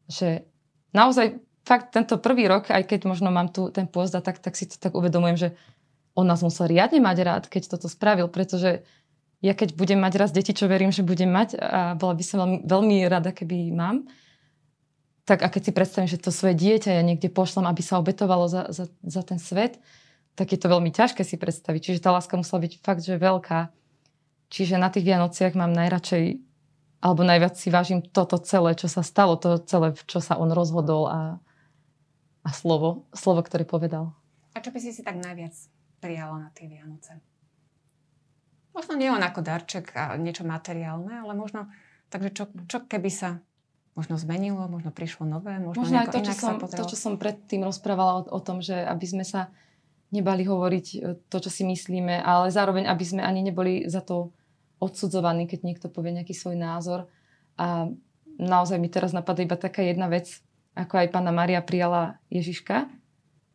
že 0.07 0.47
naozaj 0.95 1.37
fakt 1.69 1.93
tento 1.93 2.17
prvý 2.17 2.49
rok, 2.49 2.73
aj 2.73 2.89
keď 2.89 3.05
možno 3.05 3.29
mám 3.29 3.53
tu 3.53 3.69
ten 3.69 3.85
pôzd 3.85 4.17
a 4.17 4.25
tak, 4.25 4.41
tak 4.41 4.57
si 4.57 4.65
to 4.65 4.81
tak 4.81 4.97
uvedomujem, 4.97 5.37
že 5.37 5.49
on 6.17 6.25
nás 6.25 6.41
musel 6.41 6.65
riadne 6.65 6.97
mať 6.97 7.17
rád, 7.21 7.43
keď 7.45 7.77
toto 7.77 7.85
spravil, 7.85 8.25
pretože 8.25 8.81
ja 9.45 9.53
keď 9.53 9.77
budem 9.77 10.01
mať 10.01 10.13
raz 10.17 10.29
deti, 10.33 10.51
čo 10.51 10.65
verím, 10.65 10.89
že 10.89 11.05
budem 11.05 11.29
mať 11.29 11.61
a 11.61 11.93
bola 11.93 12.17
by 12.17 12.23
som 12.25 12.37
veľmi, 12.41 12.57
veľmi 12.65 12.95
rada, 13.05 13.29
keby 13.29 13.69
mám, 13.71 14.09
tak 15.29 15.45
a 15.45 15.47
keď 15.53 15.61
si 15.69 15.71
predstavím, 15.77 16.09
že 16.09 16.17
to 16.17 16.33
svoje 16.33 16.57
dieťa 16.57 16.97
ja 16.97 17.03
niekde 17.05 17.29
pošlem, 17.29 17.69
aby 17.69 17.85
sa 17.85 18.01
obetovalo 18.01 18.49
za, 18.49 18.73
za, 18.73 18.89
za 19.05 19.21
ten 19.21 19.37
svet, 19.37 19.77
tak 20.33 20.49
je 20.49 20.59
to 20.59 20.73
veľmi 20.73 20.89
ťažké 20.89 21.21
si 21.21 21.37
predstaviť. 21.37 21.81
Čiže 21.85 22.01
tá 22.01 22.09
láska 22.09 22.33
musela 22.33 22.65
byť 22.65 22.73
fakt, 22.81 23.05
že 23.05 23.21
veľká. 23.21 23.69
Čiže 24.49 24.81
na 24.81 24.89
tých 24.89 25.05
Vianociach 25.05 25.53
mám 25.53 25.69
najradšej, 25.69 26.41
alebo 27.05 27.21
najviac 27.21 27.53
si 27.55 27.69
vážim 27.69 28.01
toto 28.01 28.41
celé, 28.41 28.73
čo 28.73 28.89
sa 28.89 29.05
stalo, 29.05 29.37
to 29.37 29.61
celé, 29.69 29.93
čo 30.09 30.17
sa 30.17 30.35
on 30.41 30.49
rozhodol 30.49 31.05
a, 31.05 31.37
a 32.43 32.49
slovo, 32.55 33.09
slovo, 33.11 33.43
ktoré 33.43 33.67
povedal. 33.67 34.15
A 34.55 34.63
čo 34.63 34.71
by 34.73 34.79
si 34.81 34.95
si 34.95 35.01
tak 35.05 35.19
najviac 35.19 35.53
prijala 35.99 36.47
na 36.47 36.49
tie 36.55 36.65
Vianoce? 36.71 37.19
Možno 38.73 38.95
nie 38.95 39.11
len 39.11 39.21
ako 39.21 39.43
darček 39.43 39.91
a 39.97 40.15
niečo 40.15 40.47
materiálne, 40.47 41.25
ale 41.25 41.33
možno 41.35 41.67
takže 42.09 42.29
čo, 42.33 42.43
čo 42.65 42.77
keby 42.89 43.09
sa 43.13 43.39
možno 43.93 44.17
zmenilo, 44.17 44.65
možno 44.69 44.89
prišlo 44.89 45.27
nové, 45.29 45.57
možno, 45.61 45.85
možno 45.85 45.97
aj 46.01 46.09
to, 46.13 46.19
čo 46.23 46.33
som, 46.33 46.55
to, 46.57 46.83
čo 46.87 46.97
som 46.97 47.13
predtým 47.19 47.61
rozprávala 47.65 48.25
o, 48.25 48.37
o 48.37 48.39
tom, 48.41 48.63
že 48.63 48.75
aby 48.75 49.05
sme 49.05 49.25
sa 49.25 49.53
nebali 50.09 50.45
hovoriť 50.45 50.85
e, 50.95 50.97
to, 51.29 51.37
čo 51.37 51.49
si 51.51 51.63
myslíme, 51.67 52.21
ale 52.21 52.49
zároveň, 52.49 52.89
aby 52.89 53.05
sme 53.05 53.21
ani 53.21 53.45
neboli 53.45 53.85
za 53.85 54.01
to 54.01 54.33
odsudzovaní, 54.79 55.45
keď 55.45 55.59
niekto 55.67 55.87
povie 55.91 56.15
nejaký 56.15 56.31
svoj 56.31 56.55
názor. 56.55 57.11
A 57.59 57.91
naozaj 58.39 58.79
mi 58.79 58.87
teraz 58.87 59.11
napadá 59.11 59.43
iba 59.43 59.59
taká 59.59 59.83
jedna 59.83 60.07
vec, 60.07 60.39
ako 60.79 60.95
aj 60.95 61.07
pána 61.11 61.35
Maria 61.35 61.59
prijala 61.59 62.15
Ježiška, 62.31 62.87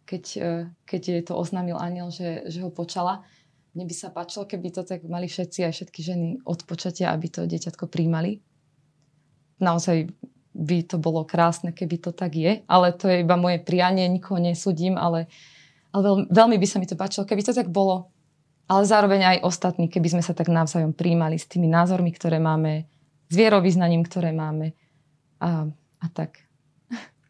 keď, 0.05 0.25
e, 0.37 0.51
keď 0.85 1.01
jej 1.01 1.23
to 1.25 1.33
oznámil 1.33 1.81
aniel, 1.81 2.13
že, 2.13 2.45
že 2.53 2.61
ho 2.61 2.69
počala. 2.69 3.25
Mne 3.73 3.89
by 3.89 3.95
sa 3.97 4.13
páčilo, 4.13 4.45
keby 4.45 4.69
to 4.71 4.85
tak 4.85 5.03
mali 5.09 5.27
všetci, 5.27 5.65
aj 5.65 5.73
všetky 5.73 6.01
ženy 6.05 6.29
od 6.45 6.61
počatia, 6.69 7.11
aby 7.17 7.33
to 7.33 7.49
dieťatko 7.49 7.89
príjmali. 7.89 8.45
Naozaj 9.59 10.13
by 10.55 10.79
to 10.87 11.01
bolo 11.01 11.27
krásne, 11.27 11.75
keby 11.75 11.99
to 11.99 12.15
tak 12.15 12.37
je, 12.37 12.63
ale 12.71 12.95
to 12.95 13.11
je 13.11 13.27
iba 13.27 13.35
moje 13.35 13.59
prianie, 13.59 14.07
nikoho 14.07 14.39
nesúdim, 14.39 14.95
ale, 14.95 15.27
ale 15.91 16.03
veľ, 16.05 16.17
veľmi 16.31 16.57
by 16.61 16.67
sa 16.69 16.79
mi 16.79 16.87
to 16.87 16.95
páčilo, 16.95 17.27
keby 17.27 17.43
to 17.43 17.57
tak 17.57 17.73
bolo. 17.73 18.13
Ale 18.71 18.87
zároveň 18.87 19.21
aj 19.29 19.39
ostatní, 19.45 19.91
keby 19.91 20.15
sme 20.15 20.23
sa 20.23 20.33
tak 20.33 20.49
navzájom 20.49 20.95
príjmali 20.95 21.37
s 21.37 21.51
tými 21.51 21.67
názormi, 21.67 22.15
ktoré 22.15 22.39
máme, 22.39 22.87
s 23.29 23.35
vierovýznaním, 23.35 24.07
ktoré 24.07 24.31
máme 24.31 24.73
a, 25.43 25.67
a 26.01 26.07
tak. 26.15 26.44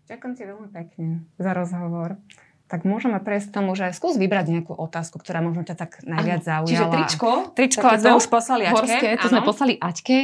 Ďakujem 0.05 0.33
ti 0.37 0.43
veľmi 0.45 0.69
pekne 0.69 1.09
za 1.40 1.53
rozhovor. 1.57 2.21
Tak 2.69 2.88
môžeme 2.88 3.21
prejsť 3.21 3.47
k 3.53 3.55
tomu, 3.61 3.77
že 3.77 3.93
skús 3.93 4.17
vybrať 4.17 4.53
nejakú 4.53 4.73
otázku, 4.73 5.21
ktorá 5.21 5.45
možno 5.45 5.64
ťa 5.69 5.77
tak 5.77 6.01
najviac 6.05 6.45
ano. 6.45 6.49
zaujala. 6.49 6.69
Čiže 6.69 6.87
tričko. 6.93 7.31
Tričko 7.53 7.87
a 7.88 7.97
sme 8.01 8.12
už 8.17 8.29
poslali 8.29 8.64
Aťke. 8.64 8.77
Horské, 8.77 9.09
to 9.21 9.27
ano. 9.29 9.33
sme 9.33 9.40
poslali 9.45 9.75
Aťke. 9.77 10.19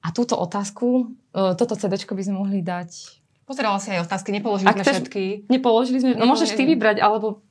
A 0.00 0.08
túto 0.10 0.34
otázku, 0.34 1.12
e, 1.30 1.54
toto 1.54 1.74
CD 1.76 1.94
by 1.94 2.22
sme 2.24 2.36
mohli 2.40 2.60
dať... 2.64 3.20
Pozerala 3.44 3.82
si 3.82 3.90
aj 3.90 4.06
otázky, 4.06 4.30
nepoložili 4.30 4.70
Ak 4.70 4.78
sme 4.78 4.86
všetky. 4.86 5.50
Nepoložili 5.50 5.98
sme, 5.98 6.10
no 6.14 6.30
môžeš 6.30 6.54
ty 6.54 6.62
vybrať, 6.64 7.02
alebo 7.02 7.42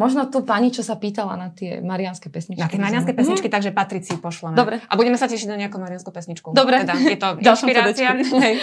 Možno 0.00 0.24
tu 0.32 0.40
pani, 0.40 0.72
čo 0.72 0.80
sa 0.80 0.96
pýtala 0.96 1.36
na 1.36 1.52
tie 1.52 1.84
marianské 1.84 2.32
pesničky. 2.32 2.64
Na 2.64 2.72
tie 2.72 2.80
marianské 2.80 3.12
pesničky, 3.12 3.52
mm. 3.52 3.54
takže 3.54 3.70
Patricii 3.76 4.16
pošleme. 4.16 4.56
Dobre. 4.56 4.80
A 4.88 4.96
budeme 4.96 5.20
sa 5.20 5.28
tešiť 5.28 5.44
na 5.52 5.60
nejakú 5.60 5.76
marianskú 5.76 6.08
pesničku. 6.08 6.56
Dobre. 6.56 6.88
Teda 6.88 6.96
je 6.96 7.20
to 7.20 7.36
inšpirácia, 7.44 8.16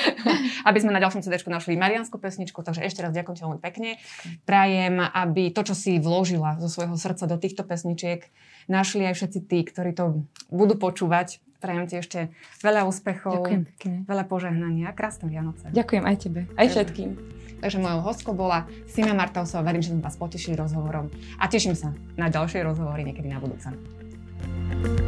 aby 0.69 0.77
sme 0.81 0.89
na 0.89 0.97
ďalšom 0.97 1.21
CD 1.21 1.37
našli 1.45 1.77
marianskú 1.77 2.17
pesničku. 2.17 2.65
Takže 2.65 2.81
ešte 2.81 3.05
raz 3.05 3.13
ďakujem 3.13 3.37
ti 3.37 3.41
veľmi 3.45 3.61
pekne. 3.61 3.89
Prajem, 4.49 4.97
aby 4.97 5.53
to, 5.53 5.61
čo 5.61 5.77
si 5.77 6.01
vložila 6.01 6.57
zo 6.57 6.73
svojho 6.73 6.97
srdca 6.97 7.29
do 7.29 7.37
týchto 7.37 7.61
pesničiek, 7.61 8.25
našli 8.65 9.05
aj 9.05 9.21
všetci 9.21 9.39
tí, 9.45 9.61
ktorí 9.61 9.93
to 9.93 10.25
budú 10.49 10.73
počúvať. 10.73 11.37
Prajem 11.61 11.85
ti 11.85 12.01
ešte 12.01 12.33
veľa 12.65 12.89
úspechov, 12.89 13.45
veľa 14.09 14.25
požehnania. 14.25 14.89
Krásne 14.93 15.29
Vianoce. 15.29 15.69
Ďakujem 15.69 16.03
aj 16.05 16.15
tebe, 16.17 16.41
aj 16.57 16.67
všetkým. 16.73 17.09
Takže 17.59 17.81
mojou 17.81 17.99
hostkou 18.05 18.33
bola 18.37 18.69
Sima 18.85 19.17
Martausová. 19.17 19.65
Verím, 19.65 19.81
že 19.81 19.91
sme 19.93 20.05
vás 20.05 20.17
potešili 20.19 20.57
rozhovorom 20.57 21.09
a 21.41 21.45
teším 21.49 21.73
sa 21.73 21.93
na 22.15 22.29
ďalšie 22.29 22.61
rozhovory 22.61 23.03
niekedy 23.05 23.29
na 23.29 23.41
budúce. 23.41 23.69
thank 24.67 24.99
you 24.99 25.06